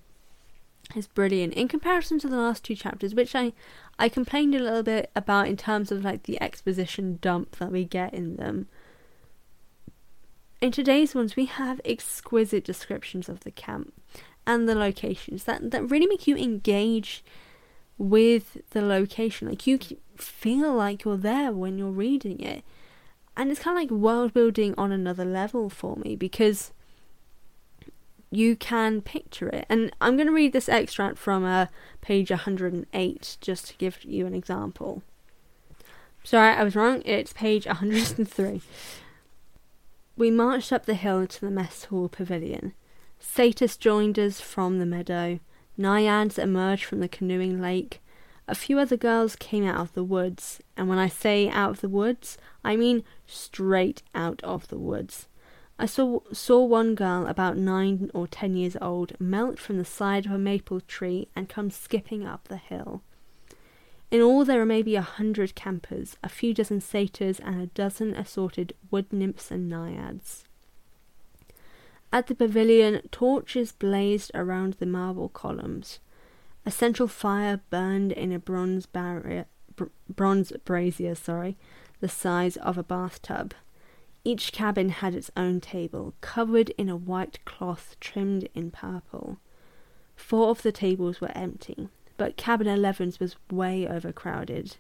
is 0.95 1.07
brilliant 1.07 1.55
in 1.55 1.69
comparison 1.69 2.19
to 2.21 2.29
the 2.29 2.37
last 2.37 2.65
two 2.65 2.75
chapters, 2.75 3.15
which 3.15 3.35
I 3.35 3.53
I 3.99 4.09
complained 4.09 4.55
a 4.55 4.61
little 4.61 4.83
bit 4.83 5.11
about 5.17 5.49
in 5.49 5.57
terms 5.57 5.91
of 5.91 6.05
like 6.05 6.25
the 6.25 6.41
exposition 6.41 7.19
dump 7.21 7.57
that 7.57 7.73
we 7.73 7.85
get 7.85 8.15
in 8.15 8.37
them. 8.37 8.69
In 10.61 10.73
today's 10.73 11.15
ones, 11.15 11.37
we 11.37 11.47
have 11.47 11.81
exquisite 11.85 12.65
descriptions 12.65 13.29
of 13.29 13.41
the 13.41 13.51
camp 13.51 13.93
and 14.47 14.69
the 14.69 14.75
locations 14.75 15.45
that 15.45 15.71
that 15.71 15.91
really 15.91 16.07
make 16.07 16.27
you 16.27 16.37
engage 16.37 17.23
with 17.99 18.59
the 18.71 18.83
location. 18.83 19.49
Like 19.49 19.67
you 19.67 19.79
feel 20.17 20.75
like 20.75 21.05
you're 21.05 21.17
there 21.17 21.53
when 21.53 21.79
you're 21.79 21.91
reading 21.91 22.41
it, 22.41 22.65
and 23.37 23.51
it's 23.51 23.61
kind 23.61 23.77
of 23.77 23.83
like 23.83 23.91
world 23.91 24.33
building 24.33 24.75
on 24.79 24.91
another 24.91 25.25
level 25.25 25.69
for 25.69 25.97
me 25.97 26.17
because 26.17 26.73
you 28.31 28.57
can 28.57 29.01
picture 29.01 29.49
it. 29.49 29.67
And 29.69 29.93
I'm 30.01 30.17
going 30.17 30.27
to 30.27 30.33
read 30.33 30.53
this 30.53 30.69
extract 30.69 31.19
from 31.19 31.45
uh, 31.45 31.67
page 32.01 32.31
108 32.31 33.37
just 33.41 33.69
to 33.69 33.75
give 33.77 34.05
you 34.05 34.27
an 34.27 34.35
example. 34.35 35.03
Sorry, 36.25 36.55
I 36.55 36.63
was 36.63 36.77
wrong. 36.77 37.03
It's 37.05 37.33
page 37.33 37.67
103. 37.67 38.61
we 40.17 40.31
marched 40.31 40.73
up 40.73 40.85
the 40.85 40.95
hill 40.95 41.27
to 41.27 41.41
the 41.41 41.51
mess 41.51 41.85
hall 41.85 42.09
pavilion. 42.09 42.75
Satyrs 43.19 43.77
joined 43.77 44.19
us 44.19 44.41
from 44.41 44.79
the 44.79 44.87
meadow. 44.87 45.41
Naiads 45.77 46.39
emerged 46.39 46.85
from 46.85 47.01
the 47.01 47.09
canoeing 47.09 47.61
lake. 47.61 48.03
A 48.47 48.55
few 48.55 48.79
other 48.79 48.97
girls 48.97 49.37
came 49.37 49.65
out 49.67 49.79
of 49.79 49.93
the 49.93 50.03
woods, 50.03 50.61
and 50.77 50.89
when 50.89 50.99
I 50.99 51.09
say 51.09 51.49
out 51.49 51.71
of 51.71 51.81
the 51.81 51.89
woods, 51.89 52.39
I 52.65 52.77
mean 52.77 53.05
straight 53.27 54.03
out 54.15 54.43
of 54.43 54.69
the 54.69 54.79
woods. 54.79 55.28
I 55.79 55.87
saw, 55.87 56.21
saw 56.33 56.65
one 56.65 56.97
girl 56.97 57.27
about 57.27 57.57
nine 57.57 58.11
or 58.13 58.27
ten 58.27 58.57
years 58.57 58.77
old 58.81 59.13
melt 59.21 59.61
from 59.61 59.79
the 59.79 59.85
side 59.85 60.27
of 60.27 60.33
a 60.33 60.39
maple 60.39 60.81
tree 60.81 61.29
and 61.37 61.49
come 61.49 61.71
skipping 61.71 62.27
up 62.27 62.49
the 62.49 62.57
hill. 62.57 63.03
In 64.11 64.21
all, 64.21 64.45
there 64.45 64.59
were 64.59 64.67
maybe 64.67 64.97
a 64.97 65.03
hundred 65.03 65.55
campers, 65.55 66.17
a 66.23 66.29
few 66.29 66.53
dozen 66.53 66.81
satyrs, 66.81 67.39
and 67.39 67.61
a 67.61 67.67
dozen 67.67 68.15
assorted 68.15 68.73
wood 68.91 69.13
nymphs 69.13 69.51
and 69.51 69.69
naiads. 69.69 70.45
At 72.13 72.27
the 72.27 72.35
pavilion, 72.35 73.03
torches 73.13 73.73
blazed 73.73 74.31
around 74.35 74.75
the 74.75 74.87
marble 74.87 75.29
columns. 75.29 76.01
A 76.65 76.71
central 76.71 77.07
fire 77.07 77.61
burned 77.71 78.13
in 78.13 78.33
a 78.33 78.39
bronze 78.39 78.87
barrier, 78.87 79.45
br- 79.77 79.85
bronze 80.09 80.53
brazier, 80.65 81.15
sorry, 81.15 81.57
the 82.01 82.09
size 82.09 82.57
of 82.57 82.79
a 82.79 82.83
bathtub. 82.83 83.55
Each 84.25 84.53
cabin 84.53 84.91
had 84.91 85.15
its 85.15 85.31
own 85.37 85.61
table, 85.61 86.15
covered 86.21 86.71
in 86.71 86.89
a 86.89 86.97
white 86.97 87.45
cloth 87.45 87.97
trimmed 88.01 88.49
in 88.55 88.71
purple. 88.71 89.39
Four 90.17 90.51
of 90.51 90.63
the 90.63 90.73
tables 90.73 91.21
were 91.21 91.37
empty, 91.37 91.89
but 92.17 92.37
cabin 92.37 92.67
11's 92.67 93.21
was 93.21 93.37
way 93.51 93.87
overcrowded. 93.87 94.77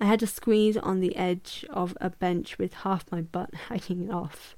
I 0.00 0.06
had 0.06 0.20
to 0.20 0.26
squeeze 0.26 0.76
on 0.76 1.00
the 1.00 1.16
edge 1.16 1.64
of 1.70 1.98
a 2.00 2.10
bench 2.10 2.58
with 2.58 2.72
half 2.72 3.10
my 3.10 3.20
butt 3.20 3.54
hanging 3.68 4.10
off. 4.10 4.56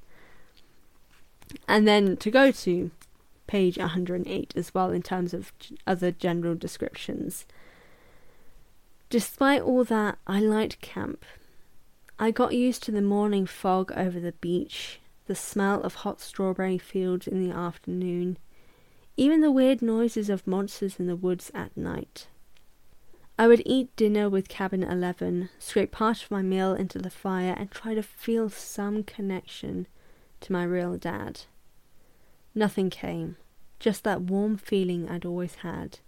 And 1.67 1.89
then 1.89 2.17
to 2.19 2.31
go 2.31 2.51
to 2.51 2.91
page 3.47 3.79
108 3.79 4.53
as 4.55 4.73
well, 4.73 4.91
in 4.91 5.03
terms 5.03 5.35
of 5.35 5.53
other 5.87 6.13
general 6.13 6.55
descriptions. 6.55 7.47
Despite 9.09 9.63
all 9.63 9.83
that, 9.85 10.19
I 10.27 10.39
liked 10.39 10.81
camp. 10.81 11.25
I 12.23 12.33
got 12.33 12.53
used 12.55 12.83
to 12.83 12.93
the 12.93 13.01
morning 13.01 13.47
fog 13.47 13.93
over 13.93 14.21
the 14.21 14.33
beach, 14.33 15.01
the 15.27 15.35
smell 15.35 15.81
of 15.81 15.95
hot 15.95 16.21
strawberry 16.21 16.77
fields 16.77 17.27
in 17.27 17.43
the 17.43 17.57
afternoon, 17.57 18.37
even 19.17 19.41
the 19.41 19.51
weird 19.51 19.81
noises 19.81 20.29
of 20.29 20.47
monsters 20.47 21.01
in 21.01 21.07
the 21.07 21.17
woods 21.17 21.51
at 21.55 21.75
night. 21.75 22.27
I 23.39 23.49
would 23.49 23.63
eat 23.65 23.97
dinner 23.97 24.29
with 24.29 24.51
Cabin 24.51 24.83
11, 24.83 25.49
scrape 25.59 25.93
part 25.93 26.23
of 26.23 26.31
my 26.31 26.43
meal 26.43 26.75
into 26.75 26.99
the 26.99 27.09
fire, 27.09 27.55
and 27.57 27.71
try 27.71 27.95
to 27.95 28.03
feel 28.03 28.51
some 28.51 29.03
connection 29.03 29.87
to 30.43 30.53
my 30.53 30.65
real 30.65 30.99
dad. 30.99 31.45
Nothing 32.55 32.91
came, 32.91 33.39
just 33.79 34.05
that 34.05 34.21
warm 34.21 34.59
feeling 34.59 35.09
I'd 35.09 35.25
always 35.25 35.55
had, 35.55 36.01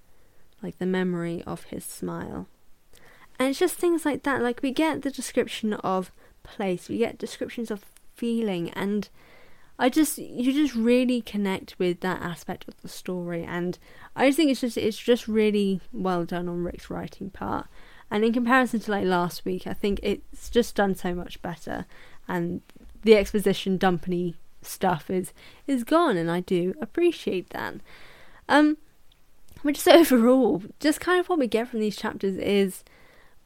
like 0.63 0.77
the 0.77 0.85
memory 0.85 1.43
of 1.47 1.65
his 1.65 1.87
smile. 1.87 2.49
And 3.43 3.51
it's 3.51 3.59
just 3.59 3.75
things 3.75 4.05
like 4.05 4.23
that. 4.23 4.41
Like 4.41 4.63
we 4.63 4.71
get 4.71 5.03
the 5.03 5.11
description 5.11 5.73
of 5.73 6.13
place, 6.45 6.89
we 6.89 6.99
get 6.99 7.19
descriptions 7.19 7.73
of 7.73 7.85
feeling, 8.15 8.71
and 8.71 9.09
I 9.81 9.89
just 9.89 10.17
you 10.17 10.53
just 10.53 10.77
really 10.77 11.21
connect 11.21 11.77
with 11.77 11.99
that 12.03 12.23
aspect 12.23 12.69
of 12.69 12.81
the 12.83 12.89
story. 12.89 13.43
And 13.43 13.81
I 14.15 14.29
just 14.29 14.37
think 14.37 14.53
it's 14.53 14.61
just 14.61 14.79
it's 14.79 14.97
just 14.97 15.27
really 15.27 15.81
well 15.93 16.25
done 16.25 16.49
on 16.49 16.63
Rick's 16.63 16.89
writing 16.89 17.31
part. 17.31 17.67
And 18.13 18.25
in 18.25 18.33
comparison 18.33 18.79
to 18.79 18.93
like 18.93 19.07
last 19.07 19.45
week, 19.45 19.67
I 19.67 19.73
think 19.73 19.99
it's 20.05 20.49
just 20.49 20.77
done 20.77 20.95
so 20.95 21.13
much 21.13 21.43
better. 21.43 21.87
And 22.29 22.61
the 23.03 23.17
exposition 23.17 23.77
dumpany 23.77 24.37
stuff 24.63 25.11
is 25.11 25.33
is 25.67 25.83
gone, 25.83 26.17
and 26.17 26.31
I 26.31 26.39
do 26.39 26.75
appreciate 26.81 27.51
that. 27.51 27.75
Um, 28.49 28.77
but 29.65 29.75
just 29.75 29.89
overall, 29.89 30.63
just 30.79 31.01
kind 31.01 31.19
of 31.19 31.29
what 31.29 31.41
we 31.41 31.49
get 31.49 31.67
from 31.67 31.81
these 31.81 31.97
chapters 31.97 32.37
is 32.37 32.85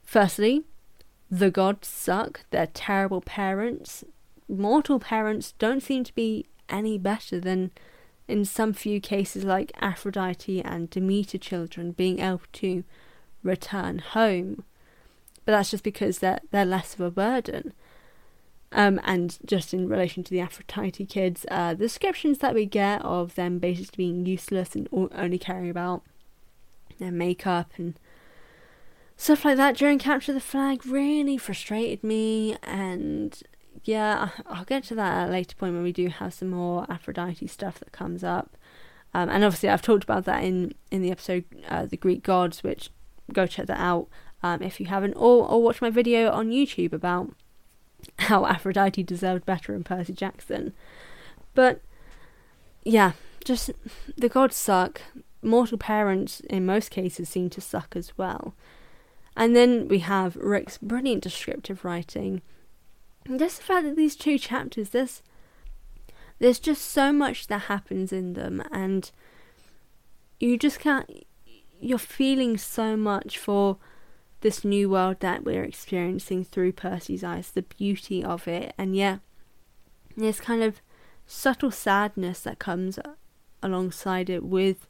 Firstly, 0.07 0.62
the 1.28 1.50
gods 1.50 1.88
suck, 1.88 2.42
they're 2.50 2.68
terrible 2.68 3.20
parents. 3.20 4.04
Mortal 4.48 5.00
parents 5.00 5.52
don't 5.59 5.82
seem 5.82 6.04
to 6.04 6.14
be 6.14 6.46
any 6.68 6.96
better 6.96 7.40
than 7.40 7.72
in 8.28 8.44
some 8.44 8.72
few 8.72 9.00
cases 9.00 9.44
like 9.44 9.72
Aphrodite 9.80 10.62
and 10.62 10.88
Demeter 10.88 11.38
children 11.38 11.90
being 11.90 12.20
able 12.20 12.42
to 12.52 12.84
return 13.42 13.98
home. 13.98 14.64
But 15.44 15.52
that's 15.52 15.72
just 15.72 15.84
because 15.84 16.20
they're 16.20 16.40
they're 16.52 16.64
less 16.64 16.94
of 16.94 17.00
a 17.00 17.11
burden. 17.11 17.72
Um, 18.70 19.00
and 19.04 19.38
just 19.44 19.74
in 19.74 19.88
relation 19.88 20.22
to 20.24 20.30
the 20.30 20.40
Aphrodite 20.40 21.07
kids, 21.07 21.46
uh, 21.50 21.74
the 21.74 21.84
descriptions 21.84 22.38
that 22.38 22.54
we 22.54 22.64
get 22.64 23.02
of 23.02 23.34
them 23.34 23.59
basically 23.59 24.04
being 24.04 24.26
useless 24.26 24.74
and 24.76 24.88
only 24.92 25.38
caring 25.38 25.70
about 25.70 26.02
their 26.98 27.12
makeup 27.12 27.72
and 27.76 27.98
stuff 29.17 29.45
like 29.45 29.57
that 29.57 29.77
during 29.77 29.99
Capture 29.99 30.33
the 30.33 30.41
Flag 30.41 30.85
really 30.87 31.37
frustrated 31.37 32.05
me, 32.05 32.57
and 32.62 33.43
yeah, 33.85 34.31
I'll 34.47 34.64
get 34.64 34.85
to 34.85 34.95
that 34.97 35.23
at 35.23 35.29
a 35.29 35.33
later 35.33 35.55
point 35.57 35.75
when 35.75 35.83
we 35.83 35.93
do 35.93 36.09
have 36.09 36.35
some 36.35 36.51
more 36.51 36.87
Aphrodite 36.89 37.47
stuff 37.47 37.79
that 37.79 37.93
comes 37.93 38.25
up. 38.25 38.57
Um, 39.14 39.29
and 39.31 39.45
obviously, 39.45 39.69
I've 39.69 39.83
talked 39.83 40.05
about 40.05 40.25
that 40.25 40.45
in, 40.45 40.75
in 40.91 41.03
the 41.03 41.11
episode 41.11 41.45
uh, 41.69 41.87
The 41.87 41.97
Greek 41.97 42.23
Gods, 42.23 42.62
which 42.62 42.91
go 43.33 43.47
check 43.47 43.67
that 43.67 43.81
out 43.81 44.09
um, 44.43 44.62
if 44.62 44.79
you 44.81 44.87
haven't, 44.87 45.14
or, 45.14 45.49
or 45.49 45.62
watch 45.62 45.81
my 45.81 45.91
video 45.91 46.31
on 46.31 46.51
YouTube 46.51 46.93
about 46.93 47.33
how 48.19 48.45
Aphrodite 48.45 49.03
deserved 49.03 49.47
better 49.47 49.75
in 49.75 49.85
Percy 49.85 50.12
Jackson. 50.12 50.73
But 51.55 51.81
yeah, 52.85 53.12
just 53.45 53.71
the 54.17 54.29
gods 54.29 54.57
suck. 54.57 55.01
Mortal 55.43 55.79
parents, 55.79 56.41
in 56.41 56.67
most 56.67 56.91
cases, 56.91 57.29
seem 57.29 57.49
to 57.51 57.61
suck 57.61 57.95
as 57.95 58.19
well. 58.19 58.55
And 59.37 59.55
then 59.55 59.89
we 59.89 59.99
have 59.99 60.37
Rick's 60.37 60.78
brilliant 60.78 61.22
descriptive 61.22 61.84
writing. 61.84 62.41
And 63.26 63.39
just 63.39 63.59
the 63.59 63.64
fact 63.64 63.84
that 63.84 63.97
these 63.97 64.16
two 64.16 64.39
chapters, 64.39 64.91
there's 64.91 65.22
there's 66.39 66.59
just 66.59 66.84
so 66.84 67.12
much 67.12 67.47
that 67.47 67.62
happens 67.62 68.12
in 68.12 68.34
them, 68.34 68.62
and 68.70 69.11
you 70.39 70.59
just 70.59 70.80
can't. 70.80 71.11
You're 71.80 71.99
feeling 71.99 72.57
so 72.57 72.97
much 72.97 73.37
for 73.39 73.78
this 74.41 74.64
new 74.64 74.89
world 74.89 75.20
that 75.20 75.45
we're 75.45 75.64
experiencing 75.64 76.45
through 76.45 76.72
Percy's 76.72 77.24
eyes, 77.24 77.51
the 77.51 77.62
beauty 77.62 78.24
of 78.24 78.47
it, 78.49 78.74
and 78.78 78.97
yet 78.97 79.20
there's 80.16 80.41
kind 80.41 80.62
of 80.62 80.80
subtle 81.26 81.70
sadness 81.70 82.41
that 82.41 82.59
comes 82.59 82.99
alongside 83.62 84.30
it 84.30 84.45
with 84.45 84.89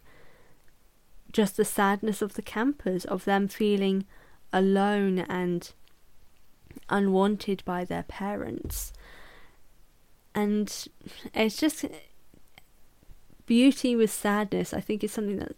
just 1.32 1.57
the 1.57 1.64
sadness 1.64 2.22
of 2.22 2.34
the 2.34 2.42
campers, 2.42 3.05
of 3.05 3.24
them 3.24 3.49
feeling 3.49 4.05
alone 4.53 5.20
and 5.20 5.72
unwanted 6.88 7.62
by 7.64 7.84
their 7.84 8.05
parents. 8.05 8.92
And 10.34 10.88
it's 11.34 11.57
just 11.57 11.84
beauty 13.47 13.97
with 13.97 14.11
sadness, 14.11 14.74
I 14.74 14.80
think, 14.80 15.03
is 15.03 15.12
something 15.12 15.38
that 15.38 15.57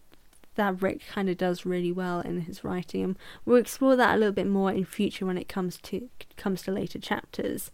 that 0.55 0.83
Rick 0.83 1.03
kind 1.09 1.31
of 1.31 1.39
does 1.39 1.65
really 1.65 1.93
well 1.93 2.21
in 2.21 2.43
his 2.43 2.65
writing, 2.65 3.03
and 3.03 3.19
we'll 3.45 3.59
explore 3.59 3.95
that 3.95 4.17
a 4.17 4.19
little 4.19 4.33
bit 4.33 4.47
more 4.47 4.73
in 4.73 4.85
future 4.85 5.25
when 5.25 5.39
it 5.39 5.49
comes 5.49 5.79
to 5.83 6.09
comes 6.37 6.63
to 6.63 6.73
later 6.73 6.99
chapters. 6.99 7.71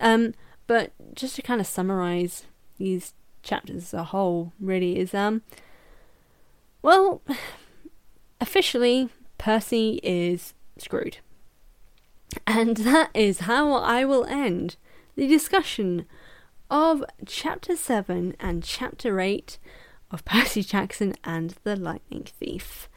Um, 0.00 0.34
but 0.66 0.92
just 1.14 1.36
to 1.36 1.42
kind 1.42 1.60
of 1.60 1.66
summarize 1.66 2.46
these 2.78 3.12
chapters 3.42 3.76
as 3.76 3.94
a 3.94 4.04
whole, 4.04 4.52
really 4.58 4.98
is 4.98 5.12
um, 5.12 5.42
well, 6.82 7.22
officially, 8.40 9.10
Percy 9.40 10.00
is 10.02 10.52
screwed. 10.76 11.16
And 12.46 12.76
that 12.76 13.08
is 13.14 13.40
how 13.40 13.72
I 13.72 14.04
will 14.04 14.26
end 14.26 14.76
the 15.16 15.26
discussion 15.26 16.04
of 16.70 17.02
Chapter 17.24 17.74
7 17.74 18.36
and 18.38 18.62
Chapter 18.62 19.18
8 19.18 19.58
of 20.10 20.26
Percy 20.26 20.62
Jackson 20.62 21.14
and 21.24 21.54
the 21.64 21.74
Lightning 21.74 22.24
Thief. 22.24 22.90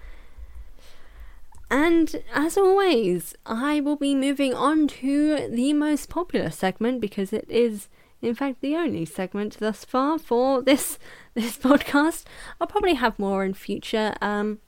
And 1.72 2.22
as 2.34 2.58
always, 2.58 3.34
I 3.46 3.80
will 3.80 3.96
be 3.96 4.14
moving 4.14 4.54
on 4.54 4.90
to 5.00 5.48
the 5.48 5.72
most 5.72 6.10
popular 6.10 6.50
segment 6.50 7.00
because 7.00 7.32
it 7.32 7.46
is, 7.48 7.88
in 8.22 8.36
fact, 8.36 8.60
the 8.60 8.76
only 8.76 9.06
segment 9.06 9.60
thus 9.60 9.86
far 9.86 10.20
for 10.20 10.62
this 10.62 11.00
this 11.36 11.58
podcast. 11.70 12.26
I'll 12.60 12.68
probably 12.68 12.96
have 12.96 13.18
more 13.18 13.46
in 13.46 13.54
future. 13.54 14.14
Um, 14.22 14.60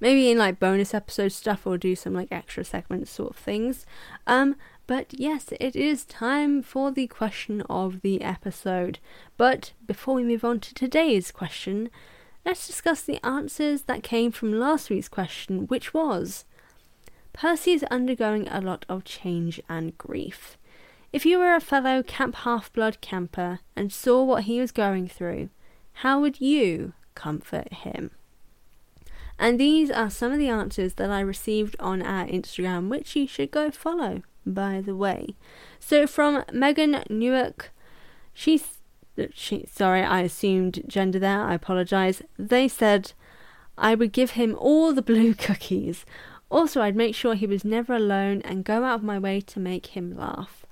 maybe 0.00 0.30
in 0.30 0.38
like 0.38 0.60
bonus 0.60 0.94
episode 0.94 1.32
stuff 1.32 1.66
or 1.66 1.78
do 1.78 1.94
some 1.94 2.14
like 2.14 2.28
extra 2.30 2.64
segments 2.64 3.10
sort 3.10 3.30
of 3.30 3.36
things. 3.36 3.86
Um, 4.26 4.56
but 4.86 5.18
yes, 5.18 5.46
it 5.58 5.74
is 5.74 6.04
time 6.04 6.62
for 6.62 6.90
the 6.90 7.06
question 7.06 7.62
of 7.62 8.02
the 8.02 8.22
episode. 8.22 8.98
But 9.36 9.72
before 9.86 10.14
we 10.14 10.24
move 10.24 10.44
on 10.44 10.60
to 10.60 10.74
today's 10.74 11.30
question, 11.30 11.88
let's 12.44 12.66
discuss 12.66 13.00
the 13.00 13.24
answers 13.24 13.82
that 13.82 14.02
came 14.02 14.30
from 14.30 14.52
last 14.52 14.90
week's 14.90 15.08
question, 15.08 15.66
which 15.66 15.94
was 15.94 16.44
Percy 17.32 17.72
is 17.72 17.82
undergoing 17.84 18.46
a 18.48 18.60
lot 18.60 18.84
of 18.88 19.04
change 19.04 19.60
and 19.68 19.96
grief. 19.98 20.56
If 21.12 21.24
you 21.24 21.38
were 21.38 21.54
a 21.54 21.60
fellow 21.60 22.02
Camp 22.02 22.34
Half 22.36 22.72
Blood 22.72 23.00
camper 23.00 23.60
and 23.74 23.92
saw 23.92 24.22
what 24.22 24.44
he 24.44 24.60
was 24.60 24.72
going 24.72 25.08
through, 25.08 25.48
how 25.98 26.20
would 26.20 26.40
you 26.40 26.92
comfort 27.14 27.72
him? 27.72 28.10
And 29.38 29.58
these 29.58 29.90
are 29.90 30.10
some 30.10 30.32
of 30.32 30.38
the 30.38 30.48
answers 30.48 30.94
that 30.94 31.10
I 31.10 31.20
received 31.20 31.76
on 31.80 32.02
our 32.02 32.26
Instagram, 32.26 32.88
which 32.88 33.16
you 33.16 33.26
should 33.26 33.50
go 33.50 33.70
follow, 33.70 34.22
by 34.46 34.80
the 34.80 34.94
way. 34.94 35.34
So 35.80 36.06
from 36.06 36.44
Megan 36.52 37.02
Newark, 37.10 37.72
she's 38.32 38.78
she, 39.32 39.64
sorry, 39.70 40.02
I 40.02 40.22
assumed 40.22 40.82
gender 40.86 41.18
there. 41.18 41.42
I 41.42 41.54
apologize. 41.54 42.22
They 42.36 42.66
said 42.66 43.12
I 43.78 43.94
would 43.94 44.12
give 44.12 44.30
him 44.30 44.56
all 44.58 44.92
the 44.92 45.02
blue 45.02 45.34
cookies. 45.38 46.04
Also, 46.50 46.80
I'd 46.80 46.96
make 46.96 47.14
sure 47.14 47.34
he 47.34 47.46
was 47.46 47.64
never 47.64 47.94
alone 47.94 48.42
and 48.42 48.64
go 48.64 48.84
out 48.84 48.96
of 48.96 49.02
my 49.02 49.18
way 49.18 49.40
to 49.40 49.60
make 49.60 49.86
him 49.86 50.16
laugh. 50.16 50.64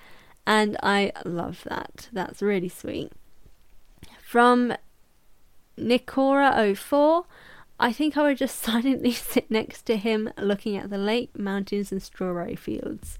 And 0.47 0.77
I 0.83 1.13
love 1.25 1.65
that. 1.65 2.09
That's 2.13 2.43
really 2.43 2.69
sweet. 2.69 3.13
From 4.21 4.75
Nicora04, 5.79 7.25
I 7.83 7.93
think 7.93 8.17
I 8.17 8.23
would 8.23 8.39
just 8.39 8.59
silently 8.63 9.13
sit 9.13 9.51
next 9.51 9.83
to 9.83 9.97
him 9.97 10.31
looking 10.39 10.77
at 10.77 10.89
the 10.89 10.99
lake, 10.99 11.37
mountains, 11.37 11.91
and 11.91 12.03
strawberry 12.03 12.57
fields. 12.57 13.19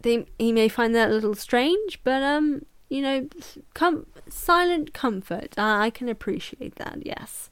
They, 0.00 0.26
he 0.38 0.52
may 0.52 0.68
find 0.68 0.94
that 0.94 1.10
a 1.10 1.14
little 1.14 1.34
strange, 1.34 2.00
but 2.04 2.22
um, 2.22 2.66
you 2.88 3.02
know, 3.02 3.28
com- 3.74 4.06
silent 4.28 4.92
comfort. 4.92 5.54
I 5.56 5.90
can 5.90 6.08
appreciate 6.08 6.76
that, 6.76 6.98
yes. 7.06 7.48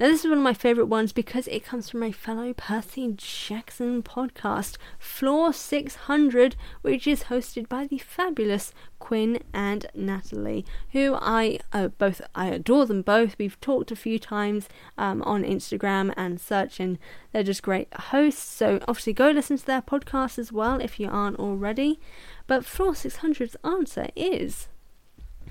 Now, 0.00 0.06
this 0.06 0.20
is 0.24 0.30
one 0.30 0.38
of 0.38 0.44
my 0.44 0.54
favourite 0.54 0.88
ones 0.88 1.12
because 1.12 1.46
it 1.48 1.62
comes 1.62 1.90
from 1.90 2.00
my 2.00 2.10
fellow 2.10 2.54
Percy 2.54 3.12
Jackson 3.18 4.02
podcast, 4.02 4.78
Floor 4.98 5.52
600, 5.52 6.56
which 6.80 7.06
is 7.06 7.24
hosted 7.24 7.68
by 7.68 7.86
the 7.86 7.98
fabulous 7.98 8.72
Quinn 8.98 9.42
and 9.52 9.84
Natalie, 9.94 10.64
who 10.92 11.18
I 11.20 11.58
uh, 11.74 11.88
both 11.88 12.22
I 12.34 12.46
adore 12.46 12.86
them 12.86 13.02
both. 13.02 13.36
We've 13.38 13.60
talked 13.60 13.90
a 13.90 13.96
few 13.96 14.18
times 14.18 14.70
um, 14.96 15.20
on 15.24 15.44
Instagram 15.44 16.14
and 16.16 16.40
such, 16.40 16.80
and 16.80 16.98
they're 17.32 17.42
just 17.42 17.62
great 17.62 17.92
hosts. 17.92 18.40
So 18.40 18.78
obviously, 18.88 19.12
go 19.12 19.30
listen 19.30 19.58
to 19.58 19.66
their 19.66 19.82
podcast 19.82 20.38
as 20.38 20.50
well 20.50 20.80
if 20.80 20.98
you 20.98 21.10
aren't 21.10 21.38
already. 21.38 22.00
But 22.46 22.64
Floor 22.64 22.92
600's 22.92 23.56
answer 23.62 24.08
is 24.16 24.68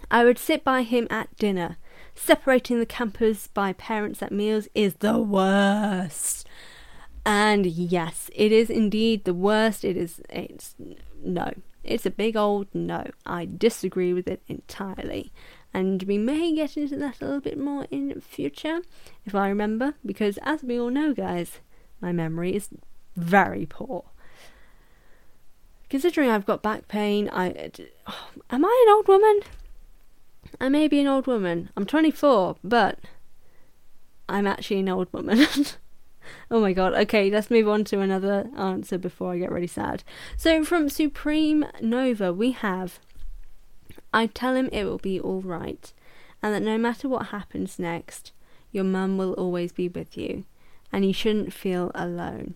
I 0.10 0.26
would 0.26 0.40
sit 0.40 0.64
by 0.64 0.82
him 0.82 1.06
at 1.12 1.36
dinner. 1.36 1.78
Separating 2.22 2.80
the 2.80 2.86
campers 2.86 3.48
by 3.48 3.74
parents 3.74 4.22
at 4.22 4.32
meals 4.32 4.68
is 4.76 4.96
the 4.96 5.18
worst. 5.18 6.48
And 7.26 7.66
yes, 7.66 8.30
it 8.36 8.52
is 8.52 8.70
indeed 8.70 9.24
the 9.24 9.34
worst. 9.34 9.86
It 9.86 9.98
is, 9.98 10.22
it's, 10.30 10.76
no. 11.24 11.54
It's 11.84 12.06
a 12.06 12.12
big 12.12 12.36
old 12.36 12.68
no. 12.74 13.08
I 13.26 13.46
disagree 13.46 14.14
with 14.14 14.28
it 14.28 14.42
entirely. 14.48 15.32
And 15.74 16.04
we 16.04 16.18
may 16.18 16.54
get 16.54 16.78
into 16.78 16.98
that 16.98 17.22
a 17.22 17.26
little 17.26 17.42
bit 17.42 17.58
more 17.58 17.88
in 17.90 18.20
future, 18.22 18.82
if 19.26 19.34
I 19.34 19.48
remember, 19.48 19.94
because 20.06 20.38
as 20.44 20.64
we 20.64 20.80
all 20.80 20.90
know, 20.90 21.14
guys, 21.14 21.60
my 22.02 22.12
memory 22.12 22.56
is 22.56 22.70
very 23.16 23.66
poor 23.66 24.06
considering 25.90 26.30
I've 26.30 26.46
got 26.46 26.62
back 26.62 26.88
pain, 26.88 27.30
I 27.32 27.72
oh, 28.08 28.30
am 28.50 28.64
I 28.64 28.86
an 28.88 28.94
old 28.94 29.08
woman? 29.08 29.40
I 30.60 30.70
may 30.70 30.88
be 30.88 31.00
an 31.00 31.08
old 31.08 31.28
woman. 31.28 31.70
I'm 31.78 31.86
24, 31.86 32.58
but 32.64 33.00
I'm 34.28 34.46
actually 34.46 34.80
an 34.80 34.90
old 34.90 35.12
woman. 35.14 35.46
oh 36.52 36.60
my 36.60 36.74
god. 36.74 36.94
Okay, 36.94 37.30
let's 37.30 37.50
move 37.50 37.68
on 37.68 37.84
to 37.86 38.00
another 38.00 38.50
answer 38.58 38.98
before 38.98 39.34
I 39.34 39.40
get 39.40 39.52
really 39.52 39.68
sad. 39.68 40.04
So 40.38 40.64
from 40.64 40.90
Supreme 40.90 41.66
Nova, 41.82 42.34
we 42.34 42.52
have 42.52 43.00
I 44.14 44.28
tell 44.28 44.56
him 44.56 44.70
it 44.72 44.86
will 44.86 44.98
be 44.98 45.20
all 45.20 45.42
right, 45.42 45.92
and 46.42 46.54
that 46.54 46.62
no 46.62 46.78
matter 46.78 47.08
what 47.08 47.28
happens 47.28 47.78
next, 47.78 48.32
your 48.72 48.84
mum 48.84 49.18
will 49.18 49.34
always 49.34 49.72
be 49.72 49.88
with 49.88 50.18
you, 50.18 50.46
and 50.92 51.06
you 51.06 51.14
shouldn't 51.14 51.54
feel 51.54 51.92
alone 51.94 52.56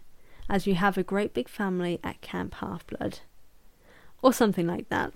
as 0.49 0.67
you 0.67 0.75
have 0.75 0.97
a 0.97 1.03
great 1.03 1.33
big 1.33 1.47
family 1.47 1.99
at 2.03 2.21
Camp 2.21 2.55
Half 2.55 2.87
Blood. 2.87 3.19
Or 4.21 4.33
something 4.33 4.65
like 4.65 4.89
that. 4.89 5.13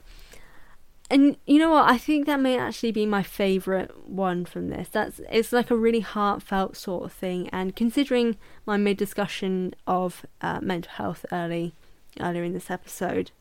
And 1.10 1.38
you 1.46 1.58
know 1.58 1.72
what? 1.72 1.90
I 1.90 1.98
think 1.98 2.26
that 2.26 2.40
may 2.40 2.58
actually 2.58 2.92
be 2.92 3.06
my 3.06 3.24
favourite 3.24 4.08
one 4.08 4.44
from 4.44 4.70
this. 4.70 4.90
That's 4.90 5.22
it's 5.30 5.54
like 5.54 5.72
a 5.72 5.76
really 5.76 6.02
heartfelt 6.02 6.76
sort 6.76 7.06
of 7.06 7.14
thing. 7.14 7.48
And 7.50 7.76
considering 7.76 8.36
my 8.66 8.76
mid 8.76 8.98
discussion 8.98 9.74
of 9.86 10.26
uh, 10.42 10.60
mental 10.62 10.92
health 10.92 11.26
early 11.32 11.74
earlier 12.20 12.44
in 12.44 12.54
this 12.54 12.70
episode, 12.70 13.32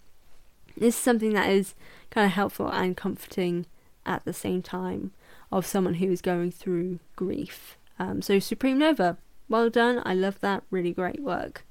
this 0.76 0.94
is 0.96 1.00
something 1.00 1.32
that 1.32 1.50
is 1.50 1.74
kind 2.10 2.24
of 2.24 2.32
helpful 2.32 2.68
and 2.68 2.96
comforting 2.96 3.66
at 4.04 4.24
the 4.24 4.32
same 4.32 4.62
time 4.62 5.10
of 5.50 5.66
someone 5.66 5.94
who 5.94 6.10
is 6.12 6.20
going 6.20 6.52
through 6.52 7.00
grief. 7.16 7.76
Um, 7.98 8.22
so 8.22 8.38
Supreme 8.38 8.78
Nova, 8.78 9.16
well 9.48 9.70
done. 9.70 10.02
I 10.04 10.14
love 10.14 10.38
that. 10.40 10.62
Really 10.70 10.92
great 10.92 11.20
work. 11.20 11.65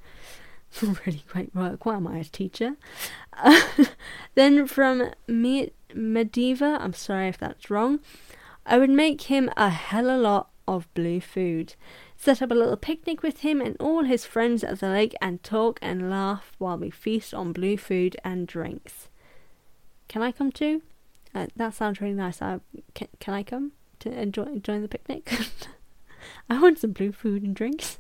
Really 0.82 1.24
great 1.28 1.54
work. 1.56 1.86
Why 1.86 1.96
am 1.96 2.08
I 2.08 2.18
a 2.18 2.24
teacher? 2.24 2.76
Uh, 3.34 3.62
then 4.36 4.68
from 4.68 5.12
Me- 5.28 5.72
Mediva, 5.94 6.78
I'm 6.80 6.94
sorry 6.94 7.28
if 7.28 7.38
that's 7.38 7.70
wrong, 7.70 8.00
I 8.66 8.78
would 8.78 8.90
make 8.90 9.24
him 9.24 9.50
a 9.56 9.70
hell 9.70 10.10
a 10.10 10.18
lot 10.18 10.50
of 10.68 10.92
blue 10.94 11.22
food. 11.22 11.76
Set 12.18 12.42
up 12.42 12.52
a 12.52 12.56
little 12.56 12.78
picnic 12.78 13.22
with 13.22 13.42
him 13.42 13.62
and 13.62 13.78
all 13.80 14.04
his 14.04 14.26
friends 14.26 14.64
at 14.64 14.80
the 14.80 14.90
lake 14.90 15.16
and 15.22 15.44
talk 15.44 15.80
and 15.82 16.10
laugh 16.10 16.54
while 16.58 16.78
we 16.78 16.90
feast 16.90 17.34
on 17.34 17.54
blue 17.54 17.78
food 17.78 18.16
and 18.24 18.48
drinks. 18.48 19.10
Can 20.08 20.22
I 20.22 20.32
come 20.32 20.52
too? 20.52 20.82
Uh, 21.34 21.48
that 21.56 21.74
sounds 21.74 22.02
really 22.02 22.14
nice. 22.14 22.42
I, 22.42 22.60
can, 22.94 23.08
can 23.20 23.34
I 23.34 23.44
come 23.44 23.74
to 24.00 24.12
enjoy 24.12 24.60
join 24.60 24.82
the 24.82 24.88
picnic? 24.88 25.32
I 26.50 26.62
want 26.62 26.80
some 26.80 26.92
blue 26.92 27.12
food 27.12 27.44
and 27.44 27.56
drinks. 27.56 28.00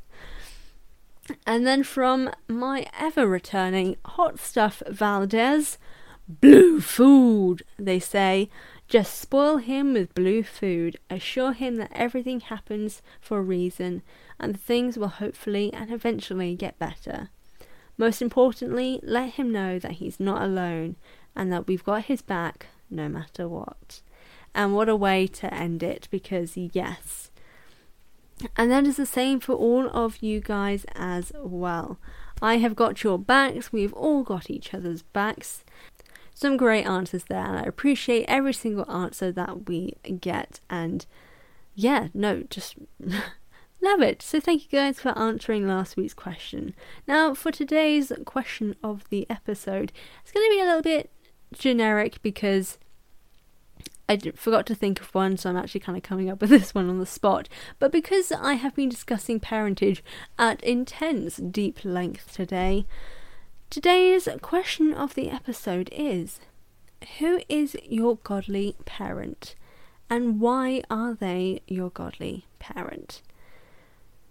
And 1.45 1.65
then 1.65 1.83
from 1.83 2.31
my 2.47 2.87
ever 2.97 3.27
returning 3.27 3.97
Hot 4.05 4.39
Stuff 4.39 4.83
Valdez, 4.87 5.77
blue 6.27 6.81
food, 6.81 7.63
they 7.77 7.99
say. 7.99 8.49
Just 8.87 9.19
spoil 9.19 9.57
him 9.57 9.93
with 9.93 10.13
blue 10.13 10.43
food. 10.43 10.99
Assure 11.09 11.53
him 11.53 11.77
that 11.77 11.91
everything 11.93 12.39
happens 12.39 13.01
for 13.19 13.39
a 13.39 13.43
reason 13.43 14.03
and 14.39 14.59
things 14.59 14.97
will 14.97 15.07
hopefully 15.07 15.73
and 15.73 15.91
eventually 15.91 16.55
get 16.55 16.77
better. 16.77 17.29
Most 17.97 18.21
importantly, 18.21 18.99
let 19.01 19.31
him 19.33 19.51
know 19.51 19.79
that 19.79 19.93
he's 19.93 20.19
not 20.19 20.43
alone 20.43 20.97
and 21.35 21.51
that 21.51 21.67
we've 21.67 21.83
got 21.83 22.05
his 22.05 22.21
back 22.21 22.67
no 22.89 23.09
matter 23.09 23.47
what. 23.47 24.01
And 24.53 24.73
what 24.73 24.89
a 24.89 24.95
way 24.95 25.27
to 25.27 25.53
end 25.53 25.81
it 25.81 26.07
because, 26.11 26.55
yes, 26.55 27.31
and 28.55 28.71
that 28.71 28.85
is 28.85 28.97
the 28.97 29.05
same 29.05 29.39
for 29.39 29.53
all 29.53 29.89
of 29.89 30.21
you 30.21 30.39
guys 30.39 30.85
as 30.95 31.31
well. 31.35 31.97
I 32.41 32.57
have 32.57 32.75
got 32.75 33.03
your 33.03 33.17
backs, 33.17 33.71
we've 33.71 33.93
all 33.93 34.23
got 34.23 34.49
each 34.49 34.73
other's 34.73 35.01
backs. 35.01 35.63
Some 36.33 36.57
great 36.57 36.85
answers 36.85 37.23
there, 37.25 37.45
and 37.45 37.57
I 37.57 37.63
appreciate 37.63 38.25
every 38.27 38.53
single 38.53 38.89
answer 38.91 39.31
that 39.31 39.69
we 39.69 39.93
get. 40.19 40.59
And 40.69 41.05
yeah, 41.75 42.09
no, 42.13 42.43
just 42.49 42.75
love 43.81 44.01
it. 44.01 44.21
So 44.21 44.41
thank 44.41 44.63
you 44.63 44.79
guys 44.79 44.99
for 44.99 45.17
answering 45.17 45.65
last 45.65 45.95
week's 45.95 46.13
question. 46.13 46.75
Now, 47.07 47.33
for 47.33 47.51
today's 47.51 48.11
question 48.25 48.75
of 48.83 49.07
the 49.09 49.25
episode, 49.29 49.93
it's 50.23 50.33
going 50.33 50.45
to 50.45 50.55
be 50.55 50.61
a 50.61 50.65
little 50.65 50.81
bit 50.81 51.09
generic 51.53 52.21
because 52.21 52.79
I 54.07 54.17
forgot 54.35 54.65
to 54.67 54.75
think 54.75 55.01
of 55.01 55.13
one, 55.15 55.37
so 55.37 55.49
I'm 55.49 55.57
actually 55.57 55.81
kind 55.81 55.97
of 55.97 56.03
coming 56.03 56.29
up 56.29 56.41
with 56.41 56.49
this 56.51 56.75
one 56.75 56.89
on 56.89 56.99
the 56.99 57.05
spot. 57.05 57.49
But 57.79 57.91
because 57.91 58.31
I 58.31 58.53
have 58.53 58.75
been 58.75 58.89
discussing 58.89 59.39
parentage 59.39 60.03
at 60.37 60.63
intense, 60.63 61.37
deep 61.37 61.83
length 61.83 62.33
today, 62.33 62.85
today's 63.69 64.27
question 64.41 64.93
of 64.93 65.15
the 65.15 65.29
episode 65.29 65.89
is 65.91 66.39
Who 67.19 67.41
is 67.49 67.75
your 67.83 68.17
godly 68.17 68.75
parent? 68.85 69.55
And 70.07 70.39
why 70.39 70.83
are 70.89 71.15
they 71.15 71.61
your 71.67 71.89
godly 71.89 72.45
parent? 72.59 73.23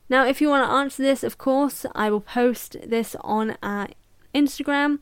Now, 0.09 0.25
if 0.25 0.41
you 0.41 0.49
want 0.49 0.69
to 0.69 0.73
answer 0.73 1.03
this, 1.03 1.25
of 1.25 1.39
course, 1.39 1.85
I 1.95 2.11
will 2.11 2.21
post 2.21 2.77
this 2.87 3.17
on 3.23 3.57
our 3.61 3.89
Instagram. 4.33 5.01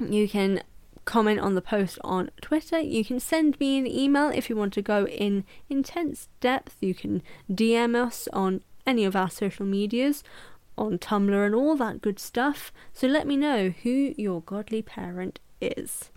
You 0.00 0.28
can 0.28 0.62
comment 1.08 1.40
on 1.40 1.54
the 1.54 1.62
post 1.62 1.98
on 2.04 2.30
Twitter. 2.42 2.78
You 2.78 3.02
can 3.02 3.18
send 3.18 3.58
me 3.58 3.78
an 3.78 3.86
email 3.86 4.28
if 4.28 4.50
you 4.50 4.56
want 4.56 4.74
to 4.74 4.82
go 4.82 5.06
in 5.06 5.44
intense 5.70 6.28
depth. 6.40 6.76
You 6.80 6.94
can 6.94 7.22
DM 7.50 7.96
us 7.96 8.28
on 8.30 8.60
any 8.86 9.06
of 9.06 9.16
our 9.16 9.30
social 9.30 9.64
medias, 9.64 10.22
on 10.76 10.98
Tumblr, 10.98 11.46
and 11.46 11.54
all 11.54 11.76
that 11.76 12.02
good 12.02 12.18
stuff. 12.18 12.70
So 12.92 13.06
let 13.06 13.26
me 13.26 13.38
know 13.38 13.70
who 13.82 14.12
your 14.18 14.42
godly 14.42 14.82
parent 14.82 15.40
is. 15.62 16.10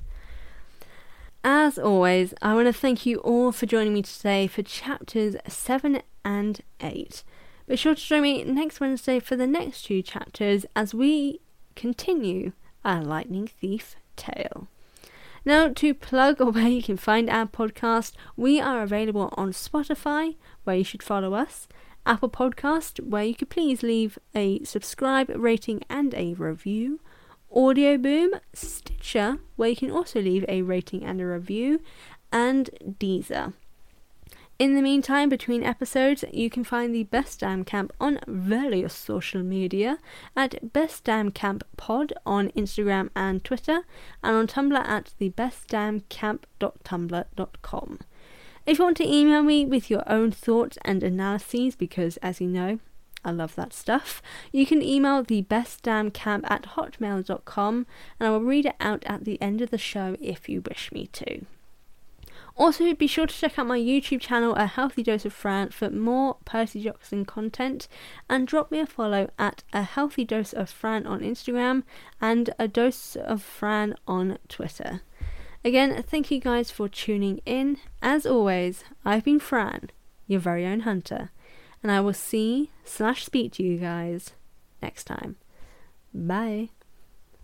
As 1.41 1.79
always, 1.79 2.33
I 2.41 2.53
want 2.53 2.67
to 2.67 2.73
thank 2.73 3.05
you 3.05 3.19
all 3.19 3.53
for 3.53 3.65
joining 3.65 3.93
me 3.93 4.01
today 4.01 4.45
for 4.45 4.61
chapters 4.61 5.37
7 5.47 6.01
and 6.25 6.61
8. 6.81 7.23
Be 7.65 7.77
sure 7.77 7.95
to 7.95 8.01
join 8.01 8.23
me 8.23 8.43
next 8.43 8.81
Wednesday 8.81 9.21
for 9.21 9.37
the 9.37 9.47
next 9.47 9.83
two 9.83 10.01
chapters 10.01 10.65
as 10.75 10.93
we 10.93 11.39
continue 11.77 12.51
our 12.83 13.01
Lightning 13.01 13.47
Thief 13.47 13.95
tale. 14.17 14.67
Now, 15.43 15.69
to 15.69 15.93
plug 15.95 16.39
or 16.39 16.51
where 16.51 16.67
you 16.67 16.83
can 16.83 16.97
find 16.97 17.29
our 17.29 17.47
podcast, 17.47 18.13
we 18.37 18.61
are 18.61 18.83
available 18.83 19.33
on 19.35 19.51
Spotify, 19.51 20.35
where 20.63 20.75
you 20.75 20.83
should 20.83 21.01
follow 21.01 21.33
us, 21.33 21.67
Apple 22.05 22.29
Podcast, 22.29 22.99
where 23.03 23.23
you 23.23 23.33
could 23.33 23.49
please 23.49 23.81
leave 23.81 24.19
a 24.35 24.63
subscribe, 24.63 25.31
rating, 25.35 25.83
and 25.89 26.13
a 26.13 26.35
review, 26.35 26.99
Audio 27.53 27.97
Boom, 27.97 28.33
Stitcher, 28.53 29.39
where 29.55 29.69
you 29.69 29.75
can 29.75 29.91
also 29.91 30.21
leave 30.21 30.45
a 30.47 30.61
rating 30.61 31.03
and 31.03 31.19
a 31.19 31.25
review, 31.25 31.81
and 32.31 32.69
Deezer. 32.99 33.53
In 34.62 34.76
the 34.76 34.84
meantime, 34.84 35.28
between 35.28 35.64
episodes, 35.64 36.24
you 36.32 36.51
can 36.51 36.64
find 36.64 36.93
the 36.93 37.05
Best 37.05 37.39
Damn 37.39 37.64
Camp 37.64 37.91
on 37.99 38.20
various 38.28 38.93
social 38.93 39.41
media 39.41 39.97
at 40.36 40.72
Best 40.72 41.05
Damn 41.05 41.32
Camp 41.32 41.64
Pod 41.78 42.14
on 42.28 42.49
Instagram 42.49 43.09
and 43.16 43.43
Twitter, 43.43 43.88
and 44.22 44.36
on 44.36 44.45
Tumblr 44.45 44.88
at 44.88 45.14
thebestdamncamp.tumblr.com. 45.20 47.99
If 48.68 48.78
you 48.78 48.84
want 48.84 48.97
to 48.97 49.12
email 49.12 49.41
me 49.41 49.66
with 49.66 49.89
your 49.89 50.03
own 50.05 50.32
thoughts 50.32 50.78
and 50.86 51.01
analyses, 51.01 51.76
because 51.76 52.18
as 52.18 52.39
you 52.39 52.45
know, 52.45 52.78
I 53.26 53.32
love 53.32 53.55
that 53.55 53.74
stuff. 53.74 54.22
You 54.51 54.68
can 54.68 54.84
email 54.84 55.24
the 55.24 55.41
bestdamncamp 55.41 56.43
at 56.43 56.76
hotmail.com 56.76 57.88
and 58.20 58.28
I 58.28 58.30
will 58.30 58.41
read 58.41 58.68
it 58.68 58.76
out 58.80 59.01
at 59.07 59.26
the 59.26 59.41
end 59.41 59.62
of 59.62 59.72
the 59.72 59.80
show 59.80 60.16
if 60.22 60.47
you 60.47 60.62
wish 60.62 60.91
me 60.91 61.07
to. 61.14 61.47
Also, 62.58 62.93
be 62.93 63.08
sure 63.08 63.26
to 63.26 63.34
check 63.34 63.58
out 63.58 63.66
my 63.68 63.80
YouTube 63.80 64.22
channel, 64.22 64.54
A 64.56 64.66
Healthy 64.66 65.04
Dose 65.04 65.26
of 65.26 65.34
Fran, 65.34 65.70
for 65.70 65.89
more 65.89 66.38
Percy 66.45 66.84
Jackson 66.84 67.26
content, 67.26 67.88
and 68.30 68.47
drop 68.47 68.72
me 68.72 68.80
a 68.80 68.86
follow 68.86 69.30
at 69.39 69.64
A 69.74 69.84
Healthy 69.84 70.26
Dose 70.26 70.54
of 70.54 70.70
Fran 70.70 71.08
on 71.08 71.22
Instagram 71.22 71.84
and 72.20 72.49
A 72.60 72.68
Dose 72.68 73.16
of 73.16 73.41
Fran 73.41 73.95
on 74.08 74.38
Twitter. 74.47 75.02
Again, 75.64 76.04
thank 76.04 76.32
you 76.32 76.39
guys 76.39 76.72
for 76.72 76.89
tuning 76.89 77.39
in. 77.45 77.78
As 78.02 78.26
always, 78.26 78.84
I've 79.06 79.24
been 79.24 79.39
Fran, 79.39 79.89
your 80.28 80.39
very 80.39 80.66
own 80.66 80.82
hunter, 80.82 81.32
and 81.82 81.91
I 81.91 82.02
will 82.02 82.14
see 82.14 82.72
slash 82.84 83.26
speak 83.26 83.54
to 83.54 83.64
you 83.64 83.78
guys 83.78 84.32
next 84.82 85.06
time. 85.06 85.38
Bye. 86.14 86.70